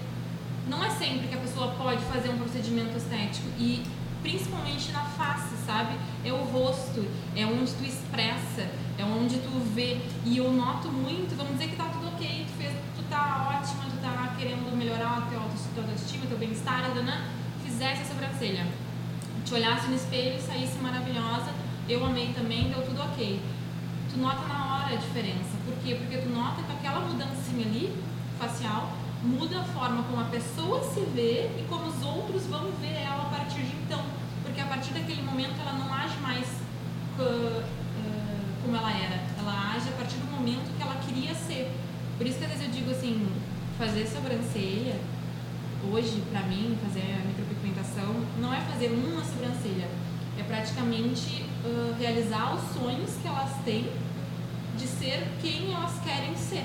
não 0.69 0.85
é 0.85 0.91
sempre 0.91 1.27
que 1.27 1.35
a 1.35 1.39
pessoa 1.39 1.69
pode 1.73 2.03
fazer 2.05 2.29
um 2.29 2.39
procedimento 2.39 2.97
estético 2.97 3.49
e 3.59 3.83
principalmente 4.23 4.93
na 4.93 5.03
face, 5.03 5.57
sabe? 5.67 5.97
É 6.25 6.33
o 6.33 6.37
rosto, 6.37 7.05
é 7.35 7.45
onde 7.47 7.73
tu 7.73 7.85
expressa, 7.85 8.69
é 8.99 9.05
onde 9.05 9.39
tu 9.39 9.51
vê. 9.75 10.01
E 10.25 10.39
eu 10.39 10.53
noto 10.53 10.89
muito, 10.89 11.37
vamos 11.37 11.53
dizer 11.55 11.71
que 11.71 11.77
tá 11.77 11.85
tudo 11.85 12.09
ok, 12.09 12.47
tu, 12.47 12.62
fez, 12.62 12.73
tu 12.97 13.03
tá 13.09 13.59
ótima, 13.59 13.85
tu 13.91 14.01
tá 14.01 14.35
querendo 14.39 14.77
melhorar 14.77 15.19
a 15.19 15.21
tua 15.23 15.41
tua 15.77 15.85
autoestima, 15.85 16.24
teu 16.27 16.39
bem-estar, 16.39 16.89
né? 16.95 17.29
fizesse 17.62 18.01
a 18.01 18.05
sobrancelha, 18.07 18.66
te 19.45 19.53
olhasse 19.53 19.89
no 19.89 19.97
espelho 19.97 20.37
e 20.37 20.41
saísse 20.41 20.79
maravilhosa, 20.79 21.53
eu 21.87 22.05
amei 22.05 22.33
também, 22.33 22.70
deu 22.70 22.83
tudo 22.83 23.03
ok. 23.03 23.39
Tu 24.11 24.18
nota 24.18 24.49
na 24.49 24.74
hora 24.74 24.95
a 24.95 24.97
diferença. 24.97 25.53
Por 25.66 25.77
quê? 25.85 25.95
Porque 25.97 26.16
tu 26.16 26.31
nota 26.31 26.62
que 26.62 26.72
aquela 26.72 27.01
mudancinha 27.01 27.66
ali, 27.66 27.95
facial, 28.39 28.91
muda 29.22 29.61
a 29.61 29.64
forma 29.64 30.03
como 30.05 30.22
a 30.22 30.24
pessoa 30.24 30.83
se 30.83 31.01
vê 31.14 31.51
e 31.59 31.66
como 31.68 31.89
os 31.89 32.03
outros 32.03 32.47
vão 32.47 32.72
ver 32.81 32.95
ela 32.95 33.24
a 33.24 33.37
partir 33.37 33.61
de 33.61 33.77
então. 33.77 34.03
Porque 34.43 34.61
a 34.61 34.64
partir 34.64 34.95
daquele 34.95 35.22
momento 35.22 35.61
ela 35.61 35.74
não 35.74 35.93
age 35.93 36.16
mais 36.22 36.47
ah, 37.20 37.62
ah, 37.62 38.62
como 38.62 38.74
ela 38.74 38.91
era. 38.91 39.20
Ela 39.39 39.74
age 39.77 39.91
a 39.91 39.97
partir 39.97 40.16
do 40.16 40.31
momento 40.33 40.74
que 40.74 40.83
ela 40.83 40.97
queria 41.05 41.35
ser. 41.35 41.70
Por 42.16 42.27
isso 42.27 42.39
que 42.39 42.45
às 42.47 42.53
vezes 42.53 42.64
eu 42.64 42.72
digo 42.72 42.91
assim, 42.91 43.29
fazer 43.79 44.07
sobrancelha, 44.07 44.99
hoje, 45.93 46.22
pra 46.30 46.43
mim, 46.43 46.76
fazer 46.82 47.03
a 47.03 47.26
micropigmentação, 47.26 48.14
não 48.41 48.53
é 48.53 48.61
fazer 48.61 48.89
uma 48.89 49.24
sobrancelha. 49.24 49.89
É 50.39 50.43
praticamente 50.43 51.45
ah, 51.64 51.95
realizar 51.99 52.55
os 52.55 52.62
sonhos 52.74 53.11
que 53.20 53.26
elas 53.26 53.51
têm 53.64 53.91
de 54.76 54.87
ser 54.87 55.26
quem 55.41 55.72
elas 55.72 55.99
querem 56.05 56.37
ser. 56.37 56.64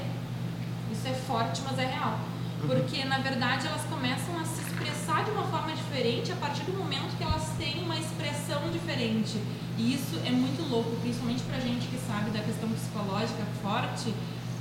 Isso 0.91 1.07
é 1.07 1.13
forte, 1.13 1.61
mas 1.65 1.80
é 1.80 1.86
real. 1.86 2.19
Porque, 2.67 3.03
na 3.05 3.17
verdade, 3.19 3.65
elas 3.67 3.84
começam 3.84 4.38
a 4.39 4.45
se 4.45 4.61
expressar 4.61 5.24
de 5.24 5.32
uma 5.32 5.43
forma 5.43 5.74
diferente 5.74 6.32
a 6.32 6.36
partir 6.36 6.63
do 6.63 6.74
momento 6.74 7.17
que 7.17 7.24
elas 7.24 7.47
têm 7.57 7.82
uma 7.84 7.97
expressão 7.97 8.69
diferente. 8.72 9.38
E 9.78 9.93
isso 9.93 10.19
é 10.26 10.32
muito 10.32 10.61
louco, 10.69 10.95
principalmente 11.01 11.41
pra 11.43 11.59
gente 11.59 11.88
que 11.88 11.97
sabe 12.05 12.30
da 12.30 12.39
questão 12.39 12.69
psicológica 12.69 13.43
forte, 13.63 14.13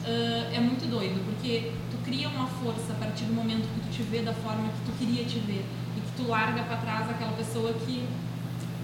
ah, 0.04 0.50
é 0.52 0.60
muito 0.60 0.88
doido, 0.88 1.22
porque 1.26 1.72
cria 2.10 2.28
uma 2.28 2.46
força 2.46 2.92
a 2.92 2.96
partir 2.96 3.24
do 3.24 3.32
momento 3.32 3.62
que 3.62 3.88
tu 3.88 3.96
te 3.96 4.02
vê 4.02 4.20
da 4.20 4.34
forma 4.34 4.68
que 4.68 4.90
tu 4.90 4.98
queria 4.98 5.24
te 5.24 5.38
ver. 5.38 5.64
E 5.96 6.00
que 6.00 6.12
tu 6.16 6.28
larga 6.28 6.64
pra 6.64 6.76
trás 6.78 7.08
aquela 7.08 7.32
pessoa 7.32 7.72
que 7.72 8.04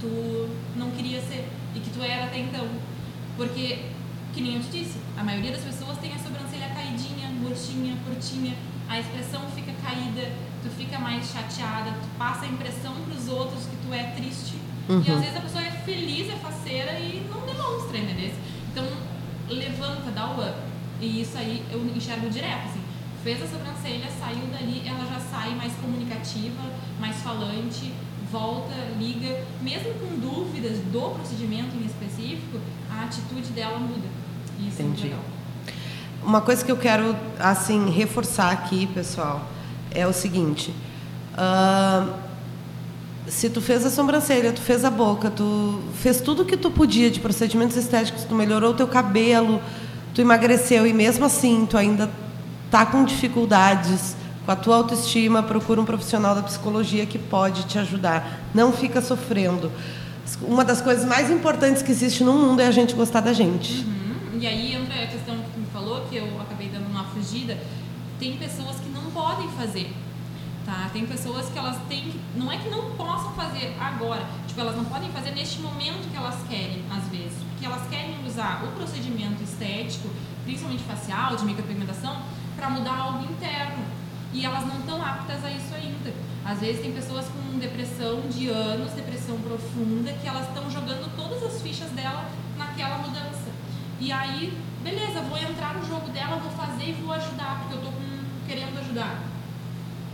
tu 0.01 0.49
não 0.77 0.93
queria 0.93 1.21
ser 1.21 1.49
e 1.75 1.81
que 1.81 1.91
tu 1.91 2.01
era 2.01 2.27
até 2.27 2.39
então. 2.39 2.69
Porque, 3.37 3.87
que 4.33 4.41
nem 4.41 4.55
eu 4.55 4.63
te 4.63 4.69
disse, 4.69 4.99
a 5.19 5.25
maioria 5.25 5.51
das 5.51 5.63
pessoas 5.63 5.99
tem 5.99 6.13
a 6.13 6.19
sobrancelha 6.19 6.69
caidinha, 6.69 7.29
murchinha, 7.31 7.97
curtinha, 8.07 8.55
a 8.89 9.01
expressão 9.01 9.43
fica 9.57 9.73
caída, 9.83 10.31
tu 10.63 10.71
fica 10.71 10.97
mais 11.01 11.27
chateada, 11.29 11.91
tu 11.91 12.09
passa 12.17 12.47
a 12.47 12.49
impressão 12.49 12.95
pros 13.07 13.27
outros 13.27 13.65
que 13.67 13.77
tu 13.85 13.93
é 13.93 14.05
triste. 14.15 14.55
E 14.89 15.11
às 15.11 15.21
vezes 15.21 15.37
a 15.37 15.41
pessoa 15.41 15.65
é 15.65 15.71
feliz, 15.73 16.29
é 16.33 16.37
faceira 16.37 16.93
e 16.93 17.29
não 17.29 17.45
demonstra, 17.45 17.99
entendeu? 17.99 18.33
Então, 18.71 18.87
levanta, 19.49 20.13
dá 20.13 20.31
o 20.31 20.41
up. 20.41 20.55
E 21.01 21.21
isso 21.21 21.37
aí 21.37 21.63
eu 21.71 21.85
enxergo 21.85 22.31
direto, 22.31 22.69
assim. 22.69 22.76
Fez 23.27 23.43
a 23.43 23.47
sobrancelha, 23.49 24.07
saiu 24.21 24.47
dali, 24.53 24.85
ela 24.87 25.05
já 25.05 25.19
sai 25.19 25.53
mais 25.57 25.73
comunicativa, 25.83 26.63
mais 27.01 27.17
falante, 27.17 27.93
volta, 28.31 28.73
liga. 29.01 29.43
Mesmo 29.61 29.95
com 29.95 30.17
dúvidas 30.21 30.79
do 30.93 31.11
procedimento 31.17 31.75
em 31.75 31.87
específico, 31.87 32.61
a 32.89 33.03
atitude 33.03 33.49
dela 33.49 33.81
muda. 33.81 34.07
Isso 34.61 34.81
é 34.81 34.85
Entendi. 34.85 35.03
legal. 35.09 35.19
Uma 36.23 36.41
coisa 36.41 36.65
que 36.65 36.71
eu 36.71 36.77
quero 36.77 37.17
assim 37.41 37.91
reforçar 37.91 38.53
aqui, 38.53 38.87
pessoal, 38.87 39.45
é 39.91 40.07
o 40.07 40.13
seguinte: 40.13 40.73
ah, 41.37 42.07
se 43.27 43.51
tu 43.51 43.61
fez 43.61 43.85
a 43.85 43.91
sobrancelha, 43.91 44.53
tu 44.53 44.61
fez 44.61 44.85
a 44.85 44.91
boca, 44.91 45.33
tu 45.33 45.83
fez 45.95 46.21
tudo 46.21 46.45
que 46.45 46.57
tu 46.57 46.71
podia 46.71 47.11
de 47.11 47.19
procedimentos 47.19 47.77
estéticos, 47.77 48.23
tu 48.23 48.37
melhorou 48.37 48.71
o 48.71 48.75
teu 48.75 48.87
cabelo, 48.87 49.61
tu 50.15 50.21
emagreceu 50.21 50.87
e 50.87 50.93
mesmo 50.93 51.25
assim 51.25 51.67
tu 51.67 51.77
ainda 51.77 52.09
tá 52.71 52.87
com 52.87 53.05
dificuldades 53.05 54.17
com 54.47 54.53
a 54.53 54.57
tua 54.57 54.77
autoestima, 54.77 55.43
procura 55.43 55.81
um 55.81 55.85
profissional 55.85 56.33
da 56.33 56.43
psicologia 56.43 57.05
que 57.05 57.19
pode 57.19 57.65
te 57.65 57.81
ajudar. 57.81 58.41
Não 58.55 58.73
fica 58.73 59.03
sofrendo. 59.03 59.73
Uma 60.41 60.65
das 60.65 60.81
coisas 60.81 61.05
mais 61.05 61.31
importantes 61.31 61.83
que 61.83 61.91
existe 61.91 62.23
no 62.23 62.33
mundo 62.33 62.61
é 62.61 62.67
a 62.69 62.71
gente 62.71 62.95
gostar 62.95 63.21
da 63.21 63.33
gente. 63.33 63.85
Uhum. 63.85 64.39
E 64.39 64.47
aí 64.47 64.75
entra 64.75 65.03
a 65.03 65.07
questão 65.09 65.37
que 65.37 65.51
tu 65.53 65.59
me 65.59 65.67
falou, 65.73 66.07
que 66.09 66.17
eu 66.17 66.41
acabei 66.41 66.69
dando 66.69 66.87
uma 66.89 67.03
fugida. 67.05 67.59
Tem 68.21 68.37
pessoas 68.37 68.77
que 68.77 68.89
não 68.89 69.11
podem 69.11 69.49
fazer. 69.51 69.93
Tá? 70.65 70.91
Tem 70.93 71.05
pessoas 71.07 71.49
que 71.49 71.59
elas 71.59 71.77
têm 71.89 72.05
que. 72.05 72.21
Não 72.37 72.51
é 72.51 72.57
que 72.57 72.69
não 72.69 72.93
possam 72.93 73.33
fazer 73.35 73.75
agora. 73.81 74.25
Tipo, 74.47 74.61
elas 74.61 74.77
não 74.77 74.85
podem 74.85 75.11
fazer 75.11 75.33
neste 75.33 75.61
momento 75.61 76.09
que 76.11 76.17
elas 76.17 76.37
querem, 76.49 76.83
às 76.91 77.09
vezes. 77.09 77.39
Porque 77.51 77.67
elas 77.67 77.89
querem 77.89 78.15
usar 78.25 78.65
o 78.65 78.73
procedimento 78.77 79.43
estético, 79.43 80.09
principalmente 80.45 80.85
facial, 80.85 81.37
de 81.37 81.45
micropigmentação, 81.45 82.17
para 82.57 82.71
mudar 82.71 82.97
algo 82.99 83.25
interno. 83.25 83.85
E 84.33 84.45
elas 84.45 84.67
não 84.67 84.79
estão 84.79 85.03
aptas 85.03 85.45
a 85.45 85.51
isso 85.51 85.75
ainda. 85.75 86.13
Às 86.45 86.61
vezes 86.61 86.83
tem 86.83 86.93
pessoas 86.93 87.27
com 87.27 87.59
depressão 87.59 88.21
de 88.29 88.49
anos, 88.49 88.93
depressão 88.93 89.37
profunda, 89.39 90.13
que 90.13 90.29
elas 90.29 90.47
estão 90.49 90.71
jogando 90.71 91.11
todas 91.17 91.43
as 91.43 91.61
fichas 91.63 91.91
dela 91.91 92.25
naquela 92.57 92.99
mudança. 92.99 93.51
E 93.99 94.13
aí, 94.13 94.57
beleza, 94.83 95.21
vou 95.23 95.39
entrar 95.39 95.75
no 95.75 95.87
jogo 95.87 96.09
dela, 96.11 96.37
vou 96.37 96.51
fazer 96.53 96.91
e 96.91 96.93
vou 96.93 97.13
ajudar, 97.15 97.61
porque 97.61 97.75
eu 97.75 97.81
tô 97.81 97.87
com- 97.91 98.47
querendo 98.47 98.79
ajudar. 98.79 99.21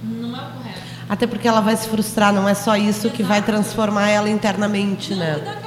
Não 0.04 0.36
é 0.36 0.40
o 0.48 0.50
correto. 0.52 0.80
Até 1.08 1.26
porque 1.26 1.46
ela 1.46 1.60
vai 1.60 1.76
se 1.76 1.88
frustrar, 1.88 2.32
não 2.32 2.48
é 2.48 2.54
só 2.54 2.76
isso 2.76 3.10
que 3.10 3.22
vai 3.22 3.38
Exato. 3.38 3.52
transformar 3.52 4.08
ela 4.08 4.30
internamente, 4.30 5.10
Não, 5.10 5.18
né? 5.18 5.62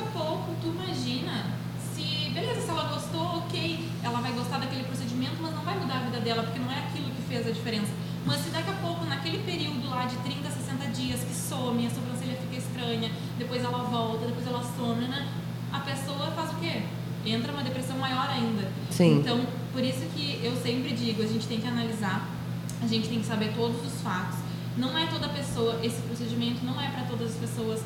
Saber 23.25 23.53
todos 23.55 23.85
os 23.85 24.01
fatos. 24.01 24.37
Não 24.77 24.97
é 24.97 25.07
toda 25.07 25.27
pessoa, 25.29 25.79
esse 25.83 26.01
procedimento 26.01 26.65
não 26.65 26.79
é 26.79 26.89
para 26.89 27.03
todas 27.03 27.31
as 27.31 27.37
pessoas. 27.37 27.81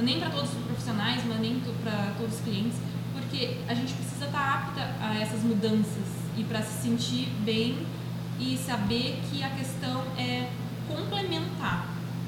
nem 0.00 0.18
para 0.18 0.30
todos 0.30 0.50
os 0.50 0.64
profissionais, 0.64 1.22
mas 1.26 1.38
nem 1.38 1.60
para 1.82 2.14
todos 2.18 2.34
os 2.34 2.40
clientes, 2.40 2.76
porque 3.12 3.58
a 3.68 3.74
gente 3.74 3.92
precisa 3.92 4.24
estar 4.24 4.38
tá 4.38 4.54
apta 4.54 4.80
a 5.00 5.14
essas 5.14 5.42
mudanças 5.42 6.08
e 6.36 6.42
para 6.42 6.62
se 6.62 6.82
sentir 6.82 7.28
bem 7.44 7.86
e 8.40 8.56
saber 8.56 9.20
que 9.30 9.42
a 9.42 9.50
questão 9.50 10.02
é 10.18 10.48
complementar. 10.88 11.86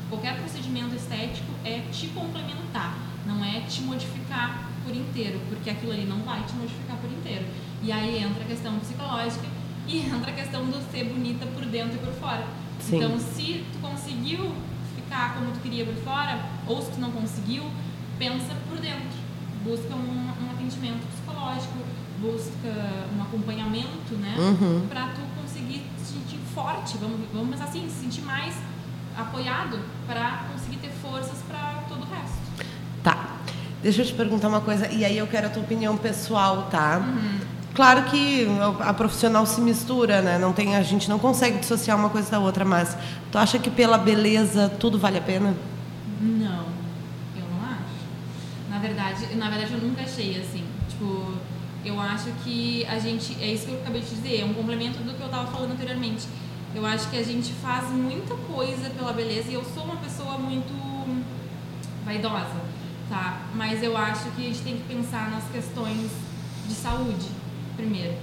Qualquer 0.09 0.39
procedimento 0.39 0.95
estético 0.95 1.51
é 1.65 1.81
te 1.91 2.07
complementar, 2.09 2.97
não 3.27 3.45
é 3.45 3.61
te 3.61 3.83
modificar 3.83 4.69
por 4.85 4.95
inteiro, 4.95 5.41
porque 5.49 5.71
aquilo 5.71 5.93
ali 5.93 6.05
não 6.05 6.21
vai 6.21 6.43
te 6.45 6.53
modificar 6.53 6.97
por 6.99 7.11
inteiro. 7.11 7.47
E 7.83 7.91
aí 7.91 8.23
entra 8.23 8.45
a 8.45 8.47
questão 8.47 8.79
psicológica 8.79 9.47
e 9.87 9.99
entra 9.99 10.31
a 10.31 10.35
questão 10.35 10.65
do 10.65 10.81
ser 10.91 11.05
bonita 11.05 11.47
por 11.47 11.65
dentro 11.67 11.97
e 11.97 11.99
por 11.99 12.13
fora. 12.15 12.45
Sim. 12.81 12.97
Então, 12.97 13.19
se 13.19 13.65
tu 13.73 13.79
conseguiu 13.81 14.53
ficar 14.97 15.35
como 15.35 15.53
tu 15.53 15.61
queria 15.61 15.85
por 15.85 15.95
fora, 15.97 16.41
ou 16.67 16.83
se 16.83 16.91
tu 16.91 17.01
não 17.01 17.11
conseguiu, 17.11 17.65
pensa 18.19 18.55
por 18.69 18.79
dentro. 18.79 19.25
Busca 19.63 19.95
um, 19.95 20.33
um 20.45 20.51
atendimento 20.51 21.07
psicológico, 21.07 21.79
busca 22.21 22.69
um 23.17 23.23
acompanhamento, 23.23 24.15
né? 24.21 24.35
Uhum. 24.39 24.87
Pra 24.89 25.09
tu 25.09 25.21
conseguir 25.41 25.83
se 25.99 26.15
sentir 26.15 26.39
forte, 26.55 26.97
vamos, 26.99 27.21
vamos 27.33 27.61
assim, 27.61 27.89
se 27.89 28.03
sentir 28.03 28.23
mais 28.23 28.55
apoiado 29.17 29.79
para 30.07 30.45
conseguir 30.53 30.77
ter 30.79 30.91
forças 30.91 31.39
para 31.49 31.85
todo 31.89 32.03
o 32.03 32.07
resto. 32.07 32.39
Tá. 33.03 33.37
Deixa 33.83 34.03
eu 34.03 34.07
te 34.07 34.15
perguntar 34.15 34.49
uma 34.49 34.61
coisa, 34.61 34.91
e 34.91 35.05
aí 35.05 35.19
eu 35.19 35.27
quero 35.27 35.47
a 35.47 35.51
tua 35.51 35.63
opinião 35.63 35.97
pessoal, 35.97 36.69
tá? 36.71 36.99
Uhum. 36.99 37.41
Claro 37.75 38.05
que 38.05 38.47
a 38.81 38.95
profissional 38.95 39.45
se 39.45 39.61
mistura, 39.61 40.23
né? 40.23 40.39
Não 40.39 40.53
tem, 40.53 40.77
a 40.77 40.83
gente 40.83 41.09
não 41.09 41.19
consegue 41.19 41.59
dissociar 41.59 41.99
uma 41.99 42.09
coisa 42.09 42.31
da 42.31 42.39
outra, 42.39 42.65
mas 42.65 42.97
tu 43.33 43.37
acha 43.37 43.59
que 43.59 43.69
pela 43.69 43.99
beleza 43.99 44.69
tudo 44.79 44.97
vale 44.97 45.19
a 45.19 45.21
pena? 45.21 45.57
Não, 46.21 46.67
eu 47.37 47.45
não 47.51 47.65
acho. 47.65 48.71
Na 48.71 48.79
verdade, 48.79 49.35
na 49.35 49.51
verdade 49.51 49.73
eu 49.73 49.81
nunca 49.81 50.03
achei 50.03 50.41
assim. 50.41 50.65
Tipo, 50.89 51.35
eu 51.85 51.99
acho 52.01 52.31
que 52.45 52.87
a 52.87 52.97
gente, 53.01 53.37
é 53.43 53.53
isso 53.53 53.67
que 53.67 53.73
eu 53.73 53.81
acabei 53.81 54.03
de 54.03 54.09
dizer, 54.09 54.43
é 54.43 54.45
um 54.45 54.55
complemento 54.55 54.99
do 54.99 55.13
que 55.13 55.21
eu 55.21 55.27
estava 55.27 55.51
falando 55.51 55.73
anteriormente. 55.73 56.29
Eu 56.73 56.87
acho 56.87 57.11
que 57.11 57.17
a 57.17 57.25
gente 57.25 57.53
faz 57.55 57.91
muita 57.91 58.37
coisa 58.37 58.89
pela 58.91 59.13
beleza 59.13 59.51
e 59.51 59.55
eu 59.55 59.65
sou 59.65 59.83
uma 59.83 59.97
pessoa 59.97 60.39
muito 60.39 60.73
vaidosa, 62.05 62.55
tá? 63.09 63.41
Mas 63.53 63.83
eu 63.83 63.97
acho 63.97 64.31
que 64.31 64.43
a 64.43 64.49
gente 64.49 64.63
tem 64.63 64.77
que 64.77 64.85
pensar 64.85 65.29
nas 65.29 65.43
questões 65.51 66.13
de 66.69 66.75
saúde 66.75 67.44
primeiro. 67.77 68.15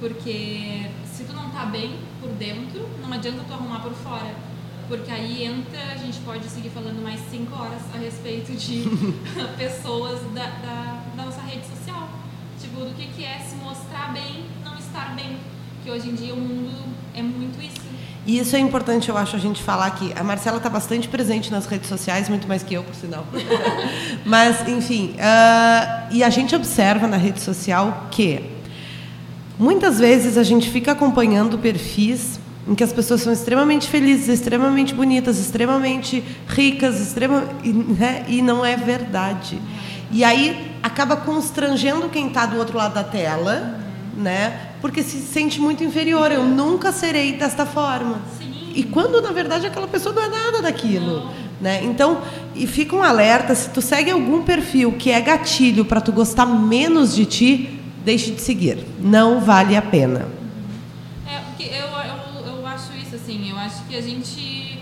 Porque 0.00 0.90
se 1.06 1.24
tu 1.24 1.32
não 1.32 1.50
tá 1.50 1.66
bem 1.66 1.98
por 2.20 2.30
dentro, 2.30 2.88
não 3.00 3.12
adianta 3.12 3.44
tu 3.46 3.52
arrumar 3.52 3.80
por 3.80 3.92
fora. 3.92 4.34
Porque 4.88 5.10
aí 5.10 5.44
entra, 5.44 5.80
a 5.92 5.96
gente 5.96 6.18
pode 6.20 6.44
seguir 6.48 6.70
falando 6.70 7.02
mais 7.02 7.20
cinco 7.30 7.54
horas 7.54 7.80
a 7.94 7.98
respeito 7.98 8.52
de 8.52 8.84
pessoas 9.56 10.20
da, 10.34 10.44
da, 10.44 11.00
da, 11.16 11.24
nossa 11.24 11.40
rede 11.42 11.64
social. 11.66 12.08
Tipo, 12.60 12.80
do 12.80 12.94
que, 12.94 13.06
que 13.06 13.24
é 13.24 13.38
se 13.38 13.54
mostrar 13.56 14.12
bem, 14.12 14.44
não 14.64 14.76
estar 14.76 15.14
bem. 15.14 15.38
Que 15.84 15.90
hoje 15.90 16.10
em 16.10 16.14
dia 16.14 16.34
o 16.34 16.36
mundo 16.36 16.72
é 17.14 17.22
muito 17.22 17.60
isso. 17.60 17.80
E 18.24 18.38
isso 18.38 18.54
é 18.54 18.58
importante, 18.60 19.08
eu 19.08 19.16
acho, 19.16 19.34
a 19.34 19.38
gente 19.38 19.62
falar 19.62 19.86
aqui. 19.86 20.12
A 20.14 20.22
Marcela 20.22 20.58
está 20.58 20.68
bastante 20.68 21.08
presente 21.08 21.50
nas 21.50 21.66
redes 21.66 21.88
sociais, 21.88 22.28
muito 22.28 22.46
mais 22.46 22.62
que 22.62 22.74
eu, 22.74 22.84
por 22.84 22.94
sinal. 22.94 23.26
Mas, 24.24 24.66
enfim, 24.68 25.16
uh, 25.16 26.06
e 26.12 26.22
a 26.22 26.30
gente 26.30 26.54
observa 26.54 27.08
na 27.08 27.16
rede 27.16 27.40
social 27.40 28.08
que 28.12 28.51
Muitas 29.62 30.00
vezes 30.00 30.36
a 30.36 30.42
gente 30.42 30.68
fica 30.68 30.90
acompanhando 30.90 31.56
perfis 31.56 32.40
em 32.66 32.74
que 32.74 32.82
as 32.82 32.92
pessoas 32.92 33.20
são 33.20 33.32
extremamente 33.32 33.86
felizes, 33.86 34.26
extremamente 34.26 34.92
bonitas, 34.92 35.38
extremamente 35.38 36.24
ricas, 36.48 37.00
extrema, 37.00 37.44
né? 37.96 38.24
e 38.26 38.42
não 38.42 38.64
é 38.64 38.76
verdade. 38.76 39.62
E 40.10 40.24
aí 40.24 40.72
acaba 40.82 41.14
constrangendo 41.16 42.08
quem 42.08 42.26
está 42.26 42.44
do 42.44 42.58
outro 42.58 42.76
lado 42.76 42.94
da 42.94 43.04
tela, 43.04 43.78
né? 44.16 44.70
Porque 44.80 45.00
se 45.00 45.18
sente 45.18 45.60
muito 45.60 45.84
inferior. 45.84 46.32
Eu 46.32 46.42
nunca 46.42 46.90
serei 46.90 47.34
desta 47.34 47.64
forma. 47.64 48.20
E 48.74 48.82
quando 48.82 49.22
na 49.22 49.30
verdade 49.30 49.64
aquela 49.64 49.86
pessoa 49.86 50.12
não 50.12 50.24
é 50.24 50.28
nada 50.28 50.62
daquilo. 50.62 51.30
Né? 51.60 51.84
Então, 51.84 52.20
e 52.56 52.66
fica 52.66 52.96
um 52.96 53.02
alerta, 53.04 53.54
se 53.54 53.70
tu 53.70 53.80
segue 53.80 54.10
algum 54.10 54.42
perfil 54.42 54.90
que 54.98 55.12
é 55.12 55.20
gatilho 55.20 55.84
para 55.84 56.00
tu 56.00 56.10
gostar 56.10 56.46
menos 56.46 57.14
de 57.14 57.24
ti, 57.24 57.81
deixe 58.04 58.32
de 58.32 58.40
seguir. 58.40 58.84
Não 59.00 59.40
vale 59.40 59.76
a 59.76 59.82
pena. 59.82 60.28
É, 61.26 61.38
eu, 61.60 61.86
eu, 61.86 62.56
eu 62.58 62.66
acho 62.66 62.92
isso 62.94 63.16
assim, 63.16 63.50
eu 63.50 63.56
acho 63.56 63.84
que 63.84 63.96
a 63.96 64.00
gente. 64.00 64.78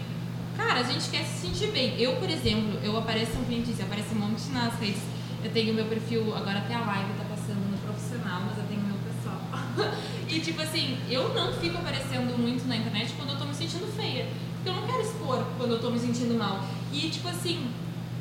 Cara, 0.57 0.81
a 0.81 0.83
gente 0.83 1.09
quer 1.11 1.25
se 1.25 1.47
sentir 1.47 1.69
bem. 1.69 1.95
Eu, 1.99 2.17
por 2.17 2.29
exemplo, 2.29 2.79
eu 2.83 2.97
apareço 2.97 3.33
um 3.39 3.45
cliente, 3.45 3.71
aparece 3.81 4.15
um 4.15 4.19
monte 4.19 4.51
nas 4.51 4.75
redes. 4.79 5.03
Eu 5.43 5.51
tenho 5.51 5.73
meu 5.73 5.87
perfil, 5.87 6.35
agora 6.37 6.59
até 6.59 6.75
a 6.75 6.81
live 6.81 7.13
tá 7.17 7.25
passando 7.25 7.71
no 7.71 7.79
profissional, 7.79 8.43
mas 8.47 8.59
eu 8.59 8.65
tenho 8.65 8.83
meu 8.83 8.97
pessoal. 9.09 9.41
e 10.29 10.41
tipo 10.41 10.61
assim, 10.61 10.99
eu 11.09 11.33
não 11.35 11.53
fico 11.55 11.79
aparecendo 11.79 12.37
muito 12.39 12.69
na 12.69 12.77
internet 12.77 13.15
quando 13.17 13.31
eu 13.31 13.39
tô 13.39 13.47
me 13.47 13.55
sentindo 13.55 13.87
feia. 13.97 14.27
Porque 14.57 14.69
eu 14.69 14.75
não 14.75 14.87
quero 14.87 15.03
expor 15.03 15.43
quando 15.57 15.73
eu 15.73 15.81
tô 15.81 15.91
me 15.91 15.99
sentindo 15.99 16.37
mal. 16.37 16.63
E 16.93 17.09
tipo 17.09 17.29
assim, 17.29 17.71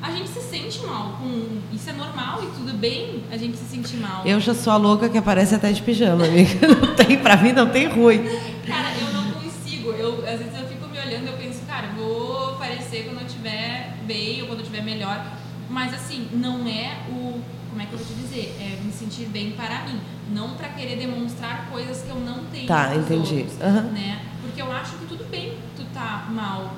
a 0.02 0.12
gente 0.12 0.30
se 0.30 0.42
sente 0.42 0.86
mal. 0.86 1.18
Com... 1.20 1.60
Isso 1.74 1.90
é 1.90 1.94
normal 1.94 2.44
e 2.44 2.48
tudo 2.48 2.74
bem 2.78 3.24
a 3.32 3.38
gente 3.38 3.58
se 3.58 3.66
sentir 3.66 3.98
mal. 3.98 4.26
Eu 4.26 4.40
já 4.40 4.54
sou 4.54 4.74
a 4.74 4.78
louca 4.78 5.10
que 5.10 5.18
aparece 5.18 5.56
até 5.56 5.72
de 5.72 5.82
pijama, 5.82 6.26
amiga. 6.26 6.68
Não 6.68 6.96
tem, 6.96 7.18
pra 7.18 7.38
mim 7.38 7.52
não 7.52 7.70
tem 7.70 7.88
ruim. 7.88 8.24
Cara, 8.66 8.90
eu 9.00 9.14
não 9.14 9.32
consigo. 9.32 9.92
Eu, 9.92 10.16
às 10.28 10.40
vezes 10.40 10.58
eu 10.58 10.68
fico 10.68 10.88
me 10.88 11.00
olhando 11.00 11.26
e 11.26 11.28
eu 11.28 11.38
penso, 11.38 11.62
cara, 11.68 11.88
vou 11.98 12.52
aparecer 12.52 13.06
quando 13.06 13.22
eu 13.22 13.28
estiver 13.28 13.96
bem 14.06 14.42
ou 14.42 14.48
quando 14.48 14.60
eu 14.60 14.66
estiver 14.66 14.84
melhor. 14.84 15.26
Mas 15.70 15.94
assim, 15.94 16.28
não 16.34 16.68
é 16.68 16.98
o. 17.10 17.40
Como 17.70 17.82
é 17.82 17.86
que 17.86 17.94
eu 17.94 18.00
vou 18.00 18.08
te 18.08 18.14
dizer? 18.14 18.56
É 18.60 18.84
me 18.84 18.92
sentir 18.92 19.26
bem 19.26 19.52
para 19.52 19.84
mim. 19.84 20.00
Não 20.34 20.52
para 20.52 20.70
querer 20.70 20.98
demonstrar 20.98 21.70
coisas 21.72 22.02
que 22.02 22.10
eu 22.10 22.20
não 22.20 22.44
tenho. 22.46 22.68
Tá, 22.68 22.96
entendi. 22.96 23.42
Outros, 23.42 23.60
uhum. 23.62 23.92
né? 23.92 24.22
Porque 24.42 24.62
eu 24.62 24.72
acho 24.72 24.98
que 24.98 25.06
tudo 25.06 25.24
bem 25.30 25.54
tu 25.76 25.84
tá 25.94 26.28
mal 26.30 26.74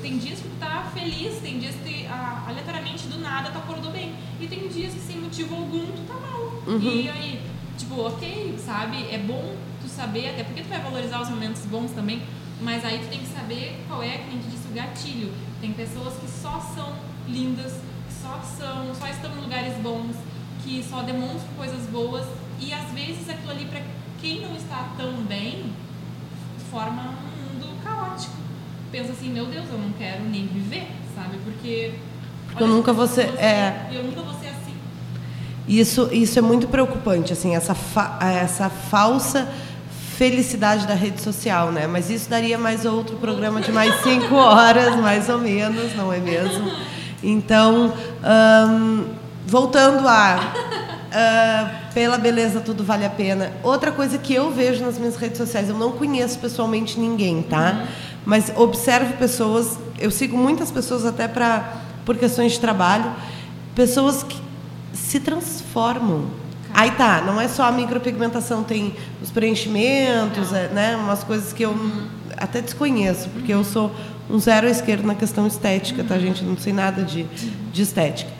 tem 0.00 0.18
dias 0.18 0.40
que 0.40 0.48
tu 0.48 0.56
tá 0.58 0.90
feliz, 0.94 1.38
tem 1.40 1.58
dias 1.58 1.74
que 1.76 2.06
ah, 2.06 2.44
aleatoriamente 2.48 3.06
do 3.08 3.18
nada 3.18 3.50
tu 3.50 3.58
acordou 3.58 3.90
bem. 3.90 4.14
E 4.40 4.46
tem 4.46 4.68
dias 4.68 4.92
que 4.92 5.00
sem 5.00 5.18
motivo 5.18 5.54
algum 5.54 5.86
tu 5.86 6.02
tá 6.06 6.14
mal. 6.14 6.40
Uhum. 6.66 6.80
E 6.80 7.08
aí, 7.08 7.40
tipo, 7.76 8.00
ok, 8.00 8.58
sabe? 8.58 9.06
É 9.10 9.18
bom 9.18 9.56
tu 9.80 9.88
saber, 9.88 10.30
até 10.30 10.44
porque 10.44 10.62
tu 10.62 10.68
vai 10.68 10.80
valorizar 10.80 11.20
os 11.20 11.28
momentos 11.28 11.62
bons 11.66 11.92
também, 11.92 12.22
mas 12.60 12.84
aí 12.84 12.98
tu 12.98 13.08
tem 13.08 13.20
que 13.20 13.26
saber 13.26 13.82
qual 13.88 14.02
é, 14.02 14.18
que 14.18 14.28
nem 14.28 14.38
disse, 14.38 14.68
o 14.68 14.74
gatilho. 14.74 15.32
Tem 15.60 15.72
pessoas 15.72 16.14
que 16.14 16.28
só 16.28 16.60
são 16.74 16.94
lindas, 17.28 17.72
que 17.72 18.14
só 18.22 18.40
são, 18.58 18.94
só 18.94 19.06
estão 19.08 19.30
em 19.32 19.40
lugares 19.40 19.74
bons, 19.78 20.16
que 20.64 20.82
só 20.82 21.02
demonstram 21.02 21.52
coisas 21.56 21.86
boas 21.88 22.26
e 22.60 22.72
às 22.72 22.90
vezes 22.92 23.28
aquilo 23.28 23.50
ali 23.50 23.64
para 23.64 23.82
quem 24.20 24.40
não 24.40 24.54
está 24.54 24.92
tão 24.96 25.12
bem 25.24 25.72
forma 26.70 27.02
um 27.02 27.54
mundo 27.54 27.82
caótico 27.82 28.41
pensa 28.92 29.12
assim, 29.12 29.30
meu 29.30 29.46
Deus, 29.46 29.64
eu 29.72 29.78
não 29.78 29.90
quero 29.98 30.22
nem 30.24 30.46
viver, 30.46 30.86
sabe? 31.16 31.38
Porque. 31.42 31.94
Porque 32.46 32.62
eu 32.62 32.68
nunca 32.68 32.92
vou 32.92 33.06
ser. 33.06 33.34
É... 33.38 33.88
Eu 33.90 34.04
nunca 34.04 34.20
vou 34.20 34.34
ser 34.34 34.48
assim. 34.48 34.76
Isso, 35.66 36.10
isso 36.12 36.38
é 36.38 36.42
muito 36.42 36.68
preocupante, 36.68 37.32
assim, 37.32 37.56
essa, 37.56 37.74
fa 37.74 38.18
essa 38.20 38.68
falsa 38.68 39.48
felicidade 40.18 40.86
da 40.86 40.94
rede 40.94 41.20
social, 41.22 41.72
né? 41.72 41.86
Mas 41.86 42.10
isso 42.10 42.28
daria 42.28 42.58
mais 42.58 42.84
outro 42.84 43.16
programa 43.16 43.62
de 43.62 43.72
mais 43.72 43.94
cinco 44.02 44.34
horas, 44.36 44.94
mais 44.96 45.28
ou 45.30 45.38
menos, 45.38 45.96
não 45.96 46.12
é 46.12 46.18
mesmo? 46.18 46.70
Então, 47.22 47.94
voltando 49.46 50.06
a 50.06 50.52
uh, 51.12 51.92
pela 51.94 52.18
beleza 52.18 52.60
tudo 52.60 52.84
vale 52.84 53.06
a 53.06 53.10
pena. 53.10 53.52
Outra 53.62 53.90
coisa 53.90 54.18
que 54.18 54.34
eu 54.34 54.50
vejo 54.50 54.84
nas 54.84 54.98
minhas 54.98 55.16
redes 55.16 55.38
sociais, 55.38 55.68
eu 55.70 55.78
não 55.78 55.92
conheço 55.92 56.38
pessoalmente 56.38 57.00
ninguém, 57.00 57.42
tá? 57.42 57.72
Uhum 57.80 58.11
mas 58.24 58.52
observo 58.56 59.16
pessoas, 59.16 59.78
eu 59.98 60.10
sigo 60.10 60.36
muitas 60.36 60.70
pessoas 60.70 61.04
até 61.04 61.26
para 61.26 61.80
por 62.04 62.16
questões 62.16 62.52
de 62.52 62.60
trabalho, 62.60 63.12
pessoas 63.74 64.22
que 64.22 64.36
se 64.92 65.20
transformam. 65.20 66.26
Aí 66.74 66.90
tá, 66.92 67.20
não 67.20 67.40
é 67.40 67.48
só 67.48 67.64
a 67.64 67.72
micropigmentação, 67.72 68.64
tem 68.64 68.94
os 69.20 69.30
preenchimentos, 69.30 70.52
é, 70.52 70.68
né, 70.68 70.96
umas 70.96 71.22
coisas 71.22 71.52
que 71.52 71.62
eu 71.62 71.70
uhum. 71.70 72.06
até 72.36 72.60
desconheço, 72.60 73.28
porque 73.28 73.52
uhum. 73.52 73.60
eu 73.60 73.64
sou 73.64 73.94
um 74.30 74.38
zero 74.38 74.66
à 74.66 74.70
esquerda 74.70 75.06
na 75.06 75.14
questão 75.14 75.46
estética, 75.46 76.02
tá, 76.02 76.18
gente? 76.18 76.42
Não 76.42 76.56
sei 76.56 76.72
nada 76.72 77.02
de, 77.02 77.24
de 77.72 77.82
estética. 77.82 78.30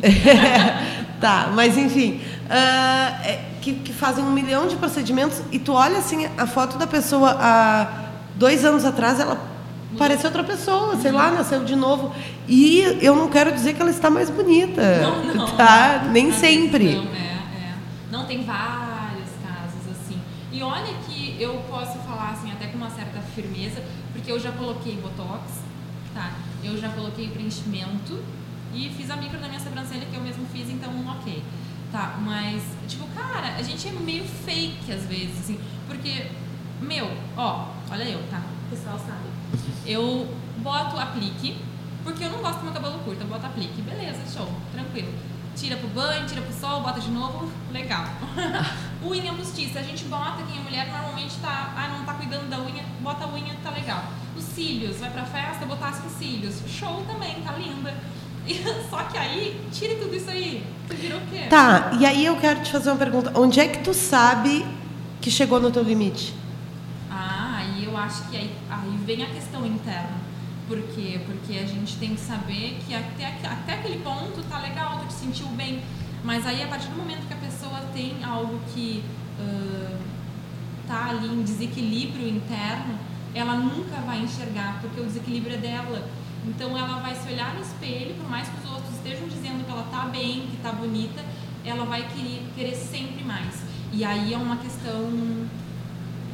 tá, 1.20 1.50
mas 1.54 1.76
enfim, 1.76 2.20
uh, 2.44 3.38
que, 3.60 3.72
que 3.74 3.92
fazem 3.92 4.22
um 4.22 4.30
milhão 4.30 4.68
de 4.68 4.76
procedimentos 4.76 5.40
e 5.50 5.58
tu 5.58 5.72
olha 5.72 5.98
assim 5.98 6.28
a 6.38 6.46
foto 6.46 6.78
da 6.78 6.86
pessoa 6.86 7.36
a 7.40 8.03
dois 8.36 8.64
anos 8.64 8.84
atrás 8.84 9.20
ela 9.20 9.52
parecia 9.96 10.26
outra 10.26 10.42
pessoa, 10.42 10.96
sei 10.96 11.12
lá, 11.12 11.30
nasceu 11.30 11.64
de 11.64 11.76
novo. 11.76 12.14
E 12.48 12.80
eu 13.00 13.14
não 13.14 13.28
quero 13.28 13.52
dizer 13.52 13.74
que 13.74 13.80
ela 13.80 13.90
está 13.90 14.10
mais 14.10 14.28
bonita. 14.30 14.82
Não, 15.00 15.34
não. 15.34 15.56
Tá? 15.56 16.08
Nem 16.10 16.32
sempre. 16.32 16.94
Não, 16.96 17.14
é, 17.14 17.16
é. 17.16 17.74
Não, 18.10 18.26
tem 18.26 18.44
vários 18.44 19.30
casos 19.42 19.90
assim. 19.90 20.18
E 20.52 20.62
olha 20.62 20.92
que 21.06 21.36
eu 21.40 21.54
posso 21.68 21.98
falar 21.98 22.30
assim, 22.30 22.50
até 22.50 22.66
com 22.66 22.76
uma 22.76 22.90
certa 22.90 23.20
firmeza, 23.34 23.82
porque 24.12 24.30
eu 24.30 24.38
já 24.38 24.52
coloquei 24.52 24.96
botox, 24.96 25.60
tá? 26.12 26.32
Eu 26.62 26.78
já 26.78 26.88
coloquei 26.88 27.28
preenchimento 27.28 28.18
E 28.72 28.90
fiz 28.96 29.10
a 29.10 29.16
micro 29.16 29.38
da 29.38 29.46
minha 29.46 29.60
sobrancelha 29.60 30.06
que 30.10 30.16
eu 30.16 30.22
mesmo 30.22 30.46
fiz, 30.52 30.68
então 30.68 30.90
ok. 31.18 31.42
Tá, 31.92 32.18
mas, 32.20 32.60
tipo, 32.88 33.06
cara, 33.14 33.54
a 33.56 33.62
gente 33.62 33.86
é 33.86 33.92
meio 33.92 34.24
fake 34.24 34.92
às 34.92 35.04
vezes, 35.04 35.38
assim, 35.38 35.60
porque, 35.86 36.26
meu, 36.84 37.10
ó, 37.36 37.68
olha 37.90 38.04
eu, 38.04 38.22
tá? 38.30 38.42
O 38.66 38.70
pessoal 38.70 38.98
sabe. 38.98 39.28
Eu 39.86 40.28
boto 40.58 40.98
aplique, 40.98 41.56
porque 42.02 42.24
eu 42.24 42.30
não 42.30 42.40
gosto 42.40 42.58
do 42.58 42.64
meu 42.64 42.72
cabelo 42.72 42.98
curto, 43.00 43.22
eu 43.22 43.26
boto 43.26 43.46
aplique. 43.46 43.82
Beleza, 43.82 44.20
show, 44.32 44.48
tranquilo. 44.72 45.12
Tira 45.56 45.76
pro 45.76 45.88
banho, 45.88 46.26
tira 46.26 46.42
pro 46.42 46.52
sol, 46.52 46.80
bota 46.82 47.00
de 47.00 47.10
novo, 47.10 47.50
legal. 47.72 48.04
unha 49.04 49.32
postiça, 49.34 49.78
a 49.78 49.82
gente 49.82 50.04
bota, 50.04 50.42
quem 50.42 50.58
é 50.58 50.62
mulher 50.62 50.88
normalmente 50.88 51.36
tá, 51.40 51.72
ah, 51.76 51.96
não 51.96 52.04
tá 52.04 52.14
cuidando 52.14 52.48
da 52.48 52.58
unha, 52.58 52.84
bota 53.00 53.24
a 53.24 53.28
unha, 53.28 53.54
tá 53.62 53.70
legal. 53.70 54.04
Os 54.36 54.42
cílios, 54.42 54.96
vai 54.96 55.10
pra 55.10 55.24
festa, 55.24 55.66
botasse 55.66 56.04
os 56.06 56.12
cílios, 56.14 56.56
show 56.66 57.04
também, 57.06 57.40
tá 57.42 57.52
linda. 57.52 57.94
Só 58.90 59.02
que 59.04 59.16
aí, 59.16 59.60
tire 59.72 59.94
tudo 59.96 60.14
isso 60.14 60.28
aí, 60.28 60.66
você 60.86 60.94
virou 60.94 61.18
o 61.18 61.26
quê? 61.26 61.46
Tá, 61.48 61.92
e 61.98 62.04
aí 62.04 62.26
eu 62.26 62.36
quero 62.36 62.62
te 62.62 62.72
fazer 62.72 62.90
uma 62.90 62.98
pergunta. 62.98 63.32
Onde 63.34 63.60
é 63.60 63.68
que 63.68 63.78
tu 63.78 63.94
sabe 63.94 64.66
que 65.20 65.30
chegou 65.30 65.60
no 65.60 65.70
teu 65.70 65.82
limite? 65.82 66.34
Eu 67.94 67.98
acho 67.98 68.28
que 68.28 68.36
aí, 68.36 68.52
aí 68.68 68.98
vem 69.06 69.22
a 69.22 69.30
questão 69.30 69.64
interna. 69.64 70.16
Por 70.66 70.82
quê? 70.82 71.20
Porque 71.26 71.56
a 71.56 71.64
gente 71.64 71.96
tem 71.96 72.16
que 72.16 72.20
saber 72.20 72.80
que 72.84 72.92
até, 72.92 73.26
até 73.46 73.74
aquele 73.74 74.02
ponto 74.02 74.42
tá 74.48 74.58
legal, 74.58 74.98
tu 74.98 75.06
te 75.06 75.12
sentiu 75.12 75.46
bem. 75.50 75.80
Mas 76.24 76.44
aí, 76.44 76.60
a 76.60 76.66
partir 76.66 76.88
do 76.88 76.96
momento 76.96 77.24
que 77.28 77.34
a 77.34 77.36
pessoa 77.36 77.78
tem 77.92 78.16
algo 78.24 78.58
que 78.74 79.04
uh, 79.38 79.96
tá 80.88 81.10
ali 81.10 81.28
em 81.28 81.44
desequilíbrio 81.44 82.28
interno, 82.28 82.98
ela 83.32 83.54
nunca 83.54 84.00
vai 84.00 84.24
enxergar, 84.24 84.80
porque 84.80 85.00
o 85.00 85.04
desequilíbrio 85.04 85.54
é 85.54 85.58
dela. 85.58 86.08
Então 86.48 86.76
ela 86.76 86.98
vai 86.98 87.14
se 87.14 87.28
olhar 87.28 87.54
no 87.54 87.60
espelho, 87.60 88.16
por 88.16 88.28
mais 88.28 88.48
que 88.48 88.56
os 88.66 88.72
outros 88.72 88.92
estejam 88.92 89.28
dizendo 89.28 89.64
que 89.64 89.70
ela 89.70 89.84
tá 89.84 90.06
bem, 90.06 90.48
que 90.50 90.56
tá 90.56 90.72
bonita, 90.72 91.24
ela 91.64 91.84
vai 91.84 92.08
querer, 92.08 92.42
querer 92.56 92.74
sempre 92.74 93.22
mais. 93.22 93.62
E 93.92 94.04
aí 94.04 94.34
é 94.34 94.36
uma 94.36 94.56
questão 94.56 95.46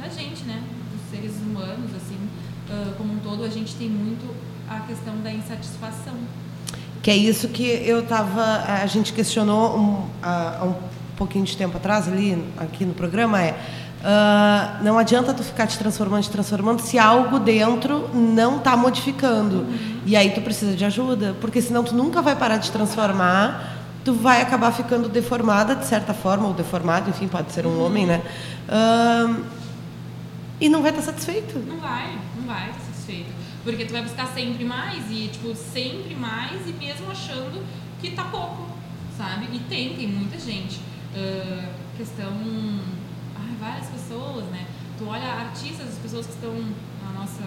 da 0.01 0.09
gente, 0.09 0.41
né? 0.45 0.80
Seres 1.11 1.33
humanos, 1.41 1.91
assim, 1.95 2.17
uh, 2.69 2.95
como 2.95 3.13
um 3.13 3.19
todo, 3.19 3.43
a 3.43 3.49
gente 3.49 3.75
tem 3.75 3.89
muito 3.89 4.33
a 4.69 4.79
questão 4.79 5.17
da 5.21 5.31
insatisfação. 5.31 6.13
Que 7.03 7.11
é 7.11 7.17
isso 7.17 7.49
que 7.49 7.63
eu 7.63 8.05
tava. 8.05 8.41
A 8.65 8.85
gente 8.85 9.11
questionou 9.11 9.77
um, 9.77 10.07
há 10.23 10.63
um 10.63 10.75
pouquinho 11.17 11.43
de 11.43 11.57
tempo 11.57 11.77
atrás, 11.77 12.07
ali, 12.07 12.41
aqui 12.57 12.85
no 12.85 12.93
programa, 12.93 13.41
é 13.41 13.57
Uh, 14.01 14.83
não 14.83 14.97
adianta 14.97 15.31
tu 15.31 15.43
ficar 15.43 15.67
te 15.67 15.77
transformando, 15.77 16.23
te 16.23 16.31
transformando 16.31 16.79
se 16.81 16.97
algo 16.97 17.37
dentro 17.39 18.09
não 18.11 18.57
está 18.57 18.75
modificando. 18.75 19.57
Uhum. 19.57 19.99
E 20.07 20.15
aí 20.15 20.31
tu 20.31 20.41
precisa 20.41 20.75
de 20.75 20.83
ajuda, 20.83 21.35
porque 21.39 21.61
senão 21.61 21.83
tu 21.83 21.93
nunca 21.93 22.19
vai 22.19 22.35
parar 22.35 22.57
de 22.57 22.71
transformar, 22.71 23.77
tu 24.03 24.11
vai 24.11 24.41
acabar 24.41 24.71
ficando 24.71 25.07
deformada 25.07 25.75
de 25.75 25.85
certa 25.85 26.15
forma, 26.15 26.47
ou 26.47 26.53
deformado, 26.53 27.11
enfim, 27.11 27.27
pode 27.27 27.51
ser 27.51 27.67
um 27.67 27.77
uhum. 27.77 27.85
homem, 27.85 28.07
né? 28.07 28.23
Uh, 28.67 29.60
e 30.61 30.69
não 30.69 30.81
vai 30.81 30.91
estar 30.91 31.01
satisfeito. 31.01 31.59
Não 31.59 31.79
vai, 31.79 32.17
não 32.37 32.45
vai 32.45 32.69
estar 32.69 32.81
satisfeito. 32.81 33.31
Porque 33.63 33.83
tu 33.83 33.91
vai 33.91 34.03
buscar 34.03 34.27
sempre 34.27 34.63
mais, 34.63 35.11
e 35.11 35.27
tipo, 35.27 35.53
sempre 35.55 36.15
mais, 36.15 36.67
e 36.67 36.71
mesmo 36.71 37.11
achando 37.11 37.65
que 37.99 38.11
tá 38.11 38.23
pouco, 38.25 38.69
sabe? 39.17 39.49
E 39.51 39.59
tem, 39.67 39.95
tem 39.95 40.07
muita 40.07 40.39
gente. 40.39 40.79
Uh, 41.13 41.67
questão 41.97 42.31
várias 43.61 43.87
pessoas, 43.89 44.45
né? 44.45 44.65
Tu 44.97 45.07
olha 45.07 45.23
artistas, 45.23 45.89
as 45.89 45.97
pessoas 45.99 46.25
que 46.25 46.33
estão 46.33 46.51
na 46.51 47.19
nossa, 47.19 47.43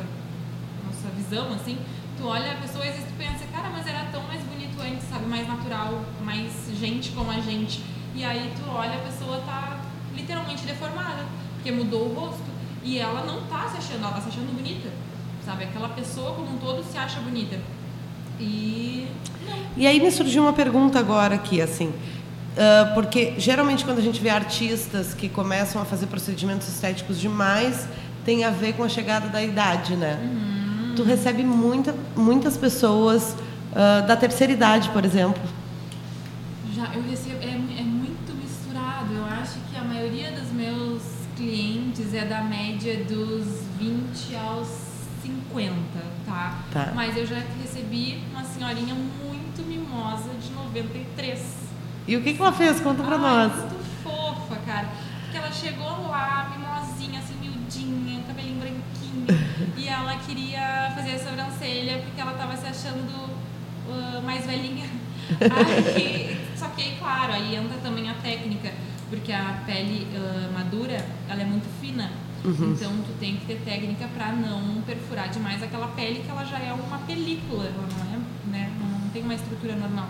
nossa 0.86 1.08
visão, 1.16 1.52
assim, 1.52 1.76
tu 2.16 2.28
olha 2.28 2.52
a 2.52 2.54
pessoa 2.54 2.86
e 2.86 2.88
às 2.88 2.94
vezes 2.94 3.10
tu 3.10 3.18
pensa, 3.18 3.44
cara, 3.52 3.68
mas 3.70 3.84
era 3.86 4.04
tão 4.12 4.22
mais 4.22 4.40
bonito 4.44 4.80
antes, 4.80 5.08
sabe? 5.08 5.26
Mais 5.26 5.46
natural, 5.48 6.04
mais 6.22 6.52
gente 6.78 7.10
como 7.10 7.32
a 7.32 7.40
gente. 7.40 7.82
E 8.14 8.24
aí 8.24 8.52
tu 8.56 8.70
olha, 8.70 8.94
a 8.94 8.98
pessoa 8.98 9.40
tá 9.40 9.80
literalmente 10.14 10.64
deformada, 10.64 11.26
porque 11.56 11.72
mudou 11.72 12.08
o 12.08 12.14
rosto. 12.14 12.53
E 12.85 12.99
ela 12.99 13.24
não 13.24 13.43
tá 13.47 13.68
se 13.70 13.78
achando, 13.78 14.05
ela 14.05 14.12
tá 14.12 14.20
se 14.20 14.28
achando 14.28 14.55
bonita, 14.55 14.91
sabe? 15.45 15.64
Aquela 15.64 15.89
pessoa 15.89 16.35
como 16.35 16.55
um 16.55 16.59
todo 16.59 16.85
se 16.85 16.99
acha 16.99 17.18
bonita. 17.20 17.59
E. 18.39 19.09
E 19.76 19.87
aí 19.87 19.99
me 20.01 20.11
surgiu 20.11 20.43
uma 20.43 20.53
pergunta 20.53 20.99
agora 20.99 21.35
aqui, 21.35 21.61
assim. 21.61 21.89
Uh, 21.89 22.95
porque 22.95 23.35
geralmente 23.39 23.85
quando 23.85 23.99
a 23.99 24.03
gente 24.03 24.20
vê 24.20 24.28
artistas 24.28 25.12
que 25.12 25.28
começam 25.28 25.82
a 25.82 25.85
fazer 25.85 26.07
procedimentos 26.07 26.68
estéticos 26.68 27.18
demais, 27.18 27.89
tem 28.24 28.45
a 28.45 28.51
ver 28.51 28.74
com 28.74 28.85
a 28.85 28.89
chegada 28.89 29.28
da 29.28 29.43
idade, 29.43 29.97
né? 29.97 30.20
Uhum. 30.22 30.93
Tu 30.95 31.03
recebe 31.03 31.43
muita, 31.43 31.95
muitas 32.14 32.57
pessoas 32.57 33.35
uh, 33.72 34.07
da 34.07 34.14
terceira 34.14 34.53
idade, 34.53 34.89
por 34.91 35.05
exemplo. 35.05 35.43
Já, 36.72 36.95
eu 36.95 37.03
recebo, 37.03 37.43
é, 37.43 37.53
é 42.16 42.24
da 42.24 42.42
média 42.42 43.04
dos 43.04 43.64
20 43.78 44.36
aos 44.36 44.68
50, 45.22 45.74
tá? 46.26 46.58
tá. 46.72 46.92
Mas 46.94 47.16
eu 47.16 47.26
já 47.26 47.40
recebi 47.60 48.22
uma 48.30 48.44
senhorinha 48.44 48.94
muito 48.94 49.62
mimosa 49.66 50.30
de 50.40 50.50
93 50.52 51.64
e 52.06 52.16
o 52.16 52.22
que, 52.22 52.34
que 52.34 52.40
ela 52.40 52.52
fez? 52.52 52.80
Conta 52.80 53.02
pra 53.02 53.16
Ai, 53.16 53.20
nós. 53.20 53.52
Muito 53.56 54.02
fofa, 54.02 54.56
cara. 54.66 54.88
Porque 55.22 55.38
ela 55.38 55.50
chegou 55.50 56.06
lá, 56.08 56.52
mimosinha, 56.54 57.18
assim, 57.18 57.34
miudinha, 57.40 58.22
cabelinho 58.26 58.60
branquinho. 58.60 59.26
e 59.76 59.88
ela 59.88 60.14
queria 60.16 60.92
fazer 60.94 61.12
a 61.12 61.18
sobrancelha 61.18 61.98
porque 62.04 62.20
ela 62.20 62.34
tava 62.34 62.56
se 62.56 62.66
achando 62.66 63.30
uh, 63.88 64.22
mais 64.22 64.44
velhinha. 64.44 64.86
Aí, 65.40 66.38
só 66.54 66.68
que 66.68 66.82
aí, 66.82 66.96
claro, 66.98 67.32
aí 67.32 67.56
entra 67.56 67.78
também 67.78 68.10
a 68.10 68.14
técnica, 68.14 68.70
porque 69.14 69.32
a 69.32 69.62
pele 69.64 70.08
uh, 70.16 70.52
madura, 70.52 71.06
ela 71.28 71.40
é 71.40 71.44
muito 71.44 71.66
fina. 71.80 72.10
Uhum. 72.44 72.72
Então 72.72 72.92
tu 73.06 73.18
tem 73.18 73.36
que 73.36 73.46
ter 73.46 73.60
técnica 73.64 74.06
para 74.08 74.32
não 74.32 74.82
perfurar 74.82 75.28
demais 75.30 75.62
aquela 75.62 75.88
pele 75.88 76.20
que 76.20 76.30
ela 76.30 76.44
já 76.44 76.58
é 76.58 76.72
uma 76.72 76.98
película, 76.98 77.64
ela 77.64 77.88
não 77.88 78.14
é, 78.14 78.18
né, 78.50 78.72
não 78.78 79.08
tem 79.10 79.22
uma 79.22 79.34
estrutura 79.34 79.76
normal. 79.76 80.08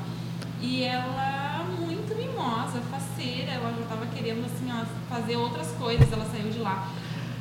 E 0.60 0.82
ela 0.82 1.64
muito 1.78 2.14
mimosa, 2.16 2.80
faceira, 2.90 3.52
ela 3.52 3.72
já 3.72 3.82
estava 3.82 4.06
querendo 4.06 4.44
assim, 4.46 4.68
ó, 4.72 4.84
fazer 5.08 5.36
outras 5.36 5.68
coisas, 5.72 6.10
ela 6.12 6.24
saiu 6.24 6.50
de 6.50 6.58
lá. 6.58 6.90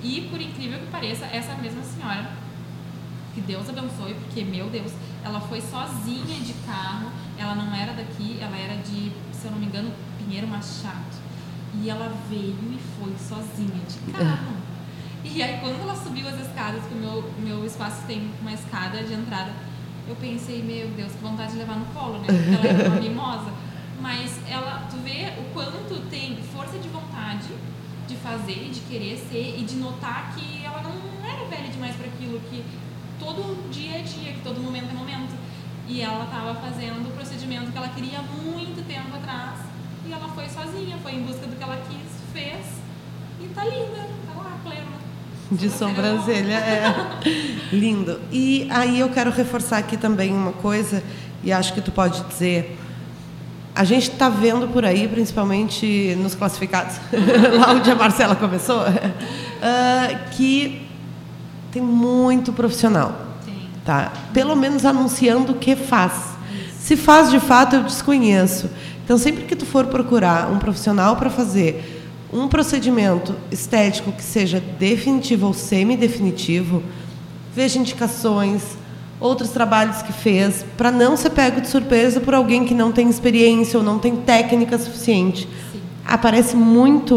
E 0.04 0.22
por 0.30 0.40
incrível 0.40 0.80
que 0.80 0.88
pareça, 0.88 1.26
essa 1.26 1.56
mesma 1.56 1.82
senhora, 1.84 2.32
que 3.34 3.42
Deus 3.42 3.68
abençoe, 3.70 4.14
porque 4.16 4.44
meu 4.44 4.70
Deus, 4.70 4.92
ela 5.24 5.40
foi 5.40 5.62
sozinha 5.62 6.40
de 6.40 6.54
carro, 6.66 7.10
ela 7.38 7.56
não 7.56 7.74
era 7.74 7.94
daqui, 7.94 8.38
ela 8.40 8.56
era 8.58 8.76
de, 8.76 9.12
se 9.32 9.46
eu 9.46 9.52
não 9.52 9.60
me 9.60 9.66
engano, 9.66 9.92
Pinheiro 10.20 10.48
Machado. 10.48 11.13
E 11.82 11.90
ela 11.90 12.14
veio 12.30 12.56
e 12.72 12.80
foi 13.00 13.14
sozinha 13.18 13.82
de 13.88 14.12
carro. 14.12 14.54
E 15.24 15.42
aí 15.42 15.60
quando 15.60 15.82
ela 15.82 15.96
subiu 15.96 16.28
as 16.28 16.40
escadas, 16.40 16.84
que 16.84 16.94
o 16.94 16.98
meu, 16.98 17.24
meu 17.40 17.66
espaço 17.66 18.06
tem 18.06 18.30
uma 18.42 18.52
escada 18.52 19.04
de 19.04 19.14
entrada, 19.14 19.52
eu 20.08 20.16
pensei, 20.18 20.62
meu 20.62 20.90
Deus, 20.90 21.14
que 21.14 21.20
vontade 21.20 21.54
de 21.54 21.60
levar 21.60 21.78
no 21.78 21.86
colo, 21.88 22.20
né? 22.20 22.28
Porque 22.28 22.68
ela 22.68 22.68
era 22.68 22.90
uma 22.90 23.00
mimosa. 23.02 23.52
Mas 24.02 24.38
ela, 24.50 24.86
tu 24.90 24.98
vê 24.98 25.32
o 25.40 25.54
quanto 25.54 26.10
tem 26.10 26.38
força 26.54 26.78
de 26.78 26.90
vontade 26.90 27.48
de 28.08 28.16
fazer, 28.16 28.70
de 28.70 28.82
querer 28.82 29.18
ser 29.30 29.56
e 29.58 29.64
de 29.64 29.76
notar 29.76 30.36
que 30.36 30.64
ela 30.64 30.82
não 30.82 31.26
era 31.26 31.46
velha 31.46 31.70
demais 31.70 31.96
para 31.96 32.08
aquilo, 32.08 32.40
que 32.50 32.64
todo 33.18 33.70
dia 33.72 34.00
é 34.00 34.02
dia, 34.02 34.34
que 34.34 34.42
todo 34.42 34.60
momento 34.60 34.90
é 34.92 34.94
momento. 34.94 35.34
E 35.88 36.02
ela 36.02 36.26
estava 36.26 36.56
fazendo 36.56 37.08
o 37.08 37.12
procedimento 37.12 37.72
que 37.72 37.78
ela 37.78 37.90
queria 37.90 38.22
muito 38.22 38.86
tempo 38.88 39.16
atrás. 39.16 39.60
E 40.06 40.12
ela 40.12 40.28
foi 40.30 40.48
sozinha, 40.50 40.98
foi 41.02 41.14
em 41.14 41.24
busca 41.24 41.48
do 41.48 41.56
que 41.56 41.64
ela 41.64 41.80
quis, 41.90 42.34
fez 42.34 42.66
e 43.42 43.48
tá 43.48 43.64
linda, 43.64 44.08
tá 44.28 44.42
lá, 44.42 44.58
plena 44.64 45.04
de 45.52 45.70
sobrancelha. 45.70 46.56
É. 46.56 46.94
Lindo. 47.72 48.20
E 48.32 48.68
aí 48.70 49.00
eu 49.00 49.10
quero 49.10 49.32
reforçar 49.32 49.78
aqui 49.78 49.98
também 49.98 50.34
uma 50.34 50.52
coisa, 50.52 51.04
e 51.44 51.52
acho 51.52 51.74
que 51.74 51.82
tu 51.82 51.92
pode 51.92 52.22
dizer. 52.24 52.80
A 53.76 53.84
gente 53.84 54.12
está 54.12 54.30
vendo 54.30 54.68
por 54.68 54.86
aí, 54.86 55.08
principalmente 55.08 56.16
nos 56.20 56.36
classificados, 56.36 56.96
lá 57.60 57.74
onde 57.74 57.90
a 57.90 57.96
Marcela 57.96 58.36
começou, 58.36 58.82
uh, 58.82 60.30
que 60.32 60.88
tem 61.72 61.82
muito 61.82 62.54
profissional. 62.54 63.30
Tá? 63.84 64.14
Pelo 64.32 64.56
menos 64.56 64.86
anunciando 64.86 65.54
o 65.54 65.56
que 65.56 65.76
faz. 65.76 66.14
Se 66.80 66.96
faz 66.96 67.32
de 67.32 67.40
fato, 67.40 67.78
eu 67.78 67.84
desconheço. 67.84 68.70
Então, 69.04 69.18
sempre 69.18 69.44
que 69.44 69.56
tu 69.56 69.66
for 69.66 69.88
procurar 69.88 70.52
um 70.52 70.60
profissional 70.60 71.16
para 71.16 71.30
fazer 71.30 72.04
um 72.32 72.48
procedimento 72.48 73.36
estético 73.52 74.12
que 74.12 74.24
seja 74.24 74.60
definitivo 74.80 75.48
ou 75.48 75.54
semi-definitivo, 75.54 76.82
veja 77.56 77.78
indicações, 77.78 78.78
outros 79.20 79.50
trabalhos 79.50 80.02
que 80.02 80.12
fez, 80.12 80.66
para 80.78 80.92
não 80.92 81.16
ser 81.16 81.30
pego 81.30 81.62
de 81.62 81.68
surpresa 81.68 82.20
por 82.20 82.34
alguém 82.34 82.66
que 82.66 82.74
não 82.74 82.92
tem 82.92 83.10
experiência 83.10 83.78
ou 83.78 83.86
não 83.86 84.00
tem 84.00 84.16
técnica 84.16 84.78
suficiente. 84.78 85.48
Sim. 85.72 85.82
Aparece 86.06 86.56
muito 86.56 87.16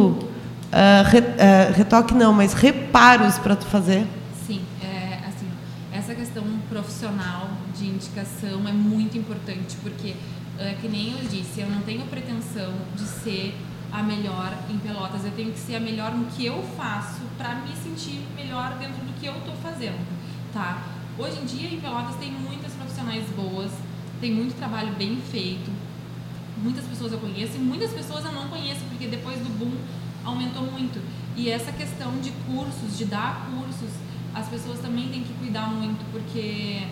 uh, 0.76 1.05
re, 1.07 1.18
uh, 1.18 1.72
retoque 1.74 2.14
não, 2.14 2.32
mas 2.32 2.53
reparos 2.53 3.39
para 3.39 3.57
tu 3.57 3.66
fazer. 3.66 4.07
Sim, 4.47 4.61
é, 4.82 5.18
assim, 5.26 5.49
essa 5.93 6.14
questão 6.14 6.45
profissional 6.68 7.49
de 7.76 7.87
indicação 7.87 8.68
é 8.68 8.72
muito 8.72 9.18
importante, 9.18 9.76
porque, 9.82 10.14
é, 10.59 10.77
que 10.81 10.89
nem 10.89 11.13
eu 11.13 11.29
disse, 11.29 11.61
eu 11.61 11.69
não 11.69 11.83
tenho 11.83 12.05
pretensão 12.07 12.73
de 12.95 13.03
ser 13.03 13.55
a 13.93 14.03
melhor 14.03 14.53
em 14.71 14.79
Pelotas, 14.79 15.25
eu 15.25 15.33
tenho 15.33 15.53
que 15.53 15.59
ser 15.59 15.77
a 15.77 15.81
melhor 15.81 16.13
no 16.13 16.27
que 16.27 16.45
eu 16.45 16.63
faço 16.77 17.21
para 17.39 17.55
me 17.57 17.75
sentir 17.77 18.21
melhor 18.35 18.77
dentro 18.79 19.05
do 19.05 19.13
que 19.19 19.27
eu 19.27 19.37
estou 19.37 19.55
fazendo, 19.57 19.99
tá? 20.53 20.83
Hoje 21.19 21.39
em 21.41 21.45
dia 21.47 21.69
em 21.69 21.81
Pelotas 21.81 22.17
tem 22.17 22.31
muitas 22.31 22.73
profissionais 22.73 23.25
boas, 23.31 23.71
tem 24.21 24.33
muito 24.33 24.57
trabalho 24.57 24.93
bem 24.95 25.17
feito, 25.31 25.71
muitas 26.63 26.85
pessoas 26.85 27.13
eu 27.13 27.19
conheço 27.19 27.57
e 27.57 27.59
muitas 27.59 27.93
pessoas 27.93 28.25
eu 28.25 28.33
não 28.33 28.49
conheço, 28.49 28.81
porque 28.89 29.07
depois 29.07 29.39
do 29.39 29.51
boom 29.59 29.73
aumentou 30.25 30.63
muito. 30.63 31.01
E 31.37 31.51
essa 31.51 31.71
questão 31.71 32.19
de 32.21 32.31
cursos, 32.47 32.97
de 32.97 33.05
dar 33.05 33.49
cursos, 33.51 33.91
as 34.35 34.49
pessoas 34.49 34.81
também 34.81 35.09
têm 35.09 35.23
que 35.23 35.33
cuidar 35.35 35.69
muito, 35.69 36.05
porque 36.11 36.83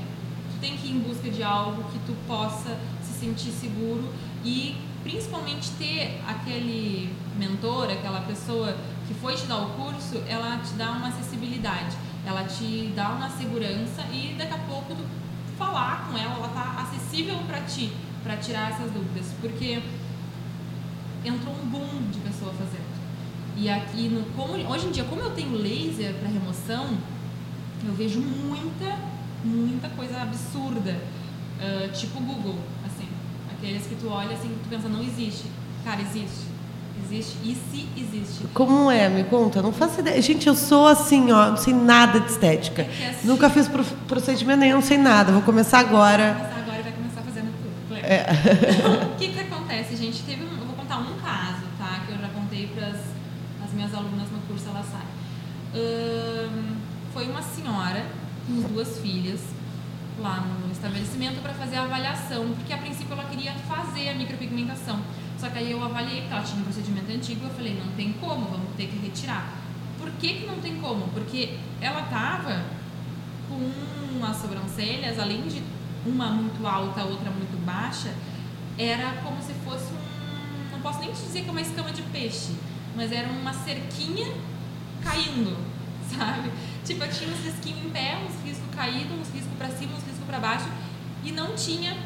tu 0.53 0.61
tem 0.61 0.77
que 0.77 0.89
ir 0.89 0.93
em 0.93 1.01
busca 1.01 1.31
de 1.31 1.43
algo 1.43 1.83
que 1.91 1.99
tu 2.07 2.15
possa 2.27 2.79
sentir 3.25 3.51
seguro 3.51 4.13
e 4.45 4.77
principalmente 5.03 5.71
ter 5.73 6.21
aquele 6.27 7.11
mentor, 7.39 7.91
aquela 7.91 8.21
pessoa 8.21 8.77
que 9.07 9.15
foi 9.15 9.35
te 9.35 9.47
dar 9.47 9.59
o 9.59 9.71
curso, 9.71 10.23
ela 10.29 10.59
te 10.59 10.75
dá 10.75 10.91
uma 10.93 11.09
acessibilidade, 11.09 11.97
ela 12.27 12.45
te 12.45 12.93
dá 12.95 13.11
uma 13.11 13.29
segurança 13.31 14.03
e 14.13 14.35
daqui 14.37 14.55
a 14.55 14.59
pouco 14.59 14.95
tu 14.95 15.05
falar 15.59 16.09
com 16.09 16.19
ela, 16.19 16.35
ela 16.35 16.49
tá 16.49 16.83
acessível 16.83 17.37
para 17.47 17.61
ti, 17.63 17.93
para 18.23 18.37
tirar 18.37 18.73
essas 18.73 18.91
dúvidas, 18.91 19.27
porque 19.41 19.83
entrou 21.25 21.55
um 21.55 21.67
boom 21.67 22.11
de 22.11 22.19
pessoa 22.21 22.53
fazendo. 22.53 22.95
E 23.57 23.71
aqui, 23.71 24.09
no, 24.09 24.25
como, 24.35 24.55
hoje 24.55 24.87
em 24.87 24.91
dia, 24.91 25.05
como 25.05 25.21
eu 25.21 25.31
tenho 25.31 25.53
laser 25.53 26.15
para 26.15 26.29
remoção, 26.29 26.97
eu 27.87 27.95
vejo 27.95 28.21
muita, 28.21 28.99
muita 29.45 29.89
coisa 29.91 30.23
absurda, 30.23 30.99
uh, 31.61 31.93
tipo 31.93 32.19
Google, 32.21 32.59
aqueles 33.65 33.87
que 33.87 33.95
tu 33.95 34.09
olha 34.09 34.35
assim, 34.35 34.55
tu 34.63 34.69
pensa, 34.69 34.89
não 34.89 35.03
existe. 35.03 35.45
Cara, 35.85 36.01
existe. 36.03 36.45
Existe. 37.03 37.37
E 37.43 37.55
se 37.55 37.89
existe? 37.97 38.47
Como 38.53 38.91
é? 38.91 39.09
Me 39.09 39.25
conta. 39.25 39.63
Não 39.63 39.73
faço 39.73 40.01
ideia. 40.01 40.21
Gente, 40.21 40.47
eu 40.47 40.55
sou 40.55 40.87
assim, 40.87 41.33
ó, 41.33 41.51
não 41.51 41.57
sei 41.57 41.73
nada 41.73 42.21
de 42.21 42.31
estética. 42.31 42.83
É 42.83 43.11
assim, 43.11 43.27
Nunca 43.27 43.49
fiz 43.49 43.69
procedimento 44.07 44.61
nenhum, 44.61 44.77
não 44.77 44.83
sei 44.83 44.99
nada. 44.99 45.33
Vou 45.33 45.43
começar 45.43 45.79
agora. 45.79 46.35
Vou 46.35 46.43
começar 46.43 46.61
agora 46.61 46.79
e 46.79 46.83
vai 46.83 46.93
começar 46.93 47.23
fazendo 47.23 47.53
tudo. 47.57 47.97
É. 47.97 48.27
O 49.15 49.17
que 49.17 49.29
que 49.29 49.41
acontece, 49.41 49.97
gente? 49.97 50.23
Teve 50.23 50.45
um, 50.45 50.59
eu 50.59 50.67
vou 50.67 50.77
contar 50.77 50.99
um 50.99 51.15
caso, 51.17 51.63
tá? 51.79 52.03
Que 52.07 52.13
eu 52.13 52.19
já 52.19 52.29
contei 52.29 52.67
para 52.67 52.89
as 52.89 53.73
minhas 53.73 53.95
alunas 53.95 54.31
no 54.31 54.39
curso 54.47 54.69
Ela 54.69 54.85
Sai. 54.85 55.07
Um, 55.75 56.77
foi 57.13 57.29
uma 57.29 57.43
senhora 57.43 58.05
com 58.47 58.61
duas 58.61 58.99
filhas 58.99 59.41
lá 60.19 60.41
no 60.41 60.71
estabelecimento 60.71 61.43
para 61.43 61.55
fazer 61.55 61.77
a 61.77 61.85
avaliação, 61.85 62.53
porque 62.55 62.73
a 62.73 62.79
princípio 62.79 63.13
ela 63.13 63.25
queria 63.25 63.53
fazer 63.53 64.11
a 64.11 64.15
micropigmentação. 64.15 65.01
Só 65.39 65.49
que 65.51 65.59
aí 65.59 65.71
eu 65.71 65.83
avaliei, 65.83 66.21
porque 66.21 66.35
ela 66.35 66.43
tinha 66.43 66.61
um 66.61 66.65
procedimento 66.65 67.13
antigo, 67.13 67.45
eu 67.45 67.51
falei, 67.51 67.75
não 67.75 67.93
tem 67.95 68.13
como, 68.15 68.47
vamos 68.47 68.75
ter 68.77 68.87
que 68.87 68.97
retirar. 68.99 69.53
Por 69.99 70.11
que, 70.13 70.35
que 70.35 70.47
não 70.47 70.61
tem 70.61 70.81
como? 70.81 71.09
Porque 71.09 71.59
ela 71.81 72.03
tava 72.03 72.65
com 73.49 74.25
as 74.25 74.37
sobrancelhas, 74.37 75.19
além 75.19 75.43
de 75.43 75.63
uma 76.07 76.27
muito 76.27 76.67
alta, 76.67 77.05
outra 77.05 77.31
muito 77.31 77.63
baixa, 77.65 78.15
era 78.79 79.13
como 79.23 79.43
se 79.43 79.53
fosse 79.65 79.93
um. 79.93 80.73
Não 80.73 80.81
posso 80.81 81.01
nem 81.01 81.13
te 81.13 81.21
dizer 81.21 81.43
que 81.43 81.49
é 81.49 81.51
uma 81.51 81.61
escama 81.61 81.91
de 81.91 82.03
peixe, 82.03 82.55
mas 82.97 83.13
era 83.13 83.29
uma 83.29 83.53
cerquinha 83.53 84.33
caindo, 85.03 85.57
sabe? 86.17 86.51
Tipo, 86.85 87.05
eu 87.05 87.11
tinha 87.11 87.31
uns 87.31 87.45
risquinhos 87.45 87.87
em 87.87 87.91
pé, 87.91 88.19
uns 88.25 88.45
riscos 88.45 88.75
caídos, 88.75 89.13
uns 89.19 89.33
riscos 89.33 89.57
para 89.57 89.69
cima, 89.69 89.93
uns 89.93 90.05
riscos 90.05 90.25
para 90.27 90.39
baixo, 90.39 90.69
e 91.23 91.33
não 91.33 91.55
tinha 91.55 91.97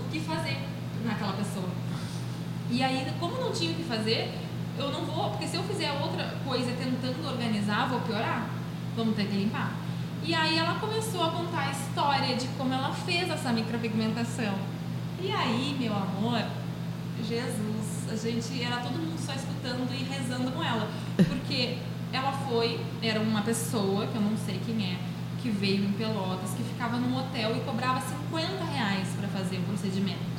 o 0.00 0.04
que 0.10 0.20
fazer 0.20 0.58
naquela 1.04 1.32
pessoa. 1.32 1.68
E 2.70 2.82
aí, 2.82 3.10
como 3.18 3.40
não 3.40 3.52
tinha 3.52 3.72
o 3.72 3.74
que 3.74 3.84
fazer, 3.84 4.34
eu 4.78 4.92
não 4.92 5.04
vou, 5.04 5.30
porque 5.30 5.46
se 5.46 5.56
eu 5.56 5.62
fizer 5.64 5.90
outra 5.92 6.36
coisa 6.44 6.70
tentando 6.72 7.26
organizar, 7.26 7.88
vou 7.88 8.00
piorar. 8.00 8.48
Vamos 8.96 9.16
ter 9.16 9.26
que 9.26 9.36
limpar. 9.36 9.72
E 10.22 10.34
aí 10.34 10.58
ela 10.58 10.74
começou 10.74 11.22
a 11.24 11.30
contar 11.30 11.68
a 11.68 11.70
história 11.70 12.36
de 12.36 12.46
como 12.48 12.72
ela 12.72 12.92
fez 12.92 13.30
essa 13.30 13.52
micropigmentação. 13.52 14.54
E 15.20 15.32
aí, 15.32 15.76
meu 15.78 15.94
amor, 15.94 16.42
Jesus, 17.26 18.10
a 18.10 18.16
gente 18.16 18.62
era 18.62 18.76
todo 18.78 18.92
mundo 18.92 19.18
só 19.18 19.32
escutando 19.32 19.92
e 19.92 20.04
rezando 20.04 20.50
com 20.52 20.62
ela. 20.62 20.88
Porque 21.16 21.78
ela 22.12 22.32
foi, 22.32 22.80
era 23.02 23.20
uma 23.20 23.42
pessoa, 23.42 24.06
que 24.06 24.16
eu 24.16 24.22
não 24.22 24.36
sei 24.36 24.60
quem 24.64 24.84
é, 24.84 24.96
que 25.42 25.50
veio 25.50 25.84
em 25.84 25.92
Pelotas, 25.92 26.50
que 26.56 26.62
ficava 26.62 26.96
num 26.96 27.16
hotel 27.16 27.56
e 27.56 27.60
cobrava 27.60 28.00
50 28.00 28.64
reais 28.72 29.08
para 29.18 29.28
fazer 29.28 29.56
o 29.56 29.62
procedimento. 29.62 30.38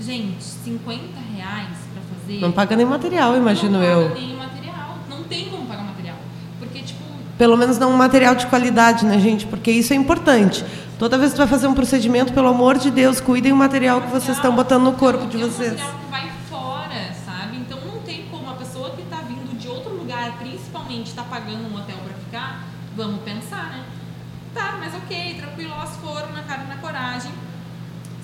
Gente, 0.00 0.42
50 0.42 0.98
reais 1.36 1.76
para 1.92 2.02
fazer. 2.14 2.40
Não 2.40 2.52
paga 2.52 2.74
nem 2.74 2.86
material, 2.86 3.36
imagino 3.36 3.78
não 3.78 3.82
eu. 3.82 4.00
Não 4.00 4.08
paga 4.08 4.20
nem 4.20 4.36
material. 4.36 4.98
Não 5.10 5.24
tem 5.24 5.48
como 5.50 5.66
pagar 5.66 5.84
material. 5.84 6.16
Porque, 6.58 6.80
tipo. 6.80 7.00
Pelo 7.36 7.56
menos 7.56 7.78
não 7.78 7.92
um 7.92 7.96
material 7.96 8.34
de 8.34 8.46
qualidade, 8.46 9.04
né, 9.04 9.18
gente? 9.18 9.46
Porque 9.46 9.70
isso 9.70 9.92
é 9.92 9.96
importante. 9.96 10.64
Toda 10.98 11.18
vez 11.18 11.30
que 11.30 11.36
tu 11.36 11.38
vai 11.38 11.48
fazer 11.48 11.66
um 11.66 11.74
procedimento, 11.74 12.32
pelo 12.32 12.48
amor 12.48 12.78
de 12.78 12.90
Deus, 12.90 13.20
cuidem 13.20 13.52
o 13.52 13.56
material 13.56 14.00
que 14.00 14.10
vocês 14.10 14.36
estão 14.36 14.54
botando 14.54 14.84
no 14.84 14.92
corpo 14.94 15.26
de 15.26 15.36
vocês. 15.36 15.72
É 15.72 15.84
um 15.84 15.86
material 15.86 15.98
que 15.98 16.10
vai 16.10 16.29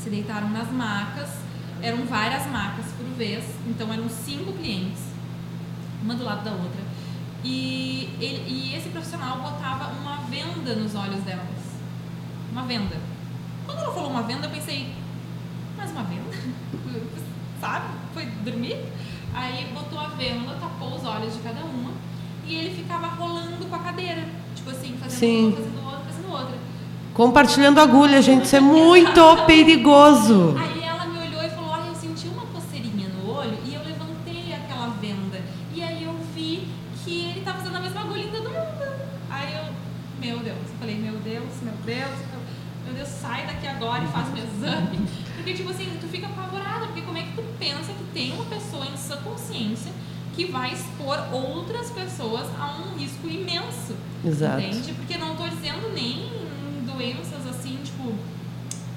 se 0.06 0.10
deitaram 0.10 0.48
nas 0.50 0.70
macas 0.70 1.28
eram 1.82 2.06
várias 2.06 2.46
marcas 2.46 2.86
por 2.96 3.06
vez, 3.16 3.44
então 3.66 3.92
eram 3.92 4.08
cinco 4.08 4.52
clientes, 4.52 5.02
uma 6.00 6.14
do 6.14 6.22
lado 6.22 6.44
da 6.44 6.52
outra. 6.52 6.80
E, 7.42 8.08
ele, 8.20 8.44
e 8.48 8.74
esse 8.76 8.88
profissional 8.90 9.38
botava 9.38 9.92
uma 10.00 10.18
venda 10.28 10.74
nos 10.76 10.94
olhos 10.94 11.20
delas. 11.24 11.44
Uma 12.52 12.62
venda. 12.62 12.96
Quando 13.66 13.78
ela 13.78 13.92
falou 13.92 14.10
uma 14.10 14.22
venda, 14.22 14.46
eu 14.46 14.50
pensei, 14.50 14.94
mas 15.76 15.90
uma 15.90 16.04
venda? 16.04 16.30
Sabe? 17.60 17.86
Foi 18.14 18.26
dormir? 18.44 18.76
Aí 19.34 19.72
botou 19.74 19.98
a 19.98 20.08
venda, 20.08 20.54
tapou 20.54 20.94
os 20.94 21.04
olhos 21.04 21.34
de 21.34 21.40
cada 21.40 21.64
uma 21.64 21.90
e 22.46 22.54
ele 22.54 22.76
ficava 22.76 23.08
rolando 23.08 23.66
com 23.66 23.74
a 23.74 23.80
cadeira. 23.80 24.24
Tipo 24.54 24.70
assim, 24.70 24.96
fazendo 24.98 25.18
Sim. 25.18 25.46
uma, 25.48 25.56
fazendo 25.56 25.84
outra, 25.84 26.04
fazendo 26.04 26.32
outra. 26.32 26.75
Compartilhando 27.16 27.78
agulha, 27.80 28.20
gente, 28.20 28.44
isso 28.44 28.56
é 28.56 28.60
muito 28.60 29.44
perigoso. 29.46 30.54
Aí 30.58 30.76
Deus, 41.86 42.10
meu 42.84 42.94
Deus, 42.94 43.08
sai 43.08 43.46
daqui 43.46 43.66
agora 43.66 44.04
e 44.04 44.08
faz 44.08 44.28
um 44.28 44.36
exame. 44.36 45.08
Porque, 45.36 45.54
tipo 45.54 45.70
assim, 45.70 45.96
tu 46.00 46.08
fica 46.08 46.26
apavorada, 46.26 46.86
porque 46.86 47.02
como 47.02 47.16
é 47.16 47.22
que 47.22 47.32
tu 47.32 47.44
pensa 47.58 47.92
que 47.92 48.04
tem 48.12 48.32
uma 48.32 48.44
pessoa 48.44 48.84
em 48.84 48.96
sua 48.96 49.16
consciência 49.18 49.92
que 50.34 50.46
vai 50.46 50.72
expor 50.72 51.18
outras 51.32 51.90
pessoas 51.90 52.46
a 52.58 52.76
um 52.78 52.98
risco 52.98 53.26
imenso. 53.26 53.94
Exato. 54.24 54.60
Entende? 54.60 54.92
Porque 54.92 55.16
não 55.16 55.32
estou 55.32 55.48
dizendo 55.48 55.94
nem 55.94 56.28
doenças 56.96 57.46
assim, 57.46 57.78
tipo, 57.84 58.14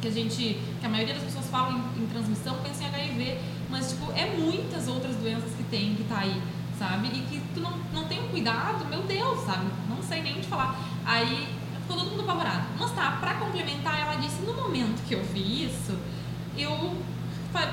que 0.01 0.07
a 0.07 0.11
gente, 0.11 0.59
que 0.79 0.85
a 0.85 0.89
maioria 0.89 1.13
das 1.13 1.23
pessoas 1.23 1.47
falam 1.47 1.77
em, 1.97 2.03
em 2.03 2.07
transmissão, 2.07 2.57
pensa 2.63 2.83
em 2.83 2.87
HIV, 2.87 3.39
mas, 3.69 3.89
tipo, 3.89 4.11
é 4.13 4.25
muitas 4.37 4.87
outras 4.87 5.15
doenças 5.17 5.51
que 5.55 5.63
tem, 5.63 5.95
que 5.95 6.03
tá 6.05 6.19
aí, 6.19 6.41
sabe? 6.77 7.07
E 7.07 7.21
que 7.21 7.41
tu 7.53 7.59
não, 7.59 7.77
não 7.93 8.05
tem 8.05 8.23
um 8.23 8.29
cuidado, 8.29 8.85
meu 8.85 9.03
Deus, 9.03 9.45
sabe? 9.45 9.67
Não 9.89 10.01
sei 10.01 10.21
nem 10.21 10.39
te 10.39 10.47
falar. 10.47 10.79
Aí 11.05 11.47
ficou 11.81 11.97
todo 11.97 12.11
mundo 12.11 12.21
apavorado. 12.21 12.65
Mas 12.79 12.91
tá, 12.91 13.17
pra 13.19 13.35
complementar, 13.35 13.99
ela 13.99 14.15
disse, 14.15 14.41
no 14.41 14.53
momento 14.53 15.05
que 15.07 15.13
eu 15.13 15.23
vi 15.23 15.65
isso, 15.65 15.97
eu 16.57 16.97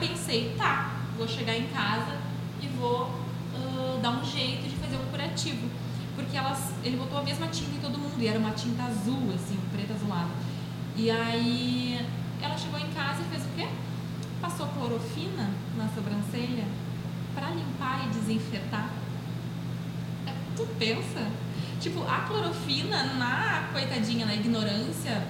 pensei, 0.01 0.55
tá, 0.59 0.97
vou 1.17 1.29
chegar 1.29 1.57
em 1.57 1.67
casa 1.69 2.19
e 2.61 2.67
vou 2.69 3.05
uh, 3.05 4.01
dar 4.03 4.11
um 4.11 4.25
jeito 4.25 4.69
de 4.69 4.77
fazer 4.77 4.97
um 4.97 5.11
curativo. 5.11 5.69
Porque 6.17 6.37
elas, 6.37 6.73
ele 6.83 6.97
botou 6.97 7.19
a 7.19 7.23
mesma 7.23 7.47
tinta 7.49 7.77
em 7.77 7.81
todo 7.81 7.99
mundo, 7.99 8.17
e 8.19 8.27
era 8.27 8.39
uma 8.39 8.53
tinta 8.53 8.83
azul, 8.83 9.31
assim, 9.35 9.59
preta 9.73 9.93
azulada. 9.93 10.31
E 10.97 11.11
aí 11.11 12.01
ela 12.43 12.57
chegou 12.57 12.81
em 12.81 12.89
casa 12.89 13.21
e 13.21 13.31
fez 13.31 13.45
o 13.45 13.49
quê? 13.55 13.69
Passou 14.41 14.67
clorofina 14.69 15.51
na 15.77 15.89
sobrancelha 15.89 16.65
para 17.35 17.51
limpar 17.51 18.07
e 18.07 18.09
desinfetar. 18.19 18.89
É, 20.27 20.33
tu 20.57 20.67
pensa? 20.79 21.31
Tipo, 21.81 22.03
a 22.09 22.21
clorofina, 22.21 23.03
na 23.19 23.69
coitadinha, 23.73 24.25
na 24.25 24.35
ignorância 24.35 25.23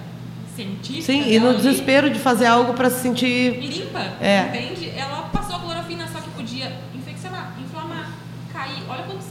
científica. 0.55 1.05
Sim, 1.05 1.29
e 1.29 1.39
no 1.39 1.53
desespero 1.55 2.09
de 2.09 2.19
fazer 2.19 2.45
algo 2.45 2.73
para 2.73 2.89
se 2.89 3.01
sentir. 3.01 3.59
Limpa, 3.59 3.99
é. 4.21 4.47
entende? 4.47 4.89
Ela 4.89 5.23
passou 5.23 5.57
a 5.57 5.59
clorofina, 5.59 5.76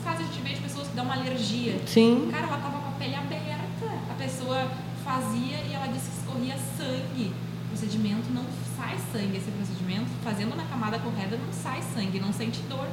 casos 0.07 0.20
a 0.20 0.32
gente 0.32 0.40
vê 0.42 0.54
de 0.54 0.61
pessoas 0.61 0.86
que 0.86 0.94
dão 0.94 1.04
uma 1.04 1.14
alergia. 1.14 1.80
Sim. 1.86 2.28
Cara, 2.30 2.46
ela 2.46 2.59
tava 2.59 2.78
com 2.78 2.88
a 2.88 2.92
pele 2.92 3.16
aberta. 3.16 3.86
A 4.09 4.14
pessoa 4.14 4.70
fazia 5.04 5.59
e 5.66 5.72
ela 5.74 5.88
disse 5.88 6.11
que 6.11 6.16
escorria 6.18 6.57
sangue 6.78 7.32
procedimento 7.76 8.32
não 8.32 8.44
sai 8.76 8.96
sangue. 9.12 9.36
Esse 9.36 9.50
procedimento, 9.50 10.07
fazendo 10.24 10.57
na 10.57 10.64
camada 10.64 10.98
correta, 10.98 11.36
não 11.36 11.52
sai 11.52 11.82
sangue, 11.82 12.18
não 12.18 12.32
sente 12.32 12.61
dor. 12.62 12.88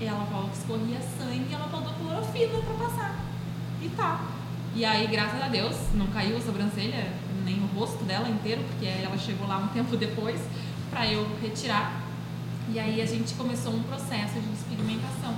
Ela 0.00 0.26
falou 0.26 0.48
que 0.48 0.56
escorria 0.56 0.98
sangue 1.16 1.46
ela 1.52 1.68
botou 1.68 1.92
clorofila 1.94 2.60
pra 2.62 2.88
passar. 2.88 3.20
E 3.80 3.88
tá. 3.90 4.24
E 4.74 4.84
aí, 4.84 5.06
graças 5.06 5.40
a 5.40 5.46
Deus, 5.46 5.76
não 5.94 6.08
caiu 6.08 6.36
a 6.36 6.40
sobrancelha, 6.40 7.12
nem 7.44 7.62
o 7.62 7.66
rosto 7.78 8.02
dela 8.04 8.28
inteiro, 8.28 8.60
porque 8.64 8.86
ela 8.86 9.16
chegou 9.16 9.46
lá 9.46 9.58
um 9.58 9.68
tempo 9.68 9.96
depois 9.96 10.40
para 10.90 11.06
eu 11.06 11.24
retirar. 11.40 12.02
E 12.72 12.78
aí 12.78 13.00
a 13.00 13.06
gente 13.06 13.34
começou 13.34 13.72
um 13.72 13.82
processo 13.84 14.34
de 14.34 14.48
despigmentação. 14.48 15.36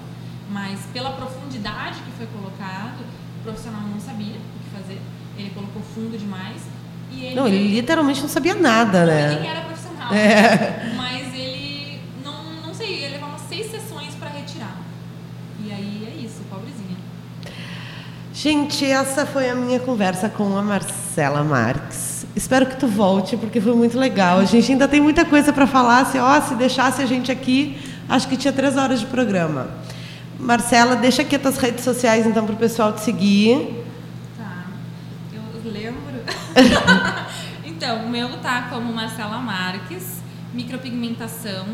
Mas 0.50 0.80
pela 0.92 1.10
profundidade 1.12 2.00
que 2.00 2.12
foi 2.12 2.26
colocado, 2.26 3.00
o 3.40 3.42
profissional 3.42 3.82
não 3.82 4.00
sabia 4.00 4.34
o 4.36 4.64
que 4.64 4.76
fazer. 4.82 5.00
Ele 5.36 5.50
colocou 5.50 5.82
fundo 5.94 6.16
demais. 6.16 6.62
E 7.10 7.26
ele 7.26 7.34
Não, 7.34 7.46
ele 7.46 7.74
literalmente 7.74 8.20
não 8.20 8.28
sabia 8.28 8.54
nada, 8.54 9.02
ele 9.02 9.40
né? 9.40 9.46
era 9.46 9.60
profissional. 9.62 10.12
É. 10.14 10.94
Mas 10.96 11.34
ele 11.34 12.00
não, 12.24 12.66
não 12.66 12.74
sei, 12.74 13.08
levar 13.08 13.26
umas 13.26 13.42
seis 13.42 13.70
sessões 13.70 14.14
para 14.14 14.28
retirar. 14.30 14.76
E 15.64 15.72
aí 15.72 16.08
é 16.14 16.24
isso, 16.24 16.42
pobrezinha. 16.48 16.96
Gente, 18.32 18.84
essa 18.84 19.24
foi 19.24 19.48
a 19.48 19.54
minha 19.54 19.80
conversa 19.80 20.28
com 20.28 20.56
a 20.56 20.62
Marcela 20.62 21.42
Marques. 21.42 22.26
Espero 22.36 22.66
que 22.66 22.76
tu 22.76 22.86
volte, 22.86 23.36
porque 23.36 23.60
foi 23.60 23.74
muito 23.74 23.98
legal. 23.98 24.38
A 24.38 24.44
gente 24.44 24.70
ainda 24.70 24.86
tem 24.86 25.00
muita 25.00 25.24
coisa 25.24 25.52
para 25.52 25.66
falar. 25.66 26.04
Se, 26.04 26.18
ó, 26.18 26.40
se 26.42 26.54
deixasse 26.54 27.00
a 27.00 27.06
gente 27.06 27.32
aqui, 27.32 27.78
acho 28.08 28.28
que 28.28 28.36
tinha 28.36 28.52
três 28.52 28.76
horas 28.76 29.00
de 29.00 29.06
programa. 29.06 29.68
Marcela, 30.38 30.96
deixa 30.96 31.22
aqui 31.22 31.36
as 31.36 31.42
tuas 31.42 31.56
redes 31.56 31.82
sociais, 31.82 32.26
então, 32.26 32.44
para 32.44 32.54
o 32.54 32.58
pessoal 32.58 32.92
te 32.92 33.00
seguir. 33.00 33.84
Tá. 34.36 34.66
Eu 35.32 35.72
lembro. 35.72 36.22
então, 37.64 38.04
o 38.04 38.08
meu 38.08 38.36
tá 38.38 38.68
como 38.70 38.92
Marcela 38.92 39.38
Marques, 39.38 40.20
micropigmentação, 40.52 41.66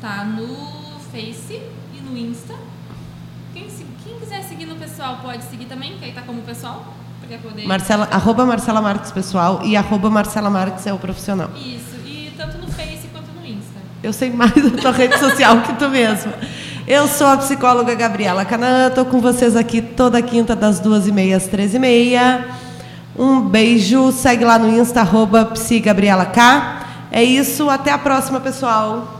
tá 0.00 0.24
no 0.24 0.98
Face 1.12 1.62
e 1.94 2.00
no 2.00 2.16
Insta. 2.16 2.54
Quem, 3.54 3.66
quem 4.04 4.18
quiser 4.18 4.42
seguir 4.42 4.66
no 4.66 4.76
pessoal 4.76 5.18
pode 5.22 5.44
seguir 5.44 5.66
também, 5.66 5.96
que 5.96 6.04
aí 6.04 6.12
tá 6.12 6.22
como 6.22 6.42
pessoal, 6.42 6.94
poder. 7.36 7.66
Marcela, 7.66 8.08
arroba 8.10 8.46
Marcela 8.46 8.80
Marques 8.80 9.10
pessoal 9.10 9.60
e 9.64 9.76
arroba 9.76 10.08
Marcela 10.08 10.48
Marques 10.48 10.86
é 10.86 10.92
o 10.92 10.98
profissional. 10.98 11.50
Isso, 11.56 11.96
e 12.06 12.32
tanto 12.36 12.56
no 12.58 12.68
Face 12.68 13.08
quanto 13.12 13.30
no 13.32 13.46
Insta. 13.46 13.78
Eu 14.02 14.12
sei 14.12 14.30
mais 14.30 14.54
da 14.54 14.80
tua 14.80 14.92
rede 14.92 15.18
social 15.18 15.60
que 15.62 15.74
tu 15.74 15.88
mesma. 15.88 16.32
Eu 16.90 17.06
sou 17.06 17.26
a 17.26 17.36
psicóloga 17.36 17.94
Gabriela 17.94 18.46
Canaã, 18.46 18.88
estou 18.88 19.04
com 19.04 19.20
vocês 19.20 19.54
aqui 19.54 19.82
toda 19.82 20.22
quinta 20.22 20.56
das 20.56 20.80
duas 20.80 21.06
e 21.06 21.12
meia 21.12 21.36
às 21.36 21.46
três 21.46 21.74
e 21.74 21.78
meia. 21.78 22.48
Um 23.14 23.42
beijo, 23.42 24.10
segue 24.10 24.42
lá 24.42 24.58
no 24.58 24.66
Insta, 24.70 25.00
arroba 25.00 25.44
psigabrielak. 25.44 26.40
É 27.12 27.22
isso, 27.22 27.68
até 27.68 27.92
a 27.92 27.98
próxima, 27.98 28.40
pessoal. 28.40 29.17